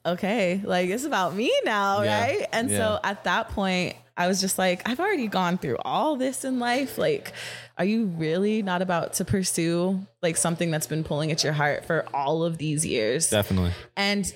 okay, 0.05 0.61
like 0.65 0.89
it's 0.91 1.05
about 1.05 1.35
me 1.35 1.53
now, 1.65 2.03
Yeah. 2.03 2.21
right? 2.21 2.47
And 2.53 2.69
Yeah. 2.71 2.79
so 2.79 3.01
at 3.05 3.25
that 3.25 3.51
point, 3.51 3.95
I 4.17 4.27
was 4.29 4.41
just 4.41 4.59
like, 4.59 4.89
I've 4.89 5.01
already 5.01 5.27
gone 5.27 5.59
through 5.59 5.79
all 5.85 6.17
this 6.17 6.45
in 6.45 6.59
life. 6.59 6.99
Like, 6.99 7.33
are 7.79 7.85
you 7.85 8.07
really 8.07 8.63
not 8.63 8.83
about 8.83 9.15
to 9.15 9.25
pursue 9.25 10.07
like 10.23 10.37
something 10.37 10.71
that's 10.71 10.87
been 10.87 11.05
pulling 11.05 11.31
at 11.33 11.43
your 11.43 11.55
heart 11.55 11.85
for 11.85 12.05
all 12.13 12.45
of 12.45 12.59
these 12.59 12.85
years? 12.85 13.31
Definitely. 13.31 13.73
And 13.97 14.33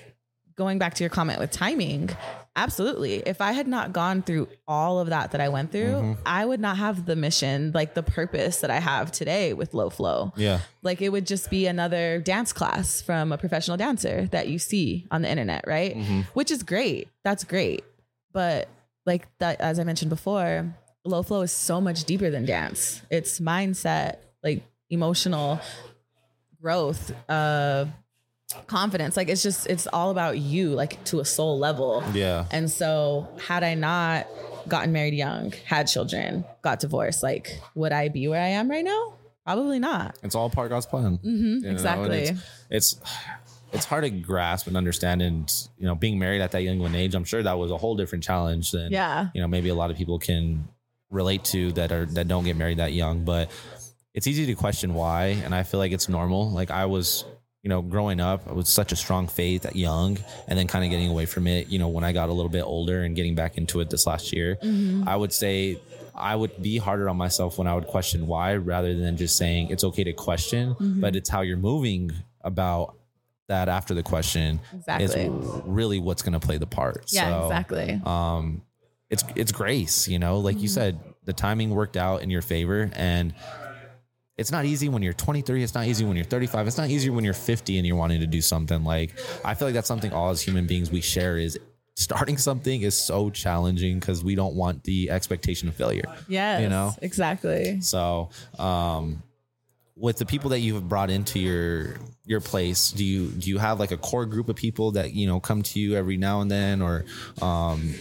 going 0.55 0.79
back 0.79 0.95
to 0.95 1.03
your 1.03 1.11
comment 1.11 1.39
with 1.39 1.51
timing, 1.51 2.09
absolutely. 2.55 3.17
If 3.17 3.41
I 3.41 3.51
had 3.51 3.67
not 3.67 3.93
gone 3.93 4.23
through 4.23 4.47
all 4.67 4.99
of 4.99 5.09
that 5.09 5.31
that 5.31 5.41
I 5.41 5.49
went 5.49 5.71
through, 5.71 5.93
Mm-hmm. 5.93 6.21
I 6.25 6.43
would 6.43 6.59
not 6.59 6.77
have 6.77 7.05
the 7.05 7.15
mission, 7.15 7.71
like 7.75 7.93
the 7.93 8.01
purpose 8.01 8.61
that 8.61 8.71
I 8.71 8.79
have 8.79 9.11
today 9.11 9.53
with 9.53 9.75
Lo 9.75 9.91
Flo. 9.91 10.33
Yeah. 10.35 10.61
Like 10.81 11.01
it 11.03 11.09
would 11.09 11.27
just 11.27 11.51
be 11.51 11.67
another 11.67 12.19
dance 12.19 12.51
class 12.51 12.99
from 13.01 13.31
a 13.31 13.37
professional 13.37 13.77
dancer 13.77 14.25
that 14.31 14.47
you 14.47 14.57
see 14.57 15.05
on 15.11 15.21
the 15.21 15.29
internet, 15.29 15.65
right? 15.67 15.95
Mm-hmm. 15.95 16.21
Which 16.33 16.49
is 16.49 16.63
great. 16.63 17.09
That's 17.23 17.43
great. 17.43 17.83
But 18.33 18.67
like 19.07 19.27
that, 19.39 19.59
as 19.61 19.79
I 19.79 19.83
mentioned 19.83 20.09
before, 20.09 20.75
Lo 21.03 21.23
Flo 21.23 21.41
is 21.41 21.51
so 21.51 21.79
much 21.81 22.03
deeper 22.03 22.29
than 22.29 22.45
dance. 22.45 23.01
It's 23.09 23.39
mindset, 23.39 24.17
like 24.43 24.63
emotional 24.89 25.59
growth, 26.61 27.11
uh, 27.29 27.85
confidence. 28.67 29.15
Like 29.17 29.29
it's 29.29 29.41
just, 29.41 29.65
it's 29.67 29.87
all 29.87 30.11
about 30.11 30.37
you, 30.37 30.71
like 30.71 31.03
to 31.05 31.21
a 31.21 31.25
soul 31.25 31.57
level. 31.57 32.03
Yeah. 32.13 32.45
And 32.51 32.69
so, 32.69 33.27
had 33.47 33.63
I 33.63 33.73
not 33.75 34.27
gotten 34.67 34.91
married 34.91 35.13
young, 35.13 35.53
had 35.65 35.87
children, 35.87 36.43
got 36.61 36.81
divorced, 36.81 37.23
like 37.23 37.59
would 37.73 37.93
I 37.93 38.09
be 38.09 38.27
where 38.27 38.41
I 38.41 38.49
am 38.49 38.69
right 38.69 38.83
now? 38.83 39.13
Probably 39.45 39.79
not. 39.79 40.17
It's 40.23 40.35
all 40.35 40.49
part 40.49 40.65
of 40.65 40.71
God's 40.71 40.85
plan. 40.85 41.19
Mhm, 41.23 41.63
and 41.63 41.65
exactly. 41.65 42.17
It's, 42.17 42.41
it's 42.69 43.01
it's 43.73 43.85
hard 43.85 44.03
to 44.03 44.09
grasp 44.09 44.67
and 44.67 44.77
understand. 44.77 45.21
And 45.21 45.51
you 45.77 45.85
know, 45.85 45.95
being 45.95 46.19
married 46.19 46.41
at 46.41 46.51
that 46.51 46.63
young 46.63 46.79
of 46.79 46.85
an 46.85 46.95
age, 46.95 47.15
I'm 47.15 47.23
sure 47.23 47.43
that 47.43 47.57
was 47.57 47.71
a 47.71 47.77
whole 47.77 47.95
different 47.95 48.23
challenge 48.23 48.71
than 48.71 48.91
Yeah. 48.91 49.29
you 49.33 49.41
know 49.41 49.47
maybe 49.47 49.69
a 49.69 49.75
lot 49.75 49.91
of 49.91 49.97
people 49.97 50.19
can 50.19 50.67
relate 51.09 51.43
to 51.45 51.71
that 51.73 51.91
are 51.91 52.05
that 52.05 52.27
don't 52.27 52.43
get 52.43 52.55
married 52.55 52.77
that 52.77 52.93
young. 52.93 53.23
But 53.25 53.51
it's 54.13 54.27
easy 54.27 54.45
to 54.47 54.55
question 54.55 54.93
why, 54.93 55.37
and 55.43 55.53
I 55.53 55.63
feel 55.63 55.79
like 55.79 55.91
it's 55.91 56.09
normal. 56.09 56.49
Like 56.49 56.71
I 56.71 56.85
was. 56.85 57.25
You 57.63 57.69
know, 57.69 57.81
growing 57.81 58.21
up 58.21 58.47
with 58.47 58.67
such 58.67 58.93
a 58.93 58.95
strong 58.95 59.27
faith 59.27 59.65
at 59.65 59.75
young 59.75 60.19
and 60.47 60.57
then 60.57 60.67
kind 60.67 60.85
of 60.85 60.91
getting 60.91 61.09
away 61.09 61.25
from 61.25 61.47
it, 61.47 61.67
you 61.67 61.79
know, 61.79 61.89
when 61.89 62.05
I 62.05 62.13
got 62.13 62.29
a 62.29 62.31
little 62.31 62.51
bit 62.51 62.61
older 62.61 63.01
and 63.01 63.13
getting 63.13 63.35
back 63.35 63.57
into 63.57 63.81
it 63.81 63.89
this 63.89 64.07
last 64.07 64.31
year, 64.31 64.57
mm-hmm. 64.63 65.05
I 65.05 65.17
would 65.17 65.33
say 65.33 65.77
I 66.15 66.35
would 66.35 66.61
be 66.61 66.77
harder 66.77 67.09
on 67.09 67.17
myself 67.17 67.57
when 67.57 67.67
I 67.67 67.75
would 67.75 67.87
question 67.87 68.25
why 68.25 68.55
rather 68.55 68.95
than 68.95 69.17
just 69.17 69.35
saying 69.35 69.69
it's 69.69 69.83
okay 69.83 70.05
to 70.05 70.13
question, 70.13 70.75
mm-hmm. 70.75 71.01
but 71.01 71.17
it's 71.17 71.27
how 71.27 71.41
you're 71.41 71.57
moving 71.57 72.11
about 72.41 72.95
that 73.47 73.69
after 73.69 73.93
the 73.93 74.03
question 74.03 74.59
Exactly. 74.73 75.23
is 75.25 75.61
really 75.65 75.99
what's 75.99 76.21
going 76.21 76.33
to 76.33 76.39
play 76.45 76.57
the 76.57 76.67
part. 76.67 77.05
Yeah, 77.09 77.29
So, 77.41 77.45
exactly. 77.45 78.01
Um, 78.05 78.61
it's 79.09 79.23
it's 79.35 79.51
grace, 79.53 80.07
you 80.07 80.19
know, 80.19 80.39
like 80.39 80.59
you 80.59 80.67
said, 80.67 80.99
the 81.23 81.33
timing 81.33 81.69
worked 81.69 81.95
out 81.95 82.21
in 82.23 82.29
your 82.29 82.41
favor, 82.41 82.89
and 82.93 83.33
it's 84.37 84.51
not 84.51 84.65
easy 84.65 84.89
when 84.89 85.01
you're 85.01 85.13
23. 85.13 85.63
It's 85.63 85.73
not 85.73 85.87
easy 85.87 86.03
when 86.05 86.15
you're 86.15 86.25
35. 86.25 86.67
It's 86.67 86.77
not 86.77 86.89
easy 86.89 87.09
when 87.09 87.23
you're 87.23 87.33
50 87.33 87.77
and 87.77 87.87
you're 87.87 87.95
wanting 87.95 88.19
to 88.19 88.27
do 88.27 88.41
something. 88.41 88.83
Like 88.83 89.17
I 89.43 89.53
feel 89.55 89.67
like 89.69 89.75
that's 89.75 89.87
something 89.87 90.11
all 90.13 90.29
as 90.29 90.41
human 90.41 90.67
beings 90.67 90.91
we 90.91 91.01
share 91.01 91.37
is 91.37 91.57
starting 91.95 92.37
something 92.49 92.81
is 92.81 92.95
so 92.97 93.29
challenging 93.29 93.99
because 93.99 94.23
we 94.23 94.35
don't 94.35 94.55
want 94.55 94.83
the 94.83 95.09
expectation 95.09 95.67
of 95.69 95.75
failure. 95.75 96.03
Yes. 96.27 96.61
You 96.61 96.69
know? 96.69 96.93
Exactly. 97.01 97.81
So, 97.81 98.29
um, 98.59 99.23
with 99.99 100.17
the 100.17 100.25
people 100.25 100.51
that 100.51 100.59
you've 100.59 100.87
brought 100.87 101.09
into 101.09 101.39
your 101.39 101.95
your 102.25 102.39
place, 102.41 102.91
do 102.91 103.03
you 103.03 103.27
do 103.29 103.49
you 103.49 103.57
have 103.57 103.79
like 103.79 103.91
a 103.91 103.97
core 103.97 104.25
group 104.25 104.47
of 104.49 104.55
people 104.55 104.91
that 104.91 105.13
you 105.13 105.25
know 105.27 105.39
come 105.39 105.61
to 105.63 105.79
you 105.79 105.95
every 105.95 106.17
now 106.17 106.41
and 106.41 106.51
then, 106.51 106.81
or 106.81 107.05
um, 107.41 107.93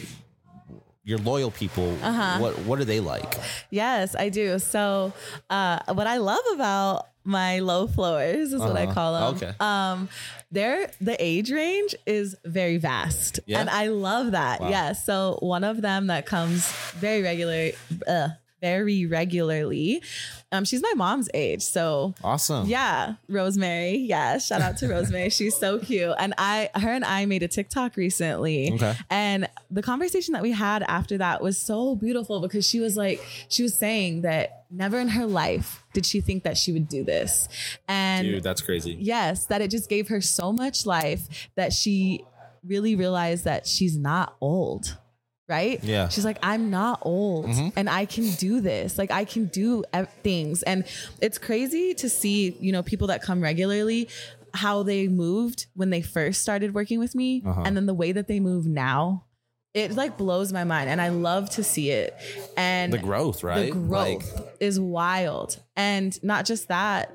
your 1.04 1.18
loyal 1.18 1.50
people? 1.50 1.96
Uh-huh. 2.02 2.38
What 2.38 2.58
what 2.60 2.78
are 2.80 2.84
they 2.84 3.00
like? 3.00 3.38
Yes, 3.70 4.14
I 4.14 4.28
do. 4.28 4.58
So, 4.58 5.12
uh, 5.50 5.80
what 5.94 6.06
I 6.06 6.18
love 6.18 6.42
about 6.54 7.06
my 7.24 7.58
low 7.58 7.86
flowers 7.88 8.52
is 8.52 8.60
what 8.60 8.76
I 8.76 8.84
Uh-huh. 8.84 8.94
call 8.94 9.12
them. 9.14 9.34
Okay. 9.34 9.52
Um, 9.58 10.08
they're 10.52 10.90
the 11.00 11.16
age 11.18 11.50
range 11.50 11.94
is 12.06 12.36
very 12.44 12.76
vast, 12.76 13.40
Yeah? 13.46 13.60
and 13.60 13.68
I 13.70 13.88
love 13.88 14.30
that. 14.32 14.60
Wow. 14.60 14.68
Yeah. 14.70 14.92
So 14.92 15.38
one 15.40 15.64
of 15.64 15.82
them 15.82 16.06
that 16.06 16.24
comes 16.26 16.70
very 17.00 17.22
regular, 17.22 17.72
uh, 18.06 18.28
very 18.66 19.06
regularly. 19.06 20.02
Um, 20.52 20.64
she's 20.64 20.82
my 20.82 20.92
mom's 20.96 21.28
age, 21.34 21.62
so 21.62 22.14
Awesome. 22.22 22.66
yeah, 22.68 23.14
Rosemary. 23.28 23.96
Yeah, 23.96 24.38
shout 24.38 24.60
out 24.60 24.76
to 24.78 24.88
Rosemary. 24.88 25.30
She's 25.30 25.56
so 25.56 25.78
cute. 25.78 26.14
And 26.18 26.34
I, 26.38 26.70
her 26.74 26.90
and 26.90 27.04
I 27.04 27.26
made 27.26 27.42
a 27.42 27.48
TikTok 27.48 27.96
recently. 27.96 28.72
Okay. 28.74 28.94
And 29.10 29.48
the 29.70 29.82
conversation 29.82 30.32
that 30.34 30.42
we 30.42 30.52
had 30.52 30.82
after 30.84 31.18
that 31.18 31.42
was 31.42 31.58
so 31.58 31.94
beautiful 31.96 32.40
because 32.40 32.66
she 32.66 32.80
was 32.80 32.96
like, 32.96 33.20
she 33.48 33.62
was 33.62 33.74
saying 33.76 34.22
that 34.22 34.64
never 34.70 34.98
in 34.98 35.08
her 35.08 35.26
life 35.26 35.84
did 35.92 36.04
she 36.06 36.20
think 36.20 36.42
that 36.44 36.56
she 36.56 36.72
would 36.72 36.88
do 36.88 37.04
this. 37.04 37.48
And 37.88 38.26
Dude, 38.26 38.42
that's 38.42 38.62
crazy. 38.62 38.96
yes, 38.98 39.46
that 39.46 39.60
it 39.62 39.70
just 39.70 39.88
gave 39.88 40.08
her 40.08 40.20
so 40.20 40.52
much 40.52 40.86
life 40.86 41.48
that 41.56 41.72
she 41.72 42.24
really 42.64 42.96
realized 42.96 43.44
that 43.44 43.66
she's 43.66 43.96
not 43.96 44.36
old. 44.40 44.96
Right? 45.48 45.82
Yeah. 45.84 46.08
She's 46.08 46.24
like, 46.24 46.38
I'm 46.42 46.70
not 46.70 46.98
old 47.02 47.46
and 47.76 47.88
I 47.88 48.04
can 48.04 48.30
do 48.34 48.60
this. 48.60 48.98
Like, 48.98 49.12
I 49.12 49.24
can 49.24 49.46
do 49.46 49.84
things. 50.24 50.62
And 50.64 50.84
it's 51.22 51.38
crazy 51.38 51.94
to 51.94 52.08
see, 52.08 52.56
you 52.60 52.72
know, 52.72 52.82
people 52.82 53.06
that 53.08 53.22
come 53.22 53.40
regularly, 53.40 54.08
how 54.54 54.82
they 54.82 55.06
moved 55.06 55.66
when 55.74 55.90
they 55.90 56.02
first 56.02 56.42
started 56.42 56.74
working 56.74 56.98
with 56.98 57.14
me 57.14 57.42
Uh-huh. 57.46 57.62
and 57.64 57.76
then 57.76 57.86
the 57.86 57.94
way 57.94 58.10
that 58.12 58.26
they 58.26 58.40
move 58.40 58.66
now. 58.66 59.24
It 59.72 59.92
like 59.92 60.16
blows 60.16 60.52
my 60.52 60.64
mind 60.64 60.88
and 60.90 61.00
I 61.00 61.10
love 61.10 61.50
to 61.50 61.62
see 61.62 61.90
it. 61.90 62.16
And 62.56 62.92
The 62.92 62.98
growth, 62.98 63.44
right? 63.44 63.66
the 63.72 63.78
growth 63.78 64.50
is 64.58 64.80
wild. 64.80 65.60
And 65.76 66.18
not 66.24 66.44
just 66.46 66.68
that, 66.68 67.14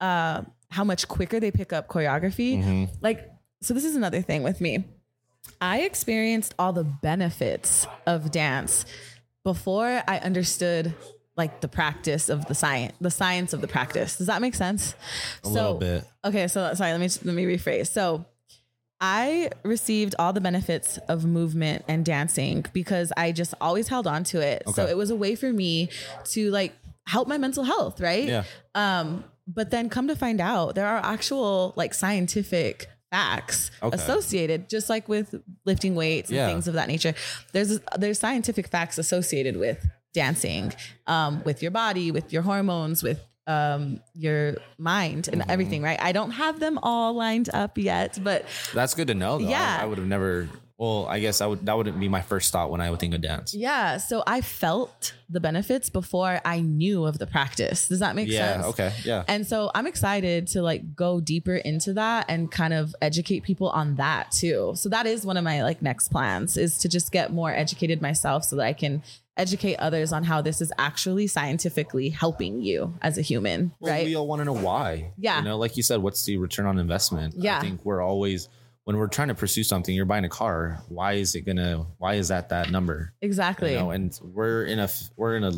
uh, 0.00 0.42
how 0.70 0.84
much 0.84 1.08
quicker 1.08 1.40
they 1.40 1.50
pick 1.50 1.72
up 1.72 1.88
choreography. 1.88 2.58
Mm-hmm. 2.62 2.84
Like, 3.00 3.28
so 3.60 3.74
this 3.74 3.84
is 3.84 3.96
another 3.96 4.22
thing 4.22 4.42
with 4.44 4.60
me. 4.60 4.84
I 5.60 5.80
experienced 5.80 6.54
all 6.58 6.72
the 6.72 6.84
benefits 6.84 7.86
of 8.06 8.30
dance 8.30 8.84
before 9.44 10.02
I 10.06 10.18
understood 10.18 10.94
like 11.36 11.60
the 11.60 11.68
practice 11.68 12.28
of 12.28 12.46
the 12.46 12.54
science, 12.54 12.94
the 13.00 13.10
science 13.10 13.52
of 13.52 13.60
the 13.60 13.68
practice. 13.68 14.16
Does 14.16 14.26
that 14.26 14.40
make 14.40 14.54
sense? 14.54 14.94
a 15.44 15.48
little 15.48 15.74
bit. 15.74 16.04
Okay, 16.24 16.48
so 16.48 16.72
sorry, 16.74 16.92
let 16.92 17.00
me 17.00 17.08
let 17.24 17.34
me 17.34 17.44
rephrase. 17.44 17.88
So 17.88 18.24
I 19.00 19.50
received 19.62 20.14
all 20.18 20.32
the 20.32 20.40
benefits 20.40 20.98
of 21.08 21.24
movement 21.26 21.84
and 21.86 22.04
dancing 22.04 22.64
because 22.72 23.12
I 23.16 23.32
just 23.32 23.52
always 23.60 23.88
held 23.88 24.06
on 24.06 24.24
to 24.24 24.40
it. 24.40 24.62
So 24.74 24.86
it 24.86 24.96
was 24.96 25.10
a 25.10 25.16
way 25.16 25.34
for 25.34 25.52
me 25.52 25.90
to 26.26 26.50
like 26.50 26.74
help 27.06 27.28
my 27.28 27.36
mental 27.38 27.64
health, 27.64 28.00
right? 28.00 28.24
Yeah. 28.24 28.44
Um, 28.74 29.24
but 29.46 29.70
then 29.70 29.88
come 29.90 30.08
to 30.08 30.16
find 30.16 30.40
out 30.40 30.74
there 30.74 30.86
are 30.86 30.98
actual 31.04 31.74
like 31.76 31.94
scientific 31.94 32.88
facts 33.16 33.70
Okay. 33.82 33.96
associated, 33.96 34.68
just 34.68 34.88
like 34.90 35.08
with 35.08 35.34
lifting 35.64 35.94
weights 35.94 36.28
and 36.30 36.36
Yeah. 36.36 36.48
things 36.48 36.68
of 36.68 36.74
that 36.74 36.88
nature. 36.88 37.14
There's 37.52 37.80
there's 37.98 38.18
scientific 38.18 38.68
facts 38.68 38.98
associated 38.98 39.56
with 39.56 39.78
dancing, 40.12 40.72
um, 41.06 41.42
with 41.44 41.62
your 41.62 41.70
body, 41.70 42.10
with 42.10 42.32
your 42.32 42.42
hormones, 42.42 43.02
with 43.02 43.20
um 43.48 44.00
your 44.14 44.56
mind 44.76 45.28
and 45.32 45.44
everything 45.48 45.80
right 45.80 46.00
i 46.02 46.10
don't 46.10 46.32
have 46.32 46.58
them 46.58 46.80
all 46.82 47.12
lined 47.14 47.48
up 47.54 47.78
yet 47.78 48.18
but 48.28 48.44
That's 48.74 48.92
good 48.98 49.06
to 49.06 49.14
know. 49.14 49.38
Though. 49.38 49.48
Yeah. 49.48 49.76
I, 49.78 49.84
I 49.84 49.86
would 49.86 49.98
have 49.98 50.06
never. 50.16 50.48
Well, 50.78 51.06
I 51.08 51.20
guess 51.20 51.40
I 51.40 51.46
would. 51.46 51.64
That 51.64 51.76
wouldn't 51.76 51.98
be 51.98 52.08
my 52.08 52.20
first 52.20 52.52
thought 52.52 52.70
when 52.70 52.82
I 52.82 52.90
would 52.90 53.00
think 53.00 53.14
of 53.14 53.20
dance. 53.22 53.54
yeah 53.54 53.96
so 53.96 54.22
i 54.26 54.40
felt 54.42 55.14
the 55.30 55.40
benefits 55.40 55.88
before 55.90 56.40
i 56.44 56.60
knew 56.60 57.04
of 57.06 57.18
the 57.18 57.26
practice 57.26 57.88
does 57.88 58.00
that 58.00 58.14
make 58.14 58.28
Yeah. 58.28 58.52
sense 58.54 58.66
Okay. 58.66 58.92
Yeah. 59.04 59.24
and 59.26 59.46
so 59.46 59.70
i'm 59.74 59.86
excited 59.86 60.48
to 60.48 60.62
like 60.62 60.94
go 60.94 61.20
deeper 61.20 61.56
into 61.56 61.94
that 61.94 62.26
and 62.28 62.50
kind 62.50 62.74
of 62.74 62.94
educate 63.00 63.42
people 63.42 63.70
on 63.70 63.96
that 63.96 64.30
too 64.32 64.72
so 64.76 64.88
that 64.90 65.06
is 65.06 65.24
one 65.24 65.36
of 65.36 65.44
my 65.44 65.62
like 65.62 65.80
next 65.82 66.08
plans 66.08 66.56
is 66.56 66.78
to 66.78 66.88
just 66.88 67.10
get 67.10 67.32
more 67.32 67.50
educated 67.50 68.02
myself 68.02 68.44
so 68.44 68.56
that 68.56 68.66
i 68.66 68.72
can 68.72 69.02
educate 69.38 69.76
others 69.76 70.12
on 70.12 70.24
how 70.24 70.40
this 70.42 70.60
is 70.60 70.72
actually 70.78 71.26
scientifically 71.26 72.08
helping 72.10 72.60
you 72.62 72.94
as 73.02 73.18
a 73.18 73.22
human 73.22 73.72
Well, 73.80 73.92
right 73.92 74.04
we 74.06 74.14
all 74.16 74.26
want 74.26 74.40
to 74.40 74.44
know 74.46 74.54
why. 74.54 75.12
Yeah. 75.18 75.38
You 75.38 75.44
know, 75.44 75.58
like 75.58 75.76
you 75.76 75.82
said, 75.82 76.00
what's 76.00 76.24
the 76.24 76.38
return 76.38 76.64
on 76.64 76.78
investment? 76.78 77.34
Yeah. 77.36 77.58
I 77.58 77.60
think 77.60 77.84
we're 77.84 78.00
always 78.00 78.48
when 78.86 78.96
we're 78.96 79.08
trying 79.08 79.28
to 79.28 79.34
pursue 79.34 79.64
something. 79.64 79.94
You're 79.94 80.04
buying 80.04 80.24
a 80.24 80.28
car. 80.28 80.80
Why 80.88 81.14
is 81.14 81.34
it 81.34 81.42
gonna? 81.42 81.86
Why 81.98 82.14
is 82.14 82.28
that 82.28 82.48
that 82.50 82.70
number? 82.70 83.12
exactly 83.20 83.72
You 83.72 83.78
know, 83.80 83.90
and 83.90 84.18
we're 84.22 84.64
in 84.64 84.78
a 84.78 84.88
we're 85.16 85.36
in 85.36 85.44
a 85.44 85.52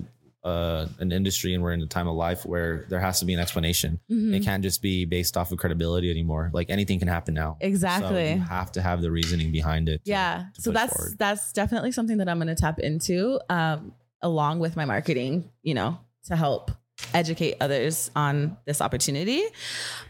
uh, 0.44 0.88
an 0.98 1.12
industry 1.12 1.52
and 1.52 1.62
we're 1.62 1.72
in 1.72 1.82
a 1.82 1.86
time 1.86 2.08
of 2.08 2.14
life 2.14 2.46
where 2.46 2.86
there 2.88 3.00
has 3.00 3.18
to 3.20 3.26
be 3.26 3.34
an 3.34 3.40
explanation. 3.40 4.00
Mm-hmm. 4.10 4.34
It 4.34 4.44
can't 4.44 4.62
just 4.62 4.80
be 4.80 5.04
based 5.04 5.36
off 5.36 5.52
of 5.52 5.58
credibility 5.58 6.10
anymore. 6.10 6.50
Like 6.54 6.70
anything 6.70 6.98
can 7.00 7.08
happen 7.08 7.34
now. 7.34 7.58
Exactly. 7.60 8.08
So 8.08 8.34
you 8.34 8.40
have 8.40 8.72
to 8.72 8.80
have 8.80 9.02
the 9.02 9.10
reasoning 9.10 9.52
behind 9.52 9.88
it. 9.90 10.04
to- 10.04 10.10
yeah 10.10 10.46
to 10.54 10.62
so 10.62 10.70
that's 10.70 10.96
forward. 10.96 11.18
that's 11.18 11.52
definitely 11.52 11.92
something 11.92 12.18
that 12.18 12.28
i'm 12.28 12.38
going 12.38 12.48
to 12.48 12.54
tap 12.54 12.78
into 12.78 13.38
um 13.50 13.92
along 14.22 14.58
with 14.58 14.74
my 14.76 14.84
marketing 14.84 15.50
you 15.62 15.74
know 15.74 15.98
to 16.24 16.34
help 16.36 16.70
educate 17.14 17.56
others 17.60 18.10
on 18.16 18.56
this 18.66 18.80
opportunity. 18.80 19.42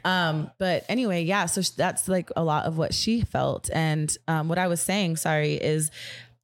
Um 0.04 0.50
but 0.58 0.84
anyway 0.88 1.22
yeah 1.22 1.46
so 1.46 1.60
that's 1.76 2.08
like 2.08 2.30
a 2.36 2.42
lot 2.42 2.64
of 2.66 2.78
what 2.78 2.94
she 2.94 3.20
felt. 3.20 3.68
And 3.72 4.14
um 4.26 4.48
what 4.48 4.58
i 4.58 4.66
was 4.66 4.80
saying 4.80 5.16
sorry 5.16 5.54
is 5.54 5.90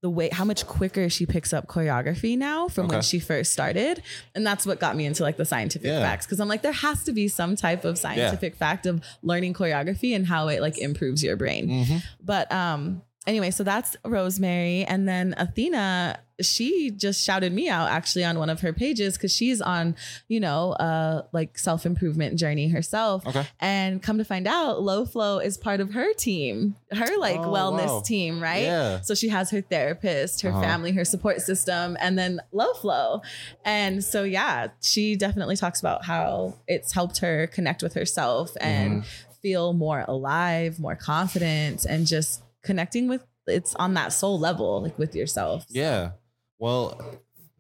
the 0.03 0.11
way 0.11 0.28
how 0.30 0.45
much 0.45 0.66
quicker 0.66 1.09
she 1.09 1.24
picks 1.24 1.55
up 1.55 1.66
choreography 1.66 2.36
now 2.36 2.68
from 2.68 2.88
when 2.88 3.01
she 3.01 3.18
first 3.18 3.55
started. 3.55 4.03
And 4.34 4.47
that's 4.47 4.66
what 4.66 4.78
got 4.78 4.97
me 4.97 5.07
into 5.07 5.22
like 5.22 5.38
the 5.38 5.47
scientific 5.47 5.86
Yeah. 5.88 6.01
facts. 6.03 6.26
Because 6.26 6.40
i'm 6.40 6.49
like 6.49 6.61
there 6.62 6.72
has 6.72 7.05
to 7.05 7.12
be 7.12 7.26
some 7.28 7.57
type 7.57 7.84
of 7.86 7.97
scientific 7.97 8.55
fact 8.55 8.84
of 8.84 9.03
learning 9.22 9.55
choreography 9.55 10.14
and 10.14 10.26
how 10.26 10.49
it 10.49 10.61
like 10.61 10.76
improves 10.78 11.24
your 11.24 11.36
brain. 11.36 11.68
Mm-hmm. 11.68 11.97
but 12.22 12.53
um 12.53 13.01
anyway, 13.27 13.51
so 13.51 13.64
that's 13.64 13.97
Rosemary. 14.05 14.85
And 14.85 15.09
then 15.09 15.35
Athena, 15.37 16.18
she 16.41 16.91
just 16.91 17.22
shouted 17.25 17.53
me 17.53 17.68
out 17.68 17.89
actually 17.89 18.25
on 18.25 18.39
one 18.41 18.51
of 18.51 18.61
her 18.62 18.72
pages 18.72 19.16
because 19.16 19.33
she's 19.33 19.61
on, 19.61 19.95
you 20.27 20.41
know, 20.41 20.72
uh 20.72 21.22
like 21.33 21.57
self-improvement 21.57 22.37
journey 22.39 22.68
herself. 22.68 23.25
Okay. 23.27 23.47
And 23.61 24.03
come 24.03 24.18
to 24.18 24.25
find 24.25 24.49
out, 24.49 24.83
Lo 24.83 25.05
Flo 25.07 25.39
is 25.39 25.57
part 25.57 25.81
of 25.81 25.93
her 25.93 26.12
team, 26.14 26.75
her 26.91 27.16
like 27.18 27.39
Oh, 27.41 27.51
wellness 27.53 27.87
wow. 27.87 28.03
team, 28.05 28.43
right? 28.43 28.64
Yeah. 28.64 29.01
So 29.03 29.14
she 29.14 29.29
has 29.29 29.51
her 29.51 29.61
therapist, 29.61 30.41
her 30.43 30.51
Uh-huh. 30.51 30.61
family, 30.61 30.91
her 30.93 31.05
support 31.05 31.41
system, 31.41 31.97
and 32.01 32.18
then 32.18 32.41
Lo 32.51 32.72
Flo. 32.75 33.22
And 33.64 34.03
so 34.03 34.25
yeah, 34.25 34.68
she 34.83 35.14
definitely 35.14 35.57
talks 35.57 35.79
about 35.79 36.05
how 36.05 36.55
it's 36.66 36.93
helped 36.93 37.18
her 37.18 37.47
connect 37.47 37.81
with 37.83 37.95
herself 37.95 38.57
and 38.61 39.03
Mm-hmm. 39.03 39.33
feel 39.41 39.72
more 39.72 40.05
alive, 40.09 40.81
more 40.81 40.97
confident, 40.97 41.85
and 41.85 42.07
just 42.07 42.43
connecting 42.65 43.07
with 43.09 43.25
it's 43.47 43.75
on 43.77 43.95
that 43.95 44.12
soul 44.12 44.39
level, 44.39 44.83
like 44.83 44.99
with 44.99 45.15
yourself. 45.15 45.65
Yeah. 45.69 46.12
Well, 46.59 47.01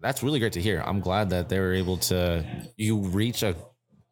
that's 0.00 0.22
really 0.22 0.38
great 0.40 0.54
to 0.54 0.60
hear. 0.62 0.82
I'm 0.84 1.00
glad 1.00 1.30
that 1.30 1.48
they 1.50 1.60
were 1.60 1.74
able 1.74 1.98
to 1.98 2.44
you 2.76 2.98
reach 2.98 3.42
a 3.42 3.54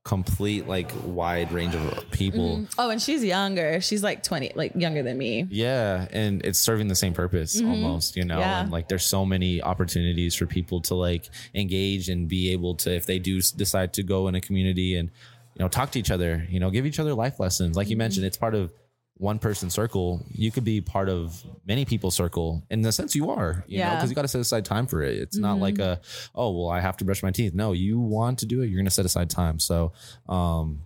complete 0.04 0.66
like 0.66 0.90
wide 1.04 1.52
range 1.52 1.74
of 1.76 2.10
people. 2.10 2.58
Mhm. 2.58 2.74
Oh, 2.76 2.90
and 2.90 3.00
she's 3.00 3.22
younger. 3.24 3.80
She's 3.80 4.02
like 4.02 4.22
20, 4.24 4.52
like 4.56 4.74
younger 4.74 5.02
than 5.02 5.16
me. 5.16 5.46
Yeah, 5.48 6.08
and 6.10 6.44
it's 6.44 6.58
serving 6.58 6.88
the 6.88 6.96
same 6.96 7.14
purpose 7.14 7.60
Mhm. 7.60 7.68
almost, 7.70 8.16
you 8.16 8.24
know. 8.24 8.38
Yeah. 8.40 8.62
And 8.62 8.72
like 8.72 8.88
there's 8.88 9.04
so 9.04 9.24
many 9.24 9.62
opportunities 9.62 10.34
for 10.34 10.46
people 10.46 10.80
to 10.82 10.94
like 10.96 11.30
engage 11.54 12.08
and 12.08 12.26
be 12.28 12.50
able 12.52 12.74
to 12.76 12.92
if 12.94 13.06
they 13.06 13.18
do 13.20 13.40
decide 13.40 13.92
to 13.94 14.02
go 14.02 14.26
in 14.26 14.34
a 14.34 14.40
community 14.40 14.96
and 14.96 15.08
you 15.54 15.60
know 15.62 15.68
talk 15.68 15.92
to 15.92 15.98
each 16.00 16.10
other, 16.10 16.46
you 16.50 16.58
know, 16.58 16.70
give 16.70 16.84
each 16.84 16.98
other 16.98 17.14
life 17.14 17.38
lessons. 17.38 17.76
Like 17.76 17.88
you 17.88 17.92
Mm-hmm. 17.94 17.98
mentioned, 17.98 18.26
it's 18.26 18.36
part 18.36 18.54
of 18.56 18.72
one 19.18 19.38
person 19.38 19.70
circle. 19.70 20.24
You 20.32 20.50
could 20.50 20.64
be 20.64 20.80
part 20.80 21.08
of 21.08 21.44
many 21.66 21.84
people's 21.84 22.14
circle. 22.16 22.64
In 22.70 22.82
the 22.82 22.90
sense 22.92 23.14
you 23.14 23.30
are, 23.30 23.64
you 23.68 23.78
know, 23.78 23.84
Yeah. 23.84 23.94
because 23.94 24.10
you 24.10 24.16
got 24.16 24.22
to 24.22 24.28
set 24.28 24.40
aside 24.40 24.64
time 24.64 24.86
for 24.86 25.02
it. 25.02 25.16
It's 25.16 25.36
not 25.36 25.58
Mhm. 25.58 25.60
like 25.60 25.78
a 25.78 26.00
oh 26.34 26.50
well, 26.50 26.70
I 26.70 26.80
have 26.80 26.96
to 26.98 27.04
brush 27.04 27.22
my 27.22 27.30
teeth. 27.30 27.54
No, 27.54 27.72
you 27.72 28.00
want 28.00 28.38
to 28.40 28.46
do 28.46 28.62
it. 28.62 28.66
You're 28.66 28.78
going 28.78 28.84
to 28.86 28.90
set 28.90 29.04
aside 29.06 29.30
time. 29.30 29.58
So, 29.60 29.92
um, 30.28 30.80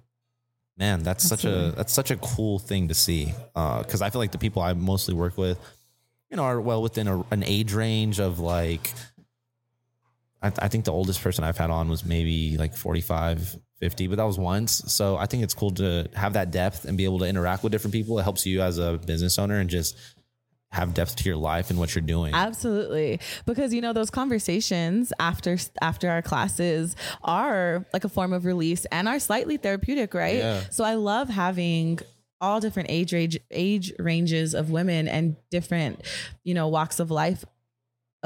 man, 0.77 1.03
that's 1.03 1.25
such 1.27 1.45
a 1.47 1.73
that's 1.77 1.93
such 1.95 2.11
a 2.11 2.17
cool 2.17 2.59
thing 2.59 2.89
to 2.89 2.95
see. 2.95 3.33
Because 3.55 4.03
I 4.03 4.11
feel 4.11 4.21
like 4.21 4.33
the 4.33 4.39
people 4.39 4.61
I 4.61 4.75
mostly 4.75 5.15
work 5.15 5.39
with, 5.39 5.59
you 6.31 6.37
know, 6.37 6.43
are 6.43 6.61
well 6.61 6.83
within 6.83 7.09
a, 7.09 7.25
an 7.31 7.43
age 7.45 7.73
range 7.73 8.19
of 8.21 8.39
like. 8.39 8.93
I, 10.47 10.65
I 10.65 10.69
think 10.69 10.85
the 10.85 10.93
oldest 10.93 11.23
person 11.23 11.45
I've 11.45 11.57
had 11.57 11.71
on 11.71 11.89
was 11.89 12.05
maybe 12.05 12.57
like 12.57 12.75
45, 12.75 13.57
50, 13.81 14.07
but 14.07 14.17
that 14.17 14.25
was 14.25 14.39
once. 14.39 14.83
So 14.93 15.17
I 15.17 15.27
think 15.27 15.43
it's 15.43 15.55
cool 15.55 15.71
to 15.73 16.09
have 16.15 16.35
that 16.35 16.51
depth 16.51 16.85
and 16.85 16.97
be 16.97 17.05
able 17.05 17.19
to 17.21 17.27
interact 17.27 17.63
with 17.63 17.73
different 17.73 17.93
people. 17.93 18.19
It 18.19 18.23
helps 18.23 18.47
you 18.47 18.63
as 18.63 18.79
a 18.79 18.99
business 18.99 19.39
owner 19.39 19.59
and 19.59 19.69
just 19.69 19.97
have 20.73 20.95
depth 20.95 21.17
to 21.17 21.25
your 21.29 21.37
life 21.37 21.71
and 21.71 21.79
what 21.79 21.95
you're 21.95 22.03
doing. 22.03 22.35
Absolutely. 22.35 23.21
Because 23.47 23.73
you 23.73 23.81
know 23.81 23.93
those 23.93 24.11
conversations 24.11 25.13
after 25.19 25.57
after 25.81 26.11
our 26.11 26.23
classes 26.23 26.97
are 27.23 27.87
like 27.93 28.05
a 28.05 28.09
form 28.09 28.33
of 28.33 28.45
release 28.45 28.85
and 28.87 29.09
are 29.09 29.19
slightly 29.19 29.57
therapeutic, 29.57 30.13
right? 30.13 30.37
Yeah. 30.37 30.63
So 30.71 30.85
I 30.85 30.95
love 30.95 31.29
having 31.29 32.01
all 32.41 32.61
different 32.61 32.91
age 32.91 33.13
range 33.13 33.39
age 33.51 33.93
ranges 33.99 34.55
of 34.55 34.71
women 34.71 35.09
and 35.09 35.37
different, 35.51 36.03
you 36.45 36.53
know, 36.53 36.69
walks 36.69 37.01
of 37.01 37.11
life 37.11 37.45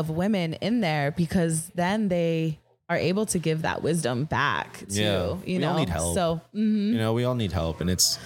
of 0.01 0.11
women 0.11 0.55
in 0.55 0.81
there 0.81 1.13
because 1.13 1.69
then 1.77 2.09
they 2.09 2.59
are 2.89 2.97
able 2.97 3.25
to 3.27 3.39
give 3.39 3.63
that 3.63 3.83
wisdom 3.83 4.25
back 4.25 4.79
to, 4.89 5.01
Yeah. 5.01 5.27
you 5.29 5.39
We 5.47 5.59
know. 5.59 5.71
all 5.73 5.79
need 5.79 5.89
help. 5.89 6.15
So, 6.15 6.41
mhm. 6.53 6.93
you 6.93 6.99
know, 6.99 7.13
we 7.13 7.23
all 7.23 7.37
need 7.37 7.53
help. 7.53 7.81
And 7.81 7.89
it's, 7.89 8.19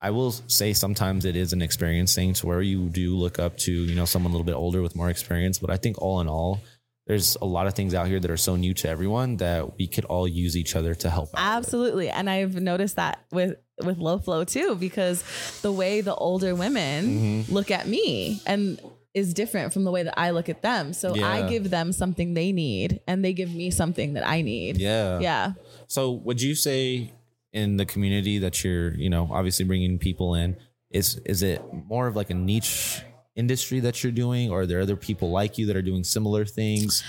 I 0.00 0.10
will 0.12 0.30
say 0.46 0.72
sometimes 0.72 1.24
it 1.24 1.34
is 1.36 1.52
an 1.52 1.60
experience 1.60 2.14
thing 2.14 2.32
to 2.34 2.46
where 2.46 2.62
you 2.62 2.88
do 2.88 3.16
look 3.16 3.38
up 3.40 3.56
to, 3.66 3.72
you 3.72 3.94
know, 3.96 4.04
someone 4.04 4.30
a 4.30 4.34
little 4.34 4.46
bit 4.46 4.54
older 4.54 4.80
with 4.80 4.94
more 4.94 5.10
experience. 5.10 5.58
But 5.58 5.70
I 5.70 5.76
think 5.76 6.00
all 6.00 6.20
in 6.20 6.28
all, 6.28 6.60
there's 7.08 7.36
a 7.42 7.44
lot 7.44 7.66
of 7.66 7.74
things 7.74 7.92
out 7.92 8.06
here 8.06 8.20
that 8.20 8.30
are 8.30 8.36
so 8.36 8.54
new 8.54 8.72
to 8.74 8.88
everyone 8.88 9.38
that 9.38 9.76
we 9.76 9.88
could 9.88 10.04
all 10.04 10.28
use 10.28 10.56
each 10.56 10.76
other 10.76 10.94
to 10.94 11.10
help 11.10 11.30
out. 11.34 11.58
with. 11.58 11.66
Absolutely. 11.66 12.08
And 12.10 12.30
I've 12.30 12.54
noticed 12.60 12.94
that 12.96 13.18
with 13.32 13.56
with 13.84 13.98
Lo 13.98 14.18
Flo 14.18 14.44
too 14.44 14.76
because 14.76 15.24
the 15.62 15.72
way 15.72 16.00
the 16.02 16.14
older 16.14 16.54
women 16.54 17.06
Mm-hmm. 17.06 17.52
look 17.52 17.70
at 17.72 17.88
me 17.88 18.40
and 18.46 18.78
is 19.14 19.34
different 19.34 19.72
from 19.72 19.84
the 19.84 19.90
way 19.90 20.02
that 20.02 20.18
I 20.18 20.30
look 20.30 20.48
at 20.48 20.62
them. 20.62 20.92
So 20.92 21.20
I 21.20 21.48
give 21.48 21.70
them 21.70 21.92
something 21.92 22.34
they 22.34 22.52
need 22.52 23.00
and 23.06 23.24
they 23.24 23.32
give 23.32 23.52
me 23.52 23.70
something 23.70 24.12
that 24.14 24.26
I 24.26 24.42
need. 24.42 24.76
Yeah. 24.76 25.18
Yeah. 25.18 25.52
So 25.86 26.12
would 26.12 26.40
you 26.40 26.54
say 26.54 27.12
in 27.52 27.76
the 27.76 27.84
community 27.84 28.38
that 28.38 28.62
you're, 28.62 28.94
you 28.94 29.10
know, 29.10 29.28
obviously 29.32 29.64
bringing 29.64 29.98
people 29.98 30.34
in, 30.34 30.56
is 30.90 31.20
is 31.24 31.42
it 31.42 31.62
more 31.72 32.06
of 32.06 32.16
like 32.16 32.30
a 32.30 32.34
niche 32.34 33.02
industry 33.36 33.80
that 33.80 34.02
you're 34.02 34.12
doing, 34.12 34.50
or 34.50 34.62
are 34.62 34.66
there 34.66 34.80
other 34.80 34.96
people 34.96 35.30
like 35.30 35.56
you 35.58 35.66
that 35.66 35.76
are 35.76 35.82
doing 35.82 36.04
similar 36.04 36.44
things? 36.44 37.02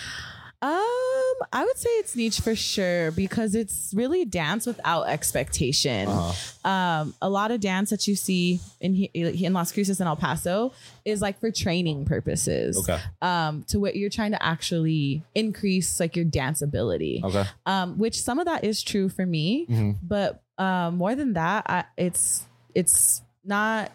I 1.54 1.66
would 1.66 1.78
say 1.78 1.90
it's 2.00 2.16
niche 2.16 2.40
for 2.40 2.56
sure 2.56 3.12
because 3.12 3.56
it's 3.56 3.94
really 3.94 4.24
dance 4.26 4.66
without 4.66 5.04
expectation. 5.10 6.08
Uh-huh. 6.08 6.70
Um, 6.70 7.14
a 7.22 7.30
lot 7.30 7.52
of 7.52 7.60
dance 7.60 7.90
that 7.90 8.08
you 8.08 8.16
see 8.16 8.60
in 8.80 8.96
in 8.96 9.52
Las 9.54 9.72
Cruces 9.72 10.00
and 10.00 10.08
El 10.08 10.16
Paso 10.16 10.72
is 11.04 11.22
like 11.22 11.40
for 11.40 11.52
training 11.52 12.06
purposes. 12.06 12.78
Okay. 12.78 13.00
Um, 13.22 13.64
to 13.68 13.80
what 13.80 13.96
you're 13.96 14.10
trying 14.10 14.32
to 14.32 14.42
actually 14.44 15.24
increase 15.36 16.00
like 16.00 16.16
your 16.16 16.26
dance 16.26 16.62
ability. 16.62 17.22
Okay. 17.24 17.44
Um, 17.66 17.98
which 17.98 18.22
some 18.22 18.40
of 18.40 18.46
that 18.46 18.64
is 18.64 18.82
true 18.82 19.10
for 19.10 19.26
me, 19.26 19.66
Mhm. 19.70 19.98
but 20.04 20.42
um, 20.58 20.98
more 20.98 21.16
than 21.16 21.34
that, 21.34 21.66
I, 21.70 21.84
it's 21.98 22.44
it's 22.74 23.22
not. 23.44 23.92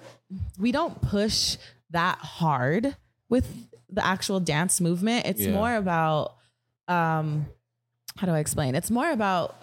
We 0.59 0.73
don't 0.73 1.01
push 1.01 1.57
that 1.91 2.19
hard 2.19 2.97
with 3.29 3.47
the 3.89 4.05
actual 4.05 4.41
dance 4.41 4.81
movement. 4.81 5.25
It's 5.27 5.41
Yeah. 5.41 5.53
more 5.53 5.75
about 5.77 6.36
um 6.89 7.47
how 8.17 8.27
do 8.27 8.33
I 8.33 8.39
explain? 8.39 8.75
It's 8.75 8.91
more 8.91 9.11
about 9.11 9.63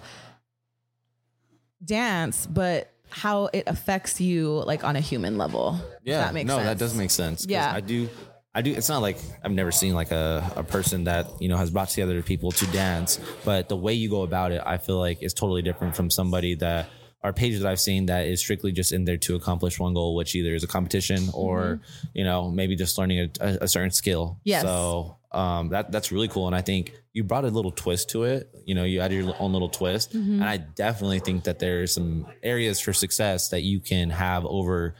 dance, 1.83 2.45
but 2.45 2.91
how 3.09 3.49
it 3.53 3.63
affects 3.67 4.19
you 4.19 4.63
like 4.65 4.83
on 4.83 4.95
a 4.95 4.99
human 4.99 5.37
level. 5.37 5.79
Yeah, 6.03 6.19
that 6.19 6.33
makes 6.33 6.47
no, 6.47 6.57
sense. 6.57 6.67
that 6.67 6.77
does 6.77 6.95
make 6.95 7.11
sense. 7.11 7.45
Yeah. 7.47 7.71
I 7.73 7.79
do. 7.79 8.09
I 8.55 8.61
do. 8.61 8.71
It's 8.71 8.89
not 8.89 9.01
like 9.01 9.17
I've 9.43 9.51
never 9.51 9.71
seen 9.71 9.95
like 9.95 10.11
a, 10.11 10.51
a 10.55 10.63
person 10.63 11.05
that 11.05 11.27
you 11.41 11.49
know 11.49 11.57
has 11.57 11.71
brought 11.71 11.89
together 11.89 12.21
people 12.21 12.51
to 12.51 12.67
dance, 12.67 13.19
but 13.43 13.67
the 13.67 13.75
way 13.75 13.93
you 13.93 14.09
go 14.09 14.21
about 14.21 14.51
it, 14.51 14.61
I 14.63 14.77
feel 14.77 14.99
like 14.99 15.23
is 15.23 15.33
totally 15.33 15.63
different 15.63 15.95
from 15.95 16.11
somebody 16.11 16.55
that 16.55 16.89
our 17.23 17.33
pages 17.33 17.61
that 17.61 17.71
I've 17.71 17.79
seen 17.79 18.07
that 18.07 18.27
is 18.27 18.41
strictly 18.41 18.71
just 18.71 18.91
in 18.91 19.05
there 19.05 19.17
to 19.17 19.35
accomplish 19.35 19.79
one 19.79 19.93
goal, 19.93 20.13
which 20.13 20.35
either 20.35 20.53
is 20.53 20.63
a 20.63 20.67
competition 20.67 21.29
or 21.33 21.81
you 22.13 22.23
know 22.23 22.51
maybe 22.51 22.75
just 22.75 22.97
learning 22.97 23.19
a, 23.19 23.45
a, 23.45 23.57
a 23.61 23.67
certain 23.67 23.91
skill. 23.91 24.39
Mm-hmm. 24.45 24.61
So 24.61 25.17
um, 25.31 25.69
that 25.69 25.91
that's 25.91 26.11
really 26.11 26.27
cool, 26.27 26.45
and 26.45 26.55
I 26.55 26.61
think 26.61 26.93
you 27.13 27.23
brought 27.23 27.45
a 27.45 27.49
little 27.49 27.71
twist 27.71 28.09
to 28.09 28.23
it. 28.23 28.49
You 28.65 28.73
know, 28.75 28.83
you 28.83 28.99
added 28.99 29.23
your 29.23 29.35
own 29.39 29.53
little 29.53 29.69
twist, 29.69 30.13
Mm-hmm. 30.13 30.41
and 30.41 30.43
I 30.45 30.57
definitely 30.57 31.19
think 31.19 31.43
that 31.45 31.59
there 31.59 31.81
are 31.83 31.87
some 31.87 32.25
areas 32.41 32.79
for 32.79 32.91
success 32.93 33.49
that 33.49 33.61
you 33.61 33.79
can 33.79 34.09
have 34.09 34.45
over 34.45 34.95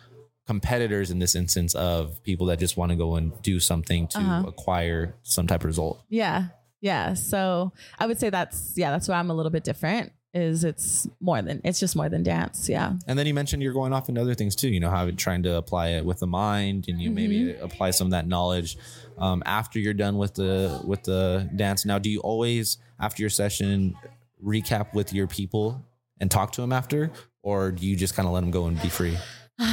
competitors 0.45 1.09
in 1.09 1.20
this 1.20 1.36
instance 1.36 1.74
of 1.74 2.22
people 2.24 2.47
that 2.47 2.59
just 2.59 2.76
want 2.78 2.91
to 2.91 2.95
go 2.97 3.16
and 3.16 3.32
do 3.41 3.59
something 3.59 4.07
to 4.09 4.20
Uh-huh. 4.20 4.43
acquire 4.47 5.16
some 5.24 5.47
type 5.47 5.61
of 5.61 5.66
result. 5.66 6.03
Yeah. 6.09 6.47
Yeah. 6.82 7.14
So 7.14 7.72
I 7.97 8.05
would 8.07 8.20
say 8.20 8.30
that's 8.30 8.74
yeah, 8.76 8.91
that's 8.91 9.07
why 9.07 9.16
I'm 9.16 9.30
a 9.30 9.34
little 9.34 9.51
bit 9.51 9.64
different. 9.64 10.11
Is 10.34 10.63
it's 10.63 11.07
more 11.19 11.43
than 11.43 11.61
it's 11.63 11.79
just 11.79 11.95
more 11.95 12.09
than 12.09 12.23
dance. 12.23 12.67
Yeah. 12.67 12.93
And 13.07 13.19
then 13.19 13.27
you 13.27 13.36
mentioned 13.36 13.61
you're 13.61 13.71
going 13.73 13.93
off 13.93 14.09
into 14.09 14.19
other 14.19 14.34
things 14.34 14.55
too. 14.55 14.67
You 14.69 14.79
know, 14.79 14.89
how 14.89 15.09
trying 15.11 15.43
to 15.43 15.57
apply 15.57 15.89
it 15.89 16.03
with 16.05 16.19
the 16.19 16.25
mind, 16.27 16.86
and 16.88 16.99
you 16.99 17.11
maybe 17.11 17.39
Mm-hmm. 17.53 17.63
apply 17.63 17.91
some 17.91 18.07
of 18.07 18.11
that 18.11 18.27
knowledge 18.27 18.77
um, 19.19 19.43
after 19.45 19.77
you're 19.77 19.93
done 19.93 20.17
with 20.17 20.34
the 20.34 20.81
with 20.86 21.03
the 21.03 21.47
dance. 21.55 21.86
Now, 21.86 21.99
do 21.99 22.09
you 22.09 22.19
always 22.21 22.77
after 22.99 23.21
your 23.21 23.29
session 23.29 23.95
recap 24.43 24.93
with 24.95 25.13
your 25.13 25.27
people 25.27 25.86
and 26.19 26.31
talk 26.31 26.51
to 26.53 26.61
them 26.61 26.73
after, 26.73 27.11
or 27.43 27.71
do 27.71 27.86
you 27.86 27.95
just 27.95 28.15
kind 28.15 28.27
of 28.27 28.34
let 28.34 28.41
them 28.41 28.49
go 28.51 28.65
and 28.65 28.81
be 28.81 28.89
free? 28.89 29.15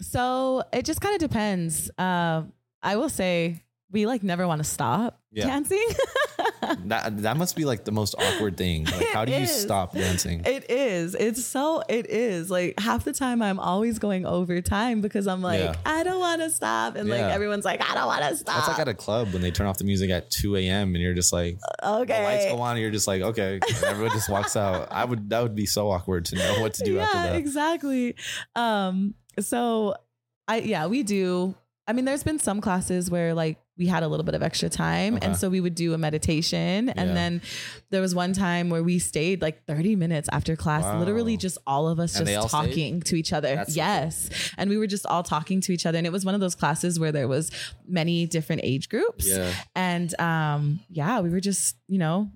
So 0.00 0.62
it 0.72 0.84
just 0.84 1.00
kind 1.00 1.14
of 1.14 1.20
depends. 1.28 1.90
Uh, 1.98 2.42
I 2.82 2.96
will 2.96 3.08
say 3.08 3.62
we 3.90 4.06
like 4.06 4.22
never 4.22 4.46
want 4.46 4.60
to 4.62 4.64
stop 4.68 5.20
Yeah. 5.32 5.46
dancing. 5.46 5.84
That 6.86 7.22
that 7.22 7.36
must 7.36 7.56
be 7.56 7.64
like 7.64 7.84
the 7.84 7.92
most 7.92 8.14
awkward 8.18 8.56
thing. 8.56 8.86
Like, 8.94 9.08
how 9.12 9.24
do 9.24 9.32
you 9.32 9.46
stop 9.46 9.92
dancing? 9.92 10.42
it 10.44 10.70
is. 10.70 11.14
It's 11.14 11.44
so 11.44 11.82
it 11.88 12.08
is. 12.08 12.50
Like 12.50 12.78
half 12.78 13.04
the 13.04 13.12
time 13.12 13.42
I'm 13.42 13.58
always 13.58 13.98
going 13.98 14.24
over 14.26 14.60
time 14.60 15.00
because 15.00 15.26
I'm 15.26 15.42
like, 15.42 15.60
Yeah. 15.60 15.74
I 15.84 16.02
don't 16.02 16.20
want 16.20 16.40
to 16.42 16.50
stop. 16.50 16.96
And 16.96 17.08
like 17.08 17.20
everyone's 17.20 17.64
like, 17.64 17.80
I 17.88 17.94
don't 17.94 18.06
want 18.06 18.22
to 18.22 18.36
stop. 18.36 18.56
That's 18.56 18.68
like 18.68 18.78
at 18.78 18.88
a 18.88 18.94
club 18.94 19.32
when 19.32 19.42
they 19.42 19.50
turn 19.50 19.66
off 19.66 19.78
the 19.78 19.84
music 19.84 20.10
at 20.10 20.30
2 20.30 20.56
a.m. 20.56 20.94
and 20.94 21.02
you're 21.02 21.14
just 21.14 21.32
like, 21.32 21.58
the 21.82 21.88
lights 21.88 22.46
go 22.46 22.60
on 22.60 22.72
and 22.72 22.80
you're 22.80 22.90
just 22.90 23.08
like, 23.08 23.22
okay. 23.22 23.54
And 23.66 23.84
everyone 23.84 24.12
just 24.12 24.28
walks 24.28 24.56
out. 24.56 24.88
I 24.92 25.04
would, 25.04 25.30
that 25.30 25.42
would 25.42 25.54
be 25.54 25.66
so 25.66 25.90
awkward 25.90 26.26
to 26.26 26.36
know 26.36 26.60
what 26.60 26.74
to 26.74 26.84
do 26.84 26.98
after 27.00 27.16
yeah, 27.16 27.22
that. 27.24 27.36
exactly. 27.36 28.14
Um, 28.54 29.14
so 29.40 29.94
I 30.46 30.58
yeah, 30.58 30.86
we 30.86 31.02
do. 31.02 31.54
I 31.86 31.92
mean, 31.92 32.04
there's 32.04 32.22
been 32.22 32.38
some 32.38 32.60
classes 32.60 33.10
where 33.10 33.34
like 33.34 33.58
we 33.76 33.86
had 33.86 34.02
a 34.04 34.08
little 34.08 34.24
bit 34.24 34.34
of 34.34 34.42
extra 34.42 34.68
time, 34.68 35.16
Okay. 35.16 35.26
and 35.26 35.36
so 35.36 35.48
we 35.50 35.60
would 35.60 35.74
do 35.74 35.94
a 35.94 35.98
meditation, 35.98 36.88
and 36.90 37.16
then 37.16 37.42
there 37.90 38.00
was 38.00 38.14
one 38.14 38.32
time 38.32 38.70
where 38.70 38.82
we 38.84 38.98
stayed 39.00 39.42
like 39.42 39.64
30 39.66 39.96
minutes 39.96 40.28
after 40.30 40.54
class, 40.54 40.84
Wow. 40.84 41.00
literally 41.00 41.36
just 41.36 41.58
all 41.66 41.88
of 41.88 41.98
us 41.98 42.14
And 42.16 42.26
just 42.26 42.38
all 42.38 42.48
stayed? 42.48 42.68
talking 42.70 43.02
to 43.02 43.16
each 43.16 43.32
other. 43.32 43.56
That's 43.56 43.74
yes, 43.76 44.30
and 44.56 44.70
we 44.70 44.76
were 44.78 44.86
just 44.86 45.06
all 45.06 45.22
talking 45.24 45.60
to 45.62 45.72
each 45.72 45.86
other, 45.86 45.98
and 45.98 46.06
it 46.06 46.12
was 46.12 46.24
one 46.24 46.34
of 46.36 46.40
those 46.40 46.54
classes 46.54 47.00
where 47.00 47.10
there 47.12 47.26
was 47.26 47.50
many 47.86 48.26
different 48.26 48.62
age 48.64 48.88
groups, 48.88 49.26
Yeah. 49.28 49.52
and 49.74 50.18
um, 50.20 50.80
yeah, 50.90 51.20
we 51.20 51.30
were 51.30 51.40
just 51.40 51.76
you 51.88 51.98
know 51.98 52.30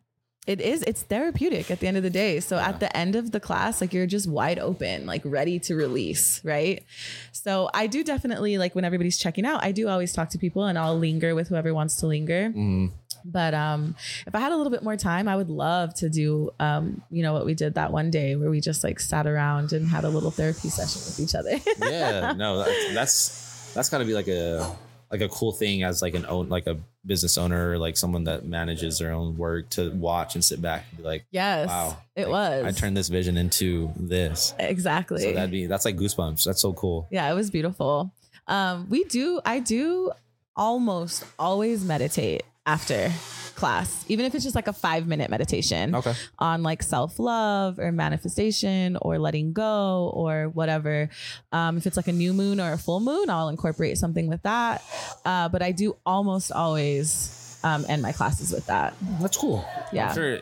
it 0.49 0.61
is 0.63 0.83
it's 0.91 1.03
therapeutic 1.03 1.71
at 1.71 1.79
the 1.81 1.87
end 1.87 1.97
of 1.97 2.03
the 2.03 2.11
day 2.25 2.41
so 2.41 2.57
at 2.57 2.81
the 2.81 2.91
end 2.97 3.15
of 3.15 3.31
the 3.33 3.39
class 3.49 3.81
like 3.83 3.93
you're 3.93 4.07
just 4.07 4.27
wide 4.27 4.59
open 4.59 5.05
like 5.07 5.23
ready 5.25 5.59
to 5.59 5.75
release 5.75 6.41
right 6.43 6.85
so 7.33 7.69
i 7.75 7.87
do 7.87 8.03
definitely 8.03 8.57
like 8.57 8.75
when 8.75 8.85
everybody's 8.85 9.19
checking 9.19 9.45
out 9.45 9.63
i 9.63 9.71
do 9.73 9.89
always 9.89 10.13
talk 10.13 10.31
to 10.31 10.39
people 10.39 10.65
and 10.65 10.79
i'll 10.79 10.99
linger 10.99 11.35
with 11.35 11.49
whoever 11.49 11.73
wants 11.75 11.97
to 11.97 12.07
linger 12.07 12.51
Mhm. 12.57 12.91
but 13.25 13.53
um 13.53 13.95
if 14.27 14.35
i 14.35 14.41
had 14.41 14.53
a 14.53 14.57
little 14.57 14.71
bit 14.73 14.83
more 14.83 14.97
time 14.97 15.29
i 15.29 15.37
would 15.37 15.51
love 15.51 15.93
to 15.95 16.09
do 16.09 16.51
um 16.61 17.03
you 17.11 17.23
know 17.23 17.35
what 17.35 17.45
we 17.45 17.53
did 17.55 17.75
that 17.75 17.93
one 17.93 18.11
day 18.11 18.35
where 18.35 18.49
we 18.51 18.61
just 18.61 18.83
like 18.83 18.99
sat 19.01 19.27
around 19.27 19.73
and 19.75 19.87
had 19.87 20.05
a 20.05 20.09
little 20.09 20.31
therapy 20.31 20.71
session 20.71 21.01
with 21.07 21.21
each 21.21 21.35
other 21.35 21.61
Yeah. 21.91 22.33
No, 22.33 22.59
that's, 22.65 22.95
that's, 22.95 23.73
that's 23.75 23.89
gotta 23.91 24.05
be 24.07 24.15
like 24.15 24.29
a, 24.29 24.75
like 25.11 25.21
a 25.21 25.29
cool 25.29 25.53
thing 25.53 25.83
as 25.83 26.03
like 26.03 26.15
an 26.15 26.27
own, 26.27 26.49
like 26.49 26.67
a 26.67 26.77
business 27.05 27.39
owner, 27.39 27.79
like 27.79 27.97
someone 27.97 28.25
that 28.25 28.45
manages 28.45 28.99
their 28.99 29.13
own 29.13 29.37
work 29.37 29.71
to 29.71 29.91
watch 29.93 30.35
and 30.35 30.45
sit 30.45 30.61
back 30.61 30.85
and 30.91 30.99
be 30.99 31.05
like, 31.05 31.25
yes 31.31 31.69
wow, 31.69 31.97
it 32.15 32.29
like, 32.29 32.63
was 32.65 32.65
I 32.65 32.79
turned 32.79 32.97
this 32.97 33.09
vision 33.09 33.37
into 33.37 33.91
this. 33.97 34.55
exactly 34.59 35.23
So 35.23 35.33
that'd 35.33 35.51
be, 35.51 35.67
that's 35.67 35.85
like 35.85 35.97
goosebumps. 35.97 36.45
That's 36.45 36.61
so 36.61 36.73
cool. 36.73 37.09
Yeah, 37.11 37.31
it 37.31 37.35
was 37.35 37.51
beautiful. 37.51 38.13
Um, 38.47 38.89
we 38.91 39.05
do, 39.05 39.41
I 39.45 39.61
do 39.61 40.13
almost 40.57 41.25
always 41.39 41.85
meditate 41.85 42.43
after 42.67 43.11
class, 43.59 44.05
even 44.09 44.25
if 44.25 44.35
it's 44.35 44.45
just 44.45 44.55
like 44.55 44.69
a 44.69 44.73
five 44.73 45.07
minute 45.07 45.31
meditation 45.31 45.95
Okay. 45.95 46.15
on 46.39 46.63
like 46.63 46.83
self 46.83 47.19
love 47.19 47.79
or 47.79 47.91
manifestation 47.93 48.97
or 49.03 49.19
letting 49.19 49.53
go 49.53 50.11
or 50.15 50.49
whatever. 50.49 51.11
Um, 51.53 51.77
if 51.77 51.87
it's 51.87 51.97
like 51.97 52.09
a 52.09 52.13
new 52.13 52.33
moon 52.33 52.61
or 52.61 52.73
a 52.73 52.79
full 52.79 53.01
moon, 53.01 53.29
I'll 53.29 53.49
incorporate 53.49 53.99
something 53.99 54.29
with 54.29 54.43
that. 54.43 54.83
Uh, 55.25 55.49
but 55.49 55.61
I 55.63 55.73
do 55.73 55.97
almost 56.07 56.53
always 56.53 57.59
um, 57.65 57.85
end 57.89 58.01
my 58.01 58.13
classes 58.13 58.53
with 58.53 58.67
that. 58.67 58.95
That's 59.21 59.37
cool. 59.37 59.67
Yeah. 59.93 60.15
Sure 60.15 60.41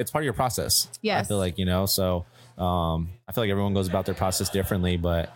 it's 0.00 0.10
part 0.10 0.22
of 0.22 0.24
your 0.24 0.32
process. 0.34 0.88
I 1.04 1.22
feel 1.24 1.36
like, 1.36 1.58
you 1.58 1.66
know, 1.66 1.84
so 1.84 2.24
um, 2.56 3.10
I 3.28 3.32
feel 3.32 3.44
like 3.44 3.50
everyone 3.50 3.74
goes 3.74 3.86
about 3.86 4.06
their 4.06 4.14
process 4.14 4.48
differently, 4.48 4.96
but 4.96 5.30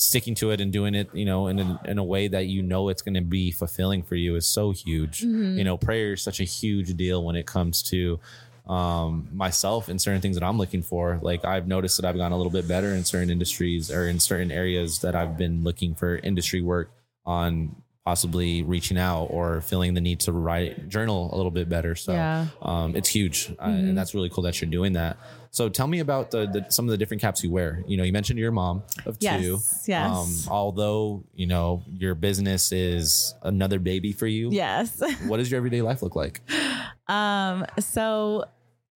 sticking 0.00 0.34
to 0.36 0.50
it 0.50 0.60
and 0.60 0.72
doing 0.72 0.94
it, 0.94 1.14
you 1.14 1.24
know, 1.24 1.48
in 1.48 1.60
a, 1.60 1.80
in 1.84 1.98
a 1.98 2.04
way 2.04 2.28
that 2.28 2.46
you 2.46 2.62
know 2.62 2.88
it's 2.88 3.02
going 3.02 3.14
to 3.14 3.20
be 3.20 3.50
fulfilling 3.50 4.02
for 4.02 4.14
you 4.14 4.36
is 4.36 4.46
so 4.46 4.72
huge. 4.72 5.20
Mm-hmm. 5.20 5.58
You 5.58 5.64
know, 5.64 5.76
prayer 5.76 6.14
is 6.14 6.22
such 6.22 6.40
a 6.40 6.44
huge 6.44 6.94
deal 6.96 7.24
when 7.24 7.36
it 7.36 7.46
comes 7.46 7.82
to 7.84 8.18
um 8.68 9.26
myself 9.32 9.88
and 9.88 10.00
certain 10.00 10.20
things 10.20 10.36
that 10.36 10.44
I'm 10.44 10.58
looking 10.58 10.82
for. 10.82 11.18
Like 11.22 11.44
I've 11.44 11.66
noticed 11.66 11.96
that 12.00 12.06
I've 12.06 12.16
gotten 12.16 12.32
a 12.32 12.36
little 12.36 12.52
bit 12.52 12.68
better 12.68 12.94
in 12.94 13.04
certain 13.04 13.30
industries 13.30 13.90
or 13.90 14.08
in 14.08 14.20
certain 14.20 14.50
areas 14.50 15.00
that 15.00 15.14
I've 15.14 15.36
been 15.36 15.64
looking 15.64 15.94
for 15.94 16.16
industry 16.16 16.60
work 16.60 16.90
on 17.26 17.79
possibly 18.04 18.62
reaching 18.62 18.96
out 18.98 19.24
or 19.26 19.60
feeling 19.60 19.94
the 19.94 20.00
need 20.00 20.20
to 20.20 20.32
write 20.32 20.88
journal 20.88 21.30
a 21.32 21.36
little 21.36 21.50
bit 21.50 21.68
better. 21.68 21.94
So 21.94 22.12
Yeah. 22.12 22.46
um, 22.62 22.96
it's 22.96 23.08
huge, 23.08 23.50
uh, 23.58 23.64
and 23.64 23.96
that's 23.96 24.14
really 24.14 24.30
cool 24.30 24.42
that 24.44 24.60
you're 24.60 24.70
doing 24.70 24.94
that. 24.94 25.16
So 25.52 25.68
tell 25.68 25.86
me 25.88 25.98
about 25.98 26.30
the, 26.30 26.46
the 26.46 26.66
some 26.70 26.84
of 26.86 26.92
the 26.92 26.96
different 26.96 27.20
caps 27.20 27.42
you 27.44 27.50
wear. 27.50 27.82
You 27.86 27.96
know, 27.96 28.04
you 28.04 28.12
mentioned 28.12 28.38
you're 28.38 28.52
mom 28.52 28.84
of 29.04 29.16
Yes, 29.20 29.42
two. 29.42 29.58
yes. 29.88 30.10
Um, 30.46 30.52
although 30.52 31.24
you 31.34 31.46
know 31.46 31.82
your 31.98 32.14
business 32.14 32.70
is 32.72 33.34
another 33.42 33.78
baby 33.80 34.12
for 34.12 34.26
you. 34.28 34.50
Yes. 34.50 35.02
What 35.26 35.36
does 35.38 35.50
your 35.50 35.58
everyday 35.58 35.82
life 35.82 36.02
look 36.02 36.14
like? 36.16 36.40
Um, 37.08 37.66
so 37.80 38.44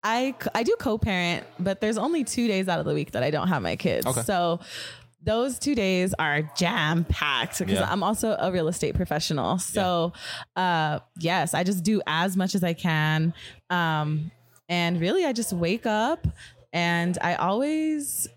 I 0.02 0.34
I 0.54 0.62
do 0.62 0.76
co-parent, 0.78 1.44
but 1.58 1.80
there's 1.80 1.98
only 1.98 2.22
two 2.24 2.46
days 2.46 2.68
out 2.68 2.78
of 2.78 2.86
the 2.86 2.94
week 2.94 3.10
that 3.12 3.22
I 3.22 3.30
don't 3.30 3.48
have 3.48 3.60
my 3.62 3.74
kids. 3.76 4.06
Okay. 4.06 4.22
So 4.22 4.60
those 5.24 5.58
two 5.58 5.74
days 5.74 6.14
are 6.18 6.42
jam 6.56 7.04
packed 7.04 7.58
because 7.58 7.78
Yeah. 7.78 7.90
I'm 7.90 8.02
also 8.02 8.36
a 8.38 8.52
real 8.52 8.68
estate 8.68 8.94
professional. 8.94 9.58
So 9.58 10.12
uh 10.56 10.98
yes, 11.18 11.54
I 11.54 11.64
just 11.64 11.82
do 11.82 12.02
as 12.06 12.36
much 12.36 12.54
as 12.54 12.62
I 12.62 12.74
can. 12.74 13.32
Um 13.70 14.30
and 14.68 15.00
really 15.00 15.24
I 15.24 15.32
just 15.32 15.52
wake 15.52 15.86
up 15.86 16.26
and 16.72 17.16
I 17.22 17.34
always 17.36 18.28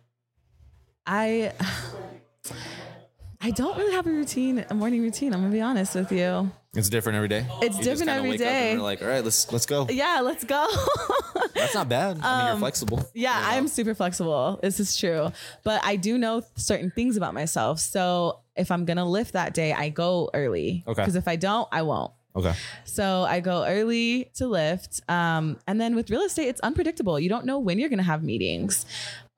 I 1.05 1.51
I 3.41 3.51
don't 3.51 3.77
really 3.77 3.93
have 3.93 4.07
a 4.07 4.11
routine, 4.11 4.65
a 4.69 4.73
morning 4.73 5.01
routine. 5.01 5.33
I'm 5.33 5.41
gonna 5.41 5.51
be 5.51 5.61
honest 5.61 5.93
with 5.95 6.11
you. 6.11 6.49
It's 6.77 6.89
different 6.89 7.15
every 7.15 7.27
day. 7.27 7.45
It's 7.61 7.77
You 7.77 7.83
different 7.83 8.09
every 8.09 8.29
wake 8.29 8.41
up 8.41 8.47
and 8.47 8.73
you're 8.73 8.83
like, 8.83 9.01
all 9.01 9.07
right, 9.07 9.23
let's 9.23 9.51
let's 9.51 9.65
go. 9.65 9.87
Yeah, 9.89 10.21
let's 10.23 10.43
go. 10.43 10.67
That's 11.55 11.73
not 11.73 11.89
bad. 11.89 12.19
I 12.21 12.37
mean, 12.37 12.47
you're 12.47 12.59
flexible. 12.59 13.09
Yeah, 13.15 13.35
you 13.35 13.41
know? 13.41 13.57
I'm 13.57 13.67
super 13.67 13.95
flexible. 13.95 14.59
This 14.61 14.79
is 14.79 14.95
true. 14.95 15.31
But 15.63 15.81
I 15.83 15.95
do 15.95 16.17
know 16.19 16.43
certain 16.55 16.91
things 16.91 17.17
about 17.17 17.33
myself. 17.33 17.79
So 17.79 18.41
if 18.55 18.69
I'm 18.69 18.85
going 18.85 18.97
to 18.97 19.05
lift 19.05 19.33
that 19.33 19.53
day, 19.55 19.73
I 19.73 19.89
go 19.89 20.29
early. 20.33 20.83
Okay. 20.87 21.01
Because 21.01 21.15
if 21.15 21.27
I 21.27 21.35
don't, 21.35 21.67
I 21.71 21.81
won't. 21.81 22.11
Okay. 22.35 22.53
So 22.85 23.23
I 23.23 23.39
go 23.39 23.65
early 23.65 24.29
to 24.35 24.45
lift. 24.45 25.01
Um, 25.09 25.57
and 25.65 25.81
then 25.81 25.95
with 25.95 26.11
real 26.11 26.21
estate, 26.21 26.47
it's 26.47 26.61
unpredictable. 26.61 27.19
You 27.19 27.29
don't 27.29 27.45
know 27.45 27.57
when 27.57 27.79
you're 27.79 27.89
going 27.89 27.97
to 27.97 28.03
have 28.03 28.23
meetings. 28.23 28.85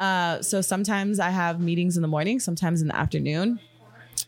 Uh, 0.02 0.42
so 0.42 0.60
sometimes 0.60 1.20
I 1.20 1.30
have 1.30 1.62
meetings 1.62 1.96
in 1.96 2.02
the 2.02 2.10
morning, 2.10 2.42
sometimes 2.42 2.82
in 2.82 2.90
the 2.90 2.96
afternoon. 2.96 3.62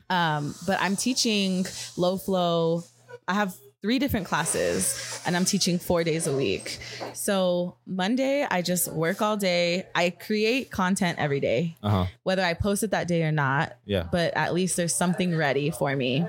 Um, 0.10 0.56
but 0.66 0.80
I'm 0.82 0.96
teaching 0.96 1.66
Lo 1.98 2.18
Flo. 2.18 2.84
I 3.28 3.34
have 3.34 3.56
three 3.82 3.98
different 3.98 4.28
classes 4.28 5.22
and 5.26 5.36
I'm 5.36 5.46
teaching 5.46 5.80
four 5.80 6.04
days 6.04 6.28
a 6.28 6.36
week. 6.36 6.78
So 7.14 7.76
Monday, 7.88 8.46
I 8.50 8.62
just 8.62 8.92
work 8.92 9.22
all 9.22 9.38
day. 9.38 9.88
I 9.96 10.12
create 10.12 10.70
content 10.70 11.18
every 11.20 11.40
day, 11.40 11.78
Uh 11.82 11.90
huh. 11.90 12.06
whether 12.24 12.44
I 12.44 12.54
post 12.54 12.84
it 12.84 12.92
that 12.92 13.08
day 13.08 13.24
or 13.24 13.32
not. 13.32 13.74
Yeah. 13.86 14.08
But 14.12 14.36
at 14.36 14.54
least 14.54 14.78
there's 14.78 14.94
something 14.94 15.36
ready 15.36 15.72
for 15.72 15.96
me. 15.96 16.26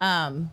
Um, 0.00 0.50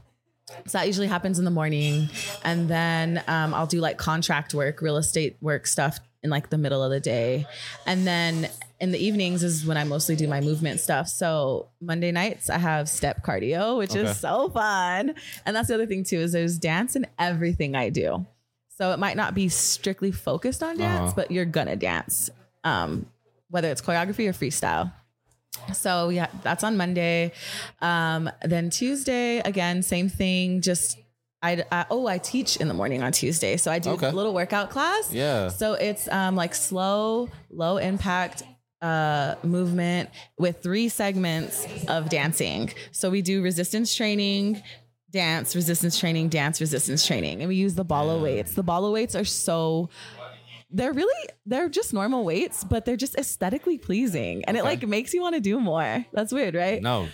so 0.65 0.77
that 0.79 0.87
usually 0.87 1.07
happens 1.07 1.39
in 1.39 1.45
the 1.45 1.51
morning. 1.51 2.09
And 2.43 2.67
then 2.67 3.23
um, 3.27 3.53
I'll 3.53 3.67
do 3.67 3.79
like 3.79 3.97
contract 3.97 4.53
work, 4.53 4.81
real 4.81 4.97
estate 4.97 5.37
work 5.41 5.67
stuff 5.67 5.99
in 6.23 6.29
like 6.29 6.49
the 6.49 6.57
middle 6.57 6.83
of 6.83 6.91
the 6.91 6.99
day. 6.99 7.45
And 7.85 8.05
then 8.05 8.49
in 8.81 8.91
the 8.91 8.97
evenings 8.97 9.43
is 9.43 9.65
when 9.65 9.77
I 9.77 9.83
mostly 9.85 10.15
do 10.17 10.27
my 10.27 10.41
movement 10.41 10.79
stuff. 10.81 11.07
So 11.07 11.69
Monday 11.79 12.11
nights 12.11 12.49
I 12.49 12.57
have 12.57 12.89
step 12.89 13.23
cardio, 13.23 13.77
which 13.77 13.91
Okay. 13.91 14.01
is 14.01 14.17
so 14.17 14.49
fun. 14.49 15.13
And 15.45 15.55
that's 15.55 15.67
the 15.69 15.75
other 15.75 15.85
thing 15.85 16.03
too, 16.03 16.17
is 16.19 16.31
there's 16.33 16.57
dance 16.57 16.95
in 16.95 17.05
everything 17.19 17.75
I 17.75 17.89
do. 17.89 18.25
So 18.77 18.91
it 18.91 18.97
might 18.99 19.15
not 19.15 19.35
be 19.35 19.47
strictly 19.49 20.11
focused 20.11 20.63
on 20.63 20.77
dance, 20.77 21.11
Uh-huh. 21.11 21.13
but 21.15 21.31
you're 21.31 21.45
gonna 21.45 21.75
dance. 21.75 22.29
Um, 22.63 23.05
whether 23.49 23.69
it's 23.69 23.81
choreography 23.81 24.27
or 24.27 24.33
freestyle. 24.33 24.91
So 25.73 26.09
yeah, 26.09 26.27
that's 26.41 26.63
on 26.63 26.75
Monday. 26.77 27.33
Um, 27.81 28.29
then 28.43 28.69
Tuesday, 28.71 29.39
again, 29.39 29.83
same 29.83 30.09
thing. 30.09 30.61
Just 30.61 30.97
I, 31.43 31.63
I 31.71 31.85
oh 31.91 32.07
I 32.07 32.17
teach 32.17 32.57
in 32.57 32.67
the 32.67 32.73
morning 32.73 33.03
on 33.03 33.11
Tuesday, 33.11 33.57
so 33.57 33.71
I 33.71 33.79
do 33.79 33.91
Okay. 33.91 34.07
a 34.09 34.11
little 34.11 34.33
workout 34.33 34.69
class. 34.69 35.11
Yeah. 35.11 35.49
So 35.49 35.73
it's 35.73 36.07
um 36.07 36.35
like 36.35 36.55
slow, 36.55 37.29
low 37.51 37.77
impact 37.77 38.43
uh 38.81 39.35
movement 39.43 40.09
with 40.37 40.61
three 40.63 40.89
segments 40.89 41.67
of 41.87 42.09
dancing. 42.09 42.73
So 42.91 43.09
we 43.09 43.21
do 43.21 43.41
resistance 43.41 43.95
training, 43.95 44.61
dance, 45.11 45.55
resistance 45.55 45.99
training, 45.99 46.29
dance, 46.29 46.59
resistance 46.59 47.05
training. 47.05 47.41
And 47.41 47.49
we 47.49 47.55
use 47.55 47.75
the 47.75 47.83
ball 47.83 48.09
of 48.09 48.21
weights. 48.21 48.53
The 48.55 48.63
ball 48.63 48.85
of 48.85 48.93
weights 48.93 49.15
are 49.15 49.25
so 49.25 49.89
they're 50.71 50.93
really 50.93 51.29
they're 51.45 51.69
just 51.69 51.93
normal 51.93 52.23
weights, 52.23 52.63
but 52.63 52.85
they're 52.85 52.97
just 52.97 53.15
aesthetically 53.15 53.77
pleasing. 53.77 54.43
And 54.45 54.57
it 54.57 54.63
like 54.63 54.87
makes 54.87 55.13
you 55.13 55.21
want 55.21 55.35
to 55.35 55.41
do 55.41 55.59
more. 55.59 56.05
That's 56.13 56.31
weird, 56.31 56.55
right? 56.55 56.81
No, 56.81 57.07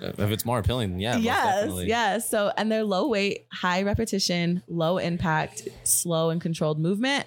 if 0.00 0.18
it's 0.18 0.44
more 0.44 0.58
appealing, 0.58 0.98
yeah. 1.00 1.16
yes, 1.16 1.72
yes. 1.84 2.28
So, 2.28 2.52
and 2.56 2.70
they're 2.70 2.84
low 2.84 3.08
weight, 3.08 3.46
high 3.52 3.82
repetition, 3.82 4.62
low 4.68 4.98
impact, 4.98 5.68
slow 5.84 6.30
and 6.30 6.40
controlled 6.40 6.78
movement. 6.78 7.26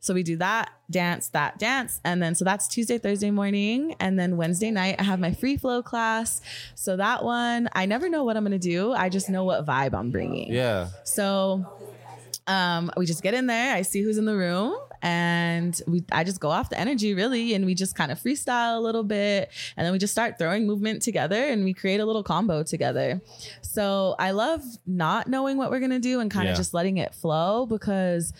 So 0.00 0.14
we 0.14 0.22
do 0.22 0.36
that, 0.38 0.70
dance, 0.90 1.28
that, 1.28 1.58
dance. 1.58 2.00
And 2.04 2.22
then, 2.22 2.34
so 2.34 2.44
that's 2.44 2.66
Tuesday, 2.66 2.98
Thursday 2.98 3.30
morning. 3.30 3.94
And 4.00 4.18
then 4.18 4.36
Wednesday 4.36 4.70
night, 4.70 4.96
I 4.98 5.02
have 5.02 5.20
my 5.20 5.32
free 5.32 5.56
flow 5.56 5.82
class. 5.82 6.40
So 6.74 6.96
that 6.96 7.22
one, 7.22 7.68
I 7.74 7.86
never 7.86 8.08
know 8.08 8.24
what 8.24 8.36
I'm 8.36 8.44
going 8.44 8.58
to 8.58 8.58
do. 8.58 8.92
I 8.92 9.10
just 9.10 9.28
know 9.28 9.44
what 9.44 9.66
vibe 9.66 9.94
I'm 9.94 10.10
bringing. 10.10 10.52
Yeah. 10.52 10.88
So 11.04 11.66
um, 12.46 12.90
we 12.96 13.06
just 13.06 13.22
get 13.22 13.34
in 13.34 13.46
there. 13.46 13.74
I 13.74 13.82
see 13.82 14.02
who's 14.02 14.18
in 14.18 14.24
the 14.24 14.36
room, 14.36 14.76
and 15.02 15.80
we 15.86 16.02
I 16.10 16.24
just 16.24 16.40
go 16.40 16.50
off 16.50 16.68
the 16.68 16.78
energy 16.78 17.14
really, 17.14 17.54
and 17.54 17.64
we 17.64 17.74
just 17.74 17.94
kind 17.94 18.10
of 18.10 18.18
freestyle 18.18 18.76
a 18.76 18.80
little 18.80 19.04
bit, 19.04 19.50
and 19.76 19.84
then 19.84 19.92
we 19.92 19.98
just 19.98 20.12
start 20.12 20.36
throwing 20.38 20.66
movement 20.66 21.02
together, 21.02 21.44
and 21.44 21.62
we 21.62 21.72
create 21.72 22.00
a 22.00 22.04
little 22.04 22.24
combo 22.24 22.62
together. 22.64 23.20
So 23.62 24.16
I 24.18 24.32
love 24.32 24.62
not 24.84 25.28
knowing 25.28 25.58
what 25.58 25.70
we're 25.70 25.80
gonna 25.80 26.00
do 26.00 26.18
and 26.20 26.30
kind 26.30 26.48
of 26.48 26.56
just 26.56 26.74
letting 26.74 26.96
it 26.98 27.14
flow 27.14 27.66
because. 27.66 28.32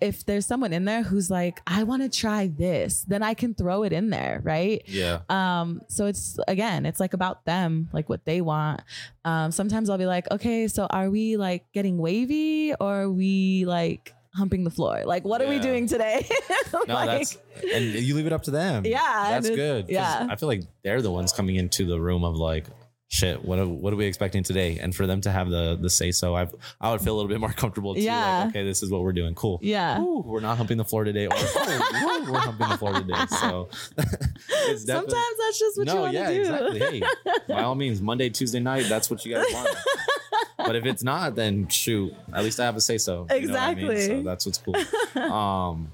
If 0.00 0.24
there's 0.26 0.46
someone 0.46 0.72
in 0.72 0.84
there 0.84 1.02
who's 1.02 1.30
like, 1.30 1.60
I 1.66 1.82
want 1.84 2.02
to 2.02 2.08
try 2.08 2.46
this, 2.48 3.02
then 3.04 3.22
I 3.22 3.34
can 3.34 3.54
throw 3.54 3.82
it 3.82 3.92
in 3.92 4.10
there, 4.10 4.40
right? 4.44 4.82
Yeah. 4.86 5.20
Um, 5.28 5.80
so 5.88 6.06
it's 6.06 6.38
again, 6.48 6.86
it's 6.86 7.00
like 7.00 7.14
about 7.14 7.44
them, 7.44 7.88
like 7.92 8.08
what 8.08 8.24
they 8.24 8.40
want. 8.40 8.80
Um, 9.24 9.50
sometimes 9.52 9.90
I'll 9.90 9.98
be 9.98 10.06
like, 10.06 10.30
okay, 10.30 10.68
so 10.68 10.86
are 10.86 11.10
we 11.10 11.36
like 11.36 11.64
getting 11.72 11.98
wavy 11.98 12.72
or 12.80 13.02
are 13.02 13.10
we 13.10 13.64
like 13.66 14.14
humping 14.34 14.64
the 14.64 14.70
floor? 14.70 15.02
Like, 15.04 15.24
what 15.24 15.42
are 15.42 15.48
we 15.48 15.58
doing 15.58 15.86
today? 15.86 16.26
No, 16.88 16.94
Like, 16.94 17.06
that's 17.18 17.36
and 17.74 17.84
you 17.94 18.14
leave 18.14 18.26
it 18.26 18.32
up 18.32 18.44
to 18.44 18.50
them. 18.50 18.84
Yeah, 18.86 18.98
that's 19.28 19.48
good. 19.50 19.86
yeah. 19.90 20.26
I 20.28 20.36
feel 20.36 20.48
like 20.48 20.62
they're 20.82 21.02
the 21.02 21.10
ones 21.12 21.32
coming 21.32 21.56
into 21.56 21.84
the 21.84 22.00
room 22.00 22.24
of 22.24 22.34
like, 22.34 22.66
shit. 23.12 23.44
What 23.44 23.58
are, 23.58 23.68
what 23.68 23.92
are 23.92 23.96
we 23.96 24.06
expecting 24.06 24.42
today? 24.42 24.78
And 24.80 24.96
for 24.96 25.06
them 25.06 25.20
to 25.20 25.30
have 25.30 25.50
the 25.50 25.76
the 25.80 25.90
say 25.90 26.10
so, 26.10 26.34
I 26.34 26.48
I 26.80 26.90
would 26.90 27.00
feel 27.00 27.14
a 27.14 27.16
little 27.16 27.28
bit 27.28 27.38
more 27.38 27.52
comfortable. 27.52 27.94
Too, 27.94 28.00
Yeah. 28.00 28.40
Like, 28.40 28.48
okay, 28.48 28.64
this 28.64 28.82
is 28.82 28.90
what 28.90 29.02
we're 29.02 29.12
doing. 29.12 29.34
Cool. 29.34 29.60
Yeah. 29.62 30.00
Ooh, 30.00 30.22
we're 30.26 30.40
not 30.40 30.56
humping 30.56 30.78
the 30.78 30.84
floor 30.84 31.04
today, 31.04 31.26
or 31.26 31.32
oh, 31.34 32.26
we're 32.30 32.38
humping 32.38 32.68
the 32.68 32.78
floor 32.78 32.94
today. 32.94 33.14
So 33.28 33.68
Sometimes 34.76 35.14
that's 35.38 35.58
just 35.58 35.78
what 35.78 35.86
you 35.86 35.94
no, 35.94 36.00
want 36.00 36.12
to 36.12 36.18
yeah, 36.18 36.30
do. 36.30 36.40
exactly. 36.40 36.78
Hey, 36.80 37.02
by 37.48 37.62
all 37.62 37.74
means, 37.74 38.00
Monday, 38.00 38.30
Tuesday 38.30 38.60
night, 38.60 38.86
that's 38.88 39.10
what 39.10 39.24
you 39.24 39.34
guys 39.34 39.44
want. 39.52 39.68
but 40.56 40.76
if 40.76 40.86
it's 40.86 41.02
not, 41.02 41.34
then 41.34 41.68
shoot, 41.68 42.14
at 42.32 42.42
least 42.42 42.58
I 42.60 42.64
have 42.64 42.76
a 42.76 42.80
say 42.80 42.98
so. 42.98 43.12
You 43.12 43.18
what 43.18 43.32
I 43.32 43.74
mean? 43.74 43.90
Exactly. 43.90 44.06
So 44.06 44.22
that's 44.22 44.46
what's 44.46 44.58
cool. 44.58 45.22
Um, 45.22 45.92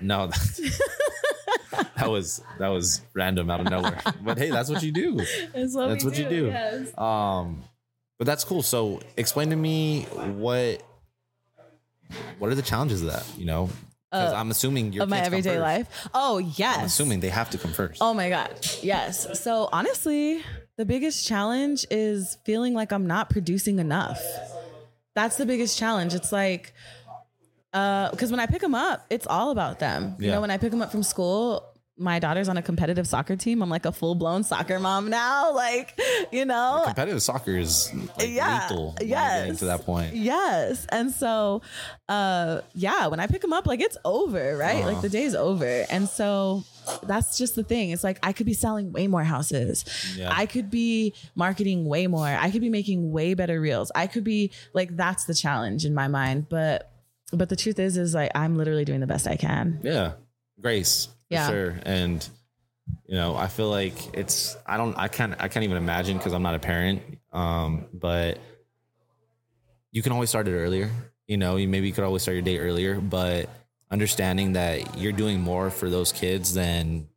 no, 0.00 0.26
that, 0.28 1.88
that 1.96 2.10
was 2.10 2.42
that 2.58 2.68
was 2.68 3.02
random 3.14 3.50
out 3.50 3.60
of 3.60 3.70
nowhere. 3.70 4.00
But 4.22 4.38
hey, 4.38 4.50
that's 4.50 4.70
what 4.70 4.82
you 4.82 4.92
do. 4.92 5.16
That's 5.54 5.74
what, 5.74 5.88
That's 5.88 6.04
what 6.04 6.18
you 6.18 6.28
do. 6.28 6.46
Yes. 6.46 6.96
Um, 6.98 7.62
but 8.18 8.26
that's 8.26 8.44
cool. 8.44 8.62
So 8.62 9.00
explain 9.16 9.50
to 9.50 9.56
me 9.56 10.02
what 10.36 10.82
what 12.38 12.50
are 12.50 12.54
the 12.54 12.62
challenges 12.62 13.02
of 13.02 13.08
that? 13.12 13.26
You 13.36 13.46
know, 13.46 13.68
because 14.10 14.32
Uh, 14.32 14.36
I'm 14.36 14.50
assuming 14.50 14.92
your 14.92 15.04
Of 15.04 15.08
my 15.08 15.20
everyday 15.20 15.58
life. 15.58 15.88
Oh, 16.14 16.38
yes. 16.38 16.78
I'm 16.78 16.84
assuming 16.84 17.20
they 17.20 17.30
have 17.30 17.50
to 17.50 17.58
come 17.58 17.72
first. 17.72 18.00
Oh 18.02 18.14
my 18.14 18.28
God. 18.28 18.50
Yes. 18.82 19.40
So 19.40 19.68
honestly, 19.72 20.42
the 20.76 20.84
biggest 20.84 21.26
challenge 21.26 21.86
is 21.90 22.36
feeling 22.44 22.74
like 22.74 22.92
I'm 22.92 23.06
not 23.06 23.30
producing 23.30 23.78
enough. 23.78 24.22
That's 25.14 25.36
the 25.36 25.46
biggest 25.46 25.78
challenge. 25.78 26.14
It's 26.14 26.32
like, 26.32 26.72
uh, 27.72 28.10
because 28.10 28.30
when 28.30 28.40
I 28.40 28.46
pick 28.46 28.60
them 28.60 28.74
up, 28.74 29.04
it's 29.10 29.26
all 29.26 29.50
about 29.50 29.78
them. 29.78 30.16
You 30.18 30.26
Yeah. 30.28 30.34
know, 30.34 30.40
when 30.40 30.50
I 30.50 30.58
pick 30.58 30.70
them 30.70 30.82
up 30.82 30.90
from 30.90 31.02
school, 31.02 31.68
my 31.98 32.18
daughter's 32.18 32.48
on 32.48 32.56
a 32.56 32.62
competitive 32.62 33.06
soccer 33.06 33.36
team. 33.36 33.62
I'm 33.62 33.68
like 33.68 33.84
a 33.84 33.92
full 33.92 34.14
blown 34.14 34.44
soccer 34.44 34.78
mom 34.80 35.10
now. 35.10 35.52
Like, 35.62 35.98
you 36.32 36.44
know, 36.46 36.80
Competitive 36.84 37.22
soccer 37.22 37.56
is 37.56 37.92
like 38.18 38.28
Yeah, 38.30 38.62
lethal. 38.68 38.96
yes. 39.02 39.58
to 39.60 39.66
that 39.66 39.84
point. 39.84 40.16
Yes. 40.16 40.86
And 40.90 41.12
so 41.12 41.60
uh 42.08 42.62
yeah, 42.74 43.06
when 43.08 43.20
I 43.20 43.26
pick 43.26 43.42
them 43.42 43.52
up, 43.52 43.66
like 43.66 43.80
it's 43.80 43.98
over, 44.04 44.56
right? 44.56 44.76
Uh-huh. 44.82 44.92
Like 44.94 45.02
the 45.02 45.08
day's 45.10 45.34
over. 45.34 45.84
And 45.90 46.08
so 46.08 46.64
that's 47.04 47.36
just 47.38 47.54
the 47.54 47.62
thing. 47.62 47.90
It's 47.90 48.02
like 48.02 48.18
I 48.22 48.32
could 48.32 48.46
be 48.46 48.54
selling 48.54 48.90
way 48.92 49.06
more 49.06 49.22
houses. 49.24 49.84
Yeah. 50.16 50.30
I 50.34 50.46
could 50.46 50.70
be 50.70 51.14
marketing 51.34 51.84
way 51.84 52.06
more. 52.06 52.26
I 52.26 52.50
could 52.50 52.62
be 52.62 52.70
making 52.70 53.12
way 53.12 53.34
better 53.34 53.60
reels. 53.60 53.92
I 53.94 54.06
could 54.06 54.24
be 54.24 54.50
like 54.72 54.96
that's 54.96 55.24
the 55.24 55.34
challenge 55.34 55.84
in 55.84 55.94
my 55.94 56.08
mind. 56.08 56.48
But 56.48 56.90
but 57.32 57.48
the 57.48 57.56
truth 57.56 57.78
is 57.78 57.96
is 57.96 58.14
like 58.14 58.30
I'm 58.34 58.56
literally 58.56 58.84
doing 58.84 59.00
the 59.00 59.06
best 59.06 59.26
I 59.26 59.36
can. 59.36 59.80
Yeah. 59.82 60.12
Grace. 60.60 61.08
Yeah. 61.30 61.48
sure. 61.48 61.76
And 61.84 62.26
you 63.06 63.14
know, 63.14 63.34
I 63.36 63.46
feel 63.48 63.68
like 63.70 63.94
it's 64.14 64.56
I 64.66 64.76
don't 64.76 64.96
I 64.98 65.08
can't 65.08 65.34
I 65.40 65.48
can't 65.48 65.64
even 65.64 65.76
imagine 65.76 66.16
because 66.18 66.32
I'm 66.32 66.42
not 66.42 66.54
a 66.54 66.58
parent. 66.58 67.02
Um, 67.32 67.86
but 67.92 68.38
you 69.90 70.02
can 70.02 70.12
always 70.12 70.28
start 70.28 70.48
it 70.48 70.52
earlier. 70.52 70.90
You 71.26 71.36
know, 71.36 71.56
you 71.56 71.68
maybe 71.68 71.86
you 71.86 71.92
could 71.92 72.04
always 72.04 72.22
start 72.22 72.34
your 72.34 72.42
day 72.42 72.58
earlier, 72.58 73.00
but 73.00 73.48
understanding 73.90 74.54
that 74.54 74.98
you're 74.98 75.12
doing 75.12 75.40
more 75.40 75.70
for 75.70 75.88
those 75.90 76.12
kids 76.12 76.54
than 76.54 77.08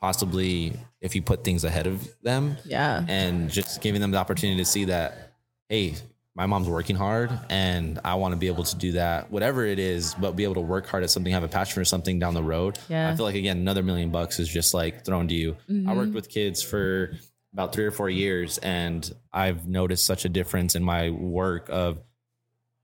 possibly 0.00 0.72
if 1.00 1.14
you 1.14 1.22
put 1.22 1.44
things 1.44 1.64
ahead 1.64 1.86
of 1.86 2.06
them 2.22 2.56
Yeah. 2.64 3.04
and 3.08 3.50
just 3.50 3.80
giving 3.80 4.00
them 4.00 4.10
the 4.10 4.18
opportunity 4.18 4.58
to 4.58 4.64
see 4.64 4.86
that, 4.86 5.32
hey, 5.68 5.94
my 6.36 6.46
mom's 6.46 6.68
working 6.68 6.96
hard 6.96 7.30
and 7.48 8.00
I 8.04 8.16
want 8.16 8.32
to 8.32 8.36
be 8.36 8.48
able 8.48 8.64
to 8.64 8.76
do 8.76 8.92
that, 8.92 9.30
whatever 9.30 9.64
it 9.64 9.78
is, 9.78 10.14
but 10.14 10.32
be 10.32 10.44
able 10.44 10.54
to 10.54 10.60
work 10.60 10.86
hard 10.86 11.04
at 11.04 11.10
something, 11.10 11.32
have 11.32 11.44
a 11.44 11.48
passion 11.48 11.74
for 11.74 11.84
something 11.84 12.18
down 12.18 12.34
the 12.34 12.42
road. 12.42 12.78
Yeah. 12.88 13.08
I 13.08 13.14
feel 13.14 13.24
like, 13.24 13.36
again, 13.36 13.58
another 13.58 13.82
million 13.82 14.10
bucks 14.10 14.40
is 14.40 14.48
just 14.48 14.74
like 14.74 15.04
thrown 15.04 15.28
to 15.28 15.34
you. 15.34 15.56
I 15.70 15.94
worked 15.94 16.08
mm-hmm. 16.08 16.12
with 16.12 16.28
kids 16.28 16.60
for 16.62 17.12
about 17.52 17.72
three 17.72 17.84
or 17.84 17.92
four 17.92 18.10
years 18.10 18.58
and 18.58 19.08
I've 19.32 19.68
noticed 19.68 20.04
such 20.04 20.24
a 20.24 20.28
difference 20.28 20.74
in 20.74 20.82
my 20.82 21.10
work 21.10 21.68
of 21.70 21.98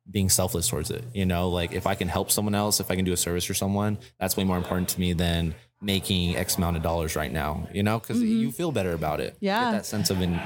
being 0.08 0.28
selfless 0.28 0.68
towards 0.68 0.92
it. 0.92 1.04
You 1.12 1.26
know, 1.26 1.48
like 1.48 1.72
if 1.72 1.88
I 1.88 1.96
can 1.96 2.06
help 2.06 2.30
someone 2.30 2.54
else, 2.54 2.78
if 2.78 2.90
I 2.90 2.96
can 2.96 3.04
do 3.04 3.12
a 3.12 3.16
service 3.16 3.44
for 3.44 3.54
someone, 3.54 3.98
that's 4.20 4.36
way 4.36 4.44
more 4.44 4.58
important 4.58 4.90
to 4.90 5.00
me 5.00 5.12
than 5.12 5.56
making 5.82 6.36
X 6.36 6.56
amount 6.56 6.76
of 6.76 6.82
dollars 6.84 7.16
right 7.16 7.32
now, 7.32 7.68
you 7.72 7.82
know, 7.82 7.98
because 7.98 8.18
mm-hmm. 8.18 8.42
you 8.42 8.52
feel 8.52 8.70
better 8.70 8.92
about 8.92 9.20
it. 9.20 9.36
Yeah. 9.40 9.64
Get 9.64 9.78
that 9.78 9.86
sense 9.86 10.10
of 10.10 10.20
an 10.20 10.38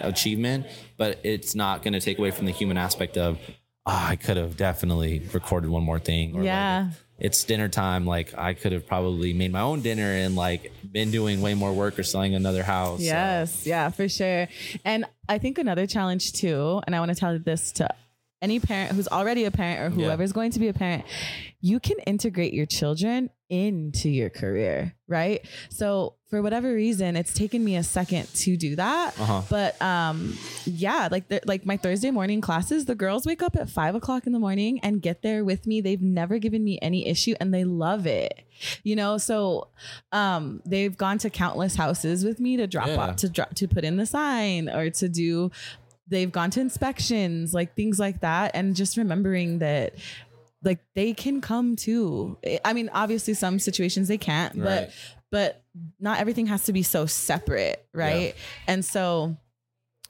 achievement, 0.00 0.66
but 1.00 1.18
it's 1.24 1.54
not 1.54 1.82
going 1.82 1.94
to 1.94 2.00
take 2.00 2.18
away 2.18 2.30
from 2.30 2.44
the 2.44 2.52
human 2.52 2.76
aspect 2.76 3.16
of, 3.16 3.38
ah, 3.86 4.10
I 4.10 4.16
could 4.16 4.36
have 4.36 4.58
definitely 4.58 5.22
recorded 5.32 5.70
one 5.70 5.82
more 5.82 5.98
thing. 5.98 6.34
Or 6.34 6.40
like, 6.40 6.44
Yeah. 6.44 6.90
it's 7.18 7.42
dinner 7.44 7.68
time. 7.70 8.04
Like 8.04 8.36
I 8.36 8.52
could 8.52 8.72
have 8.72 8.86
probably 8.86 9.32
made 9.32 9.50
my 9.50 9.62
own 9.62 9.80
dinner 9.80 10.12
and 10.12 10.36
like 10.36 10.70
been 10.92 11.10
doing 11.10 11.40
way 11.40 11.54
more 11.54 11.72
work 11.72 11.98
or 11.98 12.02
selling 12.02 12.34
another 12.34 12.62
house. 12.62 12.98
So, 13.00 13.06
Yes, 13.06 13.66
yeah, 13.66 13.88
for 13.88 14.10
sure. 14.10 14.46
And 14.84 15.06
I 15.26 15.38
think 15.38 15.56
another 15.56 15.86
challenge 15.86 16.34
too, 16.34 16.82
and 16.86 16.94
I 16.94 16.98
want 17.00 17.08
to 17.08 17.14
tell 17.14 17.38
this 17.38 17.72
to 17.72 17.88
any 18.42 18.58
parent 18.60 18.92
who's 18.92 19.08
already 19.08 19.44
a 19.44 19.50
parent 19.50 19.80
or 19.80 19.98
Yeah. 19.98 20.06
whoever's 20.06 20.32
going 20.32 20.50
to 20.52 20.58
be 20.58 20.68
a 20.68 20.72
parent, 20.72 21.04
you 21.60 21.78
can 21.80 21.98
integrate 22.06 22.54
your 22.54 22.66
children 22.66 23.30
into 23.50 24.08
your 24.08 24.30
career, 24.30 24.94
right? 25.08 25.44
So 25.70 26.14
for 26.28 26.40
whatever 26.40 26.72
reason, 26.72 27.16
it's 27.16 27.34
taken 27.34 27.64
me 27.64 27.74
a 27.76 27.82
second 27.82 28.32
to 28.36 28.56
do 28.56 28.76
that. 28.76 29.18
Uh-huh. 29.20 29.42
But 29.50 29.82
um, 29.82 30.38
yeah, 30.64 31.08
like 31.10 31.26
the, 31.28 31.40
like 31.44 31.66
my 31.66 31.76
Thursday 31.76 32.12
morning 32.12 32.40
classes, 32.40 32.84
the 32.84 32.94
girls 32.94 33.26
wake 33.26 33.42
up 33.42 33.56
at 33.56 33.68
five 33.68 33.96
o'clock 33.96 34.26
in 34.26 34.32
the 34.32 34.38
morning 34.38 34.78
and 34.84 35.02
get 35.02 35.22
there 35.22 35.44
with 35.44 35.66
me. 35.66 35.80
They've 35.80 36.00
never 36.00 36.38
given 36.38 36.62
me 36.62 36.78
any 36.80 37.08
issue, 37.08 37.34
and 37.40 37.52
they 37.52 37.64
love 37.64 38.06
it. 38.06 38.32
You 38.84 38.94
know, 38.94 39.18
so 39.18 39.68
um, 40.12 40.62
they've 40.64 40.96
gone 40.96 41.18
to 41.18 41.30
countless 41.30 41.74
houses 41.74 42.24
with 42.24 42.38
me 42.38 42.56
to 42.58 42.66
drop 42.68 42.86
Yeah. 42.86 42.96
off 42.98 43.16
to 43.16 43.28
drop 43.28 43.54
to 43.56 43.66
put 43.66 43.84
in 43.84 43.96
the 43.96 44.06
sign 44.06 44.68
or 44.68 44.90
to 44.90 45.08
do. 45.08 45.50
They've 46.10 46.30
gone 46.30 46.50
to 46.50 46.60
inspections, 46.60 47.54
like 47.54 47.74
things 47.76 47.98
like 47.98 48.20
that, 48.20 48.50
and 48.54 48.74
just 48.76 48.96
remembering 48.96 49.60
that 49.60 49.94
like 50.62 50.80
they 50.94 51.14
can 51.14 51.40
come 51.40 51.76
too. 51.76 52.36
I 52.64 52.72
mean, 52.74 52.90
obviously 52.92 53.32
some 53.34 53.58
situations 53.58 54.08
they 54.08 54.18
can't, 54.18 54.54
but 54.56 54.64
Right. 54.64 54.90
but 55.30 55.62
not 55.98 56.18
everything 56.18 56.46
has 56.46 56.64
to 56.64 56.72
be 56.72 56.82
so 56.82 57.06
separate, 57.06 57.86
right? 57.94 58.34
And 58.66 58.84
so 58.84 59.36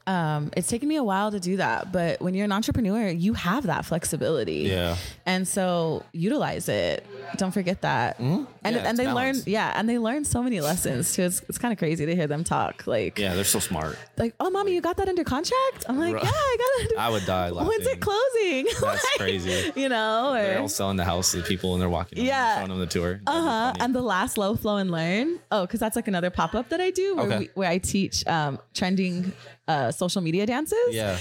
um 0.06 0.50
it's 0.56 0.66
taken 0.68 0.88
me 0.88 0.96
a 0.96 1.04
while 1.04 1.30
to 1.30 1.38
do 1.40 1.56
that, 1.58 1.92
but 1.92 2.20
when 2.20 2.34
you're 2.34 2.44
an 2.46 2.52
entrepreneur, 2.52 3.08
you 3.08 3.34
have 3.34 3.64
that 3.66 3.84
flexibility. 3.84 4.60
Yeah. 4.70 4.96
And 5.26 5.46
so 5.46 6.04
utilize 6.12 6.68
it. 6.68 7.06
Don't 7.36 7.52
forget 7.52 7.82
that. 7.82 8.18
And 8.18 8.46
Yeah, 8.64 8.76
and 8.88 8.98
they 8.98 9.12
learn 9.12 9.36
yeah, 9.46 9.72
and 9.76 9.88
they 9.88 9.98
learn 9.98 10.24
so 10.24 10.42
many 10.42 10.60
lessons 10.60 11.12
too. 11.14 11.22
It's, 11.22 11.42
it's 11.48 11.58
kind 11.58 11.72
of 11.72 11.78
crazy 11.78 12.06
to 12.06 12.14
hear 12.16 12.26
them 12.26 12.44
talk 12.44 12.86
like 12.86 13.18
Yeah. 13.18 13.34
They're 13.34 13.44
so 13.44 13.58
smart. 13.60 13.96
like, 14.16 14.34
"Oh, 14.40 14.50
mommy, 14.50 14.72
you 14.74 14.80
got 14.80 14.96
that 14.96 15.08
under 15.08 15.22
contract?" 15.24 15.84
I'm 15.88 15.98
like, 15.98 16.14
Right. 16.14 16.24
"Yeah, 16.24 16.30
I 16.32 16.56
got 16.58 16.84
it." 16.84 16.90
Under- 16.92 17.00
I 17.00 17.08
would 17.10 17.26
die 17.26 17.50
laughing. 17.50 17.68
When's 17.68 17.86
it 17.86 18.00
closing? 18.00 18.64
That's 18.80 18.82
Like, 18.82 19.02
crazy. 19.18 19.72
You 19.76 19.88
know, 19.90 20.32
They're 20.32 20.58
all 20.60 20.68
selling 20.68 20.96
the 20.96 21.04
house 21.04 21.30
to 21.32 21.36
the 21.38 21.42
people 21.44 21.74
and 21.74 21.80
they're 21.82 21.88
walking 21.88 22.24
Yeah. 22.24 22.56
showing 22.56 22.70
them 22.70 22.80
the 22.80 22.86
tour. 22.86 23.20
Uh 23.26 23.42
huh. 23.42 23.72
And 23.78 23.94
the 23.94 24.02
last 24.02 24.36
Lo 24.38 24.56
Flo 24.56 24.76
and 24.78 24.90
learn. 24.90 25.38
Oh, 25.52 25.62
because 25.66 25.78
that's 25.80 25.94
like 25.96 26.08
another 26.08 26.30
pop 26.30 26.54
up 26.54 26.70
that 26.70 26.80
I 26.80 26.90
do 26.90 27.16
where, 27.16 27.26
Okay. 27.26 27.38
we, 27.38 27.50
where 27.54 27.68
I 27.70 27.78
teach 27.78 28.26
um, 28.26 28.58
trending 28.74 29.32
uh, 29.70 29.90
social 29.92 30.20
media 30.22 30.44
dances. 30.46 30.78
Yeah. 30.90 31.16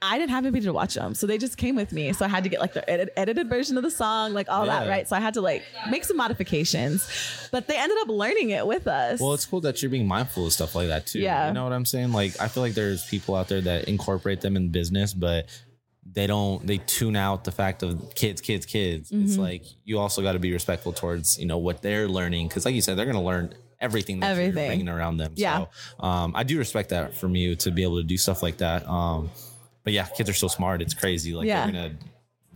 I 0.00 0.18
didn't 0.18 0.30
have 0.30 0.44
anybody 0.44 0.64
to 0.64 0.72
watch 0.72 0.94
them, 0.94 1.14
so 1.14 1.26
they 1.26 1.38
just 1.38 1.56
came 1.56 1.76
with 1.76 1.92
me. 1.92 2.12
So 2.12 2.24
I 2.24 2.28
had 2.28 2.42
to 2.44 2.50
get 2.50 2.60
like 2.60 2.74
the 2.74 2.84
edit- 2.90 3.12
edited 3.16 3.48
version 3.48 3.76
of 3.76 3.82
the 3.84 3.90
song, 3.90 4.32
like 4.32 4.48
all 4.48 4.66
that, 4.66 4.88
right? 4.88 5.06
So 5.08 5.14
I 5.16 5.20
had 5.20 5.34
to 5.34 5.40
like 5.40 5.62
make 5.90 6.04
some 6.04 6.16
modifications, 6.16 7.48
but 7.52 7.66
they 7.68 7.76
ended 7.76 7.98
up 8.02 8.08
learning 8.08 8.50
it 8.50 8.66
with 8.66 8.86
us. 8.86 9.20
Well, 9.20 9.34
it's 9.34 9.46
cool 9.46 9.60
that 9.62 9.80
you're 9.82 9.90
being 9.90 10.06
mindful 10.08 10.46
of 10.46 10.52
stuff 10.52 10.74
like 10.74 10.88
that 10.88 11.06
too. 11.06 11.20
Yeah. 11.20 11.48
You 11.48 11.54
know 11.54 11.64
what 11.64 11.72
I'm 11.72 11.84
saying? 11.86 12.12
Like, 12.12 12.38
I 12.40 12.48
feel 12.48 12.62
like 12.62 12.74
there's 12.74 13.04
people 13.04 13.34
out 13.36 13.48
there 13.48 13.60
that 13.60 13.88
incorporate 13.88 14.40
them 14.40 14.56
in 14.56 14.68
business, 14.70 15.14
but 15.14 15.46
they 16.04 16.26
don't, 16.26 16.66
they 16.66 16.78
tune 16.78 17.14
out 17.16 17.44
the 17.44 17.52
fact 17.52 17.82
of 17.84 18.14
kids, 18.16 18.40
kids, 18.40 18.66
kids. 18.66 19.10
It's 19.12 19.32
Mm-hmm. 19.34 19.40
like 19.40 19.64
you 19.84 19.98
also 20.00 20.20
got 20.22 20.32
to 20.32 20.40
be 20.40 20.52
respectful 20.52 20.92
towards, 20.92 21.38
you 21.38 21.46
know, 21.46 21.58
what 21.58 21.80
they're 21.82 22.08
learning. 22.08 22.48
Cause 22.48 22.64
like 22.64 22.74
you 22.74 22.80
said, 22.82 22.96
they're 22.98 23.06
going 23.06 23.16
to 23.16 23.22
learn 23.22 23.54
everything 23.82 24.20
that 24.20 24.28
you're 24.28 24.44
Everything. 24.46 24.68
bringing 24.68 24.88
around 24.88 25.18
them. 25.18 25.32
Yeah. 25.36 25.66
So, 26.00 26.04
um, 26.06 26.32
I 26.34 26.42
do 26.44 26.56
respect 26.58 26.88
that 26.90 27.14
from 27.16 27.36
you 27.36 27.56
to 27.56 27.70
be 27.70 27.82
able 27.82 27.96
to 27.98 28.02
do 28.04 28.16
stuff 28.16 28.42
like 28.42 28.58
that. 28.58 28.88
Um, 28.88 29.30
but 29.84 29.92
yeah, 29.92 30.06
kids 30.06 30.30
are 30.30 30.34
so 30.34 30.48
smart. 30.48 30.80
It's 30.80 30.94
crazy. 30.94 31.34
Like, 31.34 31.46
Yeah. 31.46 31.70
they're 31.70 31.92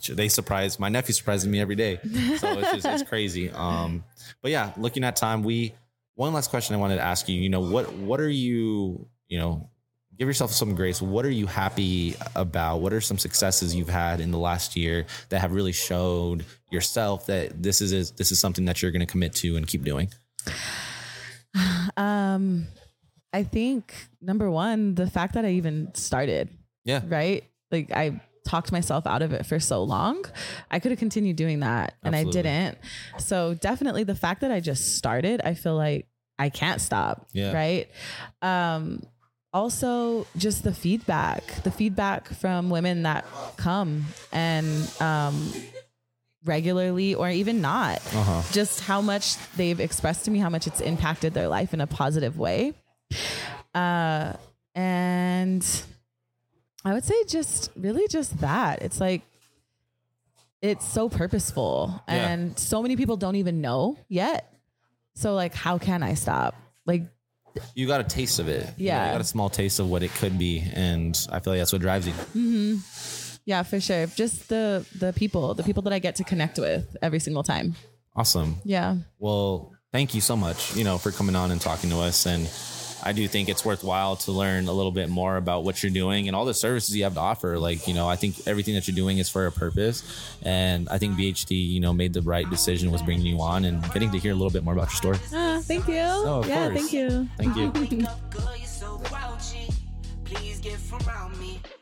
to, 0.03 0.15
they 0.15 0.29
surprise 0.29 0.79
my 0.79 0.89
nephew 0.91 1.15
surprises 1.15 1.49
me 1.49 1.59
every 1.61 1.75
day. 1.75 1.99
So 2.39 2.59
it's 2.59 2.73
just, 2.73 2.87
it's 2.87 3.03
crazy. 3.09 3.51
Um, 3.55 4.05
but 4.43 4.51
yeah, 4.51 4.73
looking 4.77 5.03
at 5.05 5.17
time, 5.17 5.43
we, 5.43 5.75
one 6.15 6.33
last 6.33 6.51
question 6.51 6.75
I 6.77 6.79
wanted 6.79 6.97
to 6.97 7.03
ask 7.03 7.29
you, 7.29 7.41
you 7.41 7.49
know, 7.49 7.61
what, 7.61 7.93
what 7.95 8.21
are 8.21 8.29
you, 8.29 9.07
you 9.29 9.39
know, 9.39 9.69
give 10.19 10.29
yourself 10.29 10.51
some 10.53 10.75
grace. 10.75 11.03
What 11.03 11.25
are 11.27 11.31
you 11.31 11.47
happy 11.47 12.15
about? 12.35 12.79
What 12.83 12.93
are 12.93 13.01
some 13.01 13.19
successes 13.19 13.75
you've 13.75 13.89
had 13.89 14.21
in 14.21 14.31
the 14.31 14.39
last 14.39 14.77
year 14.77 15.07
that 15.31 15.41
have 15.41 15.53
really 15.53 15.73
showed 15.73 16.45
yourself 16.71 17.27
that 17.27 17.63
this 17.63 17.81
is, 17.81 18.13
this 18.13 18.31
is 18.33 18.39
something 18.39 18.67
that 18.67 18.81
you're 18.83 18.93
going 18.93 19.01
to 19.01 19.11
commit 19.11 19.35
to 19.37 19.57
and 19.57 19.67
keep 19.67 19.83
doing? 19.85 20.09
um, 21.97 22.67
I 23.33 23.43
think 23.43 23.95
number 24.21 24.51
one, 24.51 24.95
the 24.95 25.07
fact 25.07 25.35
that 25.35 25.45
I 25.45 25.51
even 25.53 25.95
started, 25.95 26.49
Yeah. 26.85 27.03
right? 27.07 27.45
Like 27.71 27.91
I 27.93 28.21
talked 28.47 28.71
myself 28.73 29.07
out 29.07 29.23
of 29.23 29.33
it 29.33 29.45
for 29.45 29.59
so 29.59 29.83
long. 29.83 30.25
I 30.71 30.79
could 30.79 30.93
have 30.93 30.99
continued 30.99 31.37
doing 31.37 31.61
that 31.61 31.95
and 32.03 32.15
Absolutely. 32.15 32.41
I 32.41 32.43
didn't. 32.43 32.79
So 33.19 33.55
definitely 33.55 34.05
the 34.05 34.15
fact 34.15 34.41
that 34.43 34.51
I 34.53 34.61
just 34.61 34.97
started, 34.97 35.41
I 35.45 35.55
feel 35.55 35.75
like 35.77 36.07
I 36.39 36.49
can't 36.49 36.81
stop. 36.81 37.27
Yeah. 37.33 37.53
Right. 37.53 37.89
Um 38.43 39.03
also 39.53 40.27
just 40.37 40.63
the 40.65 40.73
feedback, 40.75 41.43
the 41.65 41.71
feedback 41.71 42.29
from 42.29 42.69
women 42.71 43.03
that 43.03 43.25
come 43.57 44.05
and 44.33 44.67
um 45.01 45.53
regularly 46.47 47.15
or 47.15 47.29
even 47.31 47.61
not 47.61 47.99
Uh-huh. 48.15 48.43
just 48.53 48.81
how 48.81 49.01
much 49.01 49.37
they've 49.57 49.81
expressed 49.81 50.25
to 50.27 50.31
me 50.31 50.39
how 50.39 50.49
much 50.51 50.67
it's 50.67 50.81
impacted 50.81 51.35
their 51.35 51.49
life 51.49 51.75
in 51.75 51.81
a 51.81 51.87
positive 51.87 52.39
way 52.39 52.73
uh 53.75 54.33
and 54.75 55.83
i 56.85 56.93
would 56.93 57.05
say 57.05 57.15
just 57.25 57.71
really 57.77 58.07
just 58.09 58.39
that 58.41 58.83
it's 58.83 59.01
like 59.01 59.23
it's 60.63 60.87
so 60.87 61.09
purposeful 61.09 62.03
Yeah. 62.09 62.29
and 62.29 62.59
so 62.59 62.83
many 62.83 62.97
people 62.97 63.17
don't 63.17 63.37
even 63.37 63.61
know 63.61 63.99
yet 64.09 64.53
so 65.15 65.35
like 65.35 65.55
how 65.55 65.79
can 65.79 66.03
i 66.03 66.15
stop 66.15 66.55
like 66.87 67.03
You 67.75 67.87
got 67.87 68.01
a 68.03 68.05
taste 68.05 68.39
of 68.39 68.49
it. 68.49 68.61
You 68.77 68.89
know, 68.91 68.93
Yeah. 68.93 69.07
You 69.07 69.13
got 69.13 69.21
a 69.23 69.25
small 69.25 69.49
taste 69.49 69.81
of 69.81 69.89
what 69.89 70.03
it 70.03 70.13
could 70.21 70.37
be. 70.39 70.63
And 70.75 71.17
I 71.33 71.41
feel 71.41 71.55
like 71.55 71.61
that's 71.61 71.73
what 71.73 71.81
drives 71.81 72.07
you. 72.07 72.13
Yeah, 73.47 73.63
for 73.63 73.81
sure. 73.81 74.07
Just 74.09 74.49
the 74.49 74.85
the 74.99 75.13
people, 75.15 75.55
the 75.55 75.63
people 75.63 75.83
that 75.85 75.93
I 75.93 75.99
get 75.99 76.17
to 76.17 76.25
connect 76.25 76.59
with 76.59 76.97
every 77.01 77.21
single 77.21 77.43
time. 77.43 77.75
Awesome. 78.15 78.57
Yeah. 78.65 78.97
Well, 79.19 79.73
thank 79.93 80.15
you 80.15 80.21
so 80.21 80.37
much, 80.37 80.77
you 80.77 80.85
know, 80.85 80.99
for 80.99 81.11
coming 81.13 81.37
on 81.37 81.51
and 81.51 81.61
talking 81.61 81.89
to 81.91 82.01
us 82.01 82.27
and 82.27 82.49
I 83.07 83.13
do 83.13 83.29
think 83.29 83.49
it's 83.49 83.65
worthwhile 83.65 84.17
to 84.17 84.33
learn 84.33 84.67
a 84.67 84.73
little 84.73 84.91
bit 84.91 85.09
more 85.09 85.37
about 85.37 85.63
what 85.63 85.81
you're 85.81 85.93
doing 85.93 86.27
and 86.27 86.35
all 86.35 86.45
the 86.45 86.53
services 86.53 86.97
you 86.97 87.05
have 87.05 87.15
to 87.15 87.21
offer. 87.21 87.57
Like, 87.57 87.87
you 87.87 87.95
know, 87.95 88.09
I 88.09 88.17
think 88.17 88.49
everything 88.49 88.75
that 88.75 88.89
you're 88.89 88.97
doing 88.97 89.19
is 89.19 89.29
for 89.29 89.47
a 89.47 89.53
purpose. 89.53 90.03
And 90.43 90.89
I 90.89 90.99
think 90.99 91.15
BHD, 91.15 91.53
you 91.53 91.79
know, 91.79 91.93
made 91.93 92.13
the 92.13 92.23
right 92.23 92.51
decision 92.51 92.91
was 92.91 93.03
bringing 93.03 93.27
you 93.27 93.41
on 93.41 93.65
and 93.65 93.81
getting 93.93 94.11
to 94.11 94.19
hear 94.19 94.33
a 94.33 94.35
little 94.35 94.51
bit 94.51 94.65
more 94.65 94.75
about 94.75 94.89
your 94.89 94.97
story. 94.97 95.19
Uh, 95.33 95.61
thank 95.61 95.87
you. 95.87 96.01
Oh, 96.01 96.45
yeah, 96.49 96.69
course. 96.69 96.81
thank 96.81 96.93
you. 96.93 97.29
Thank 97.39 97.57
you. 101.57 101.73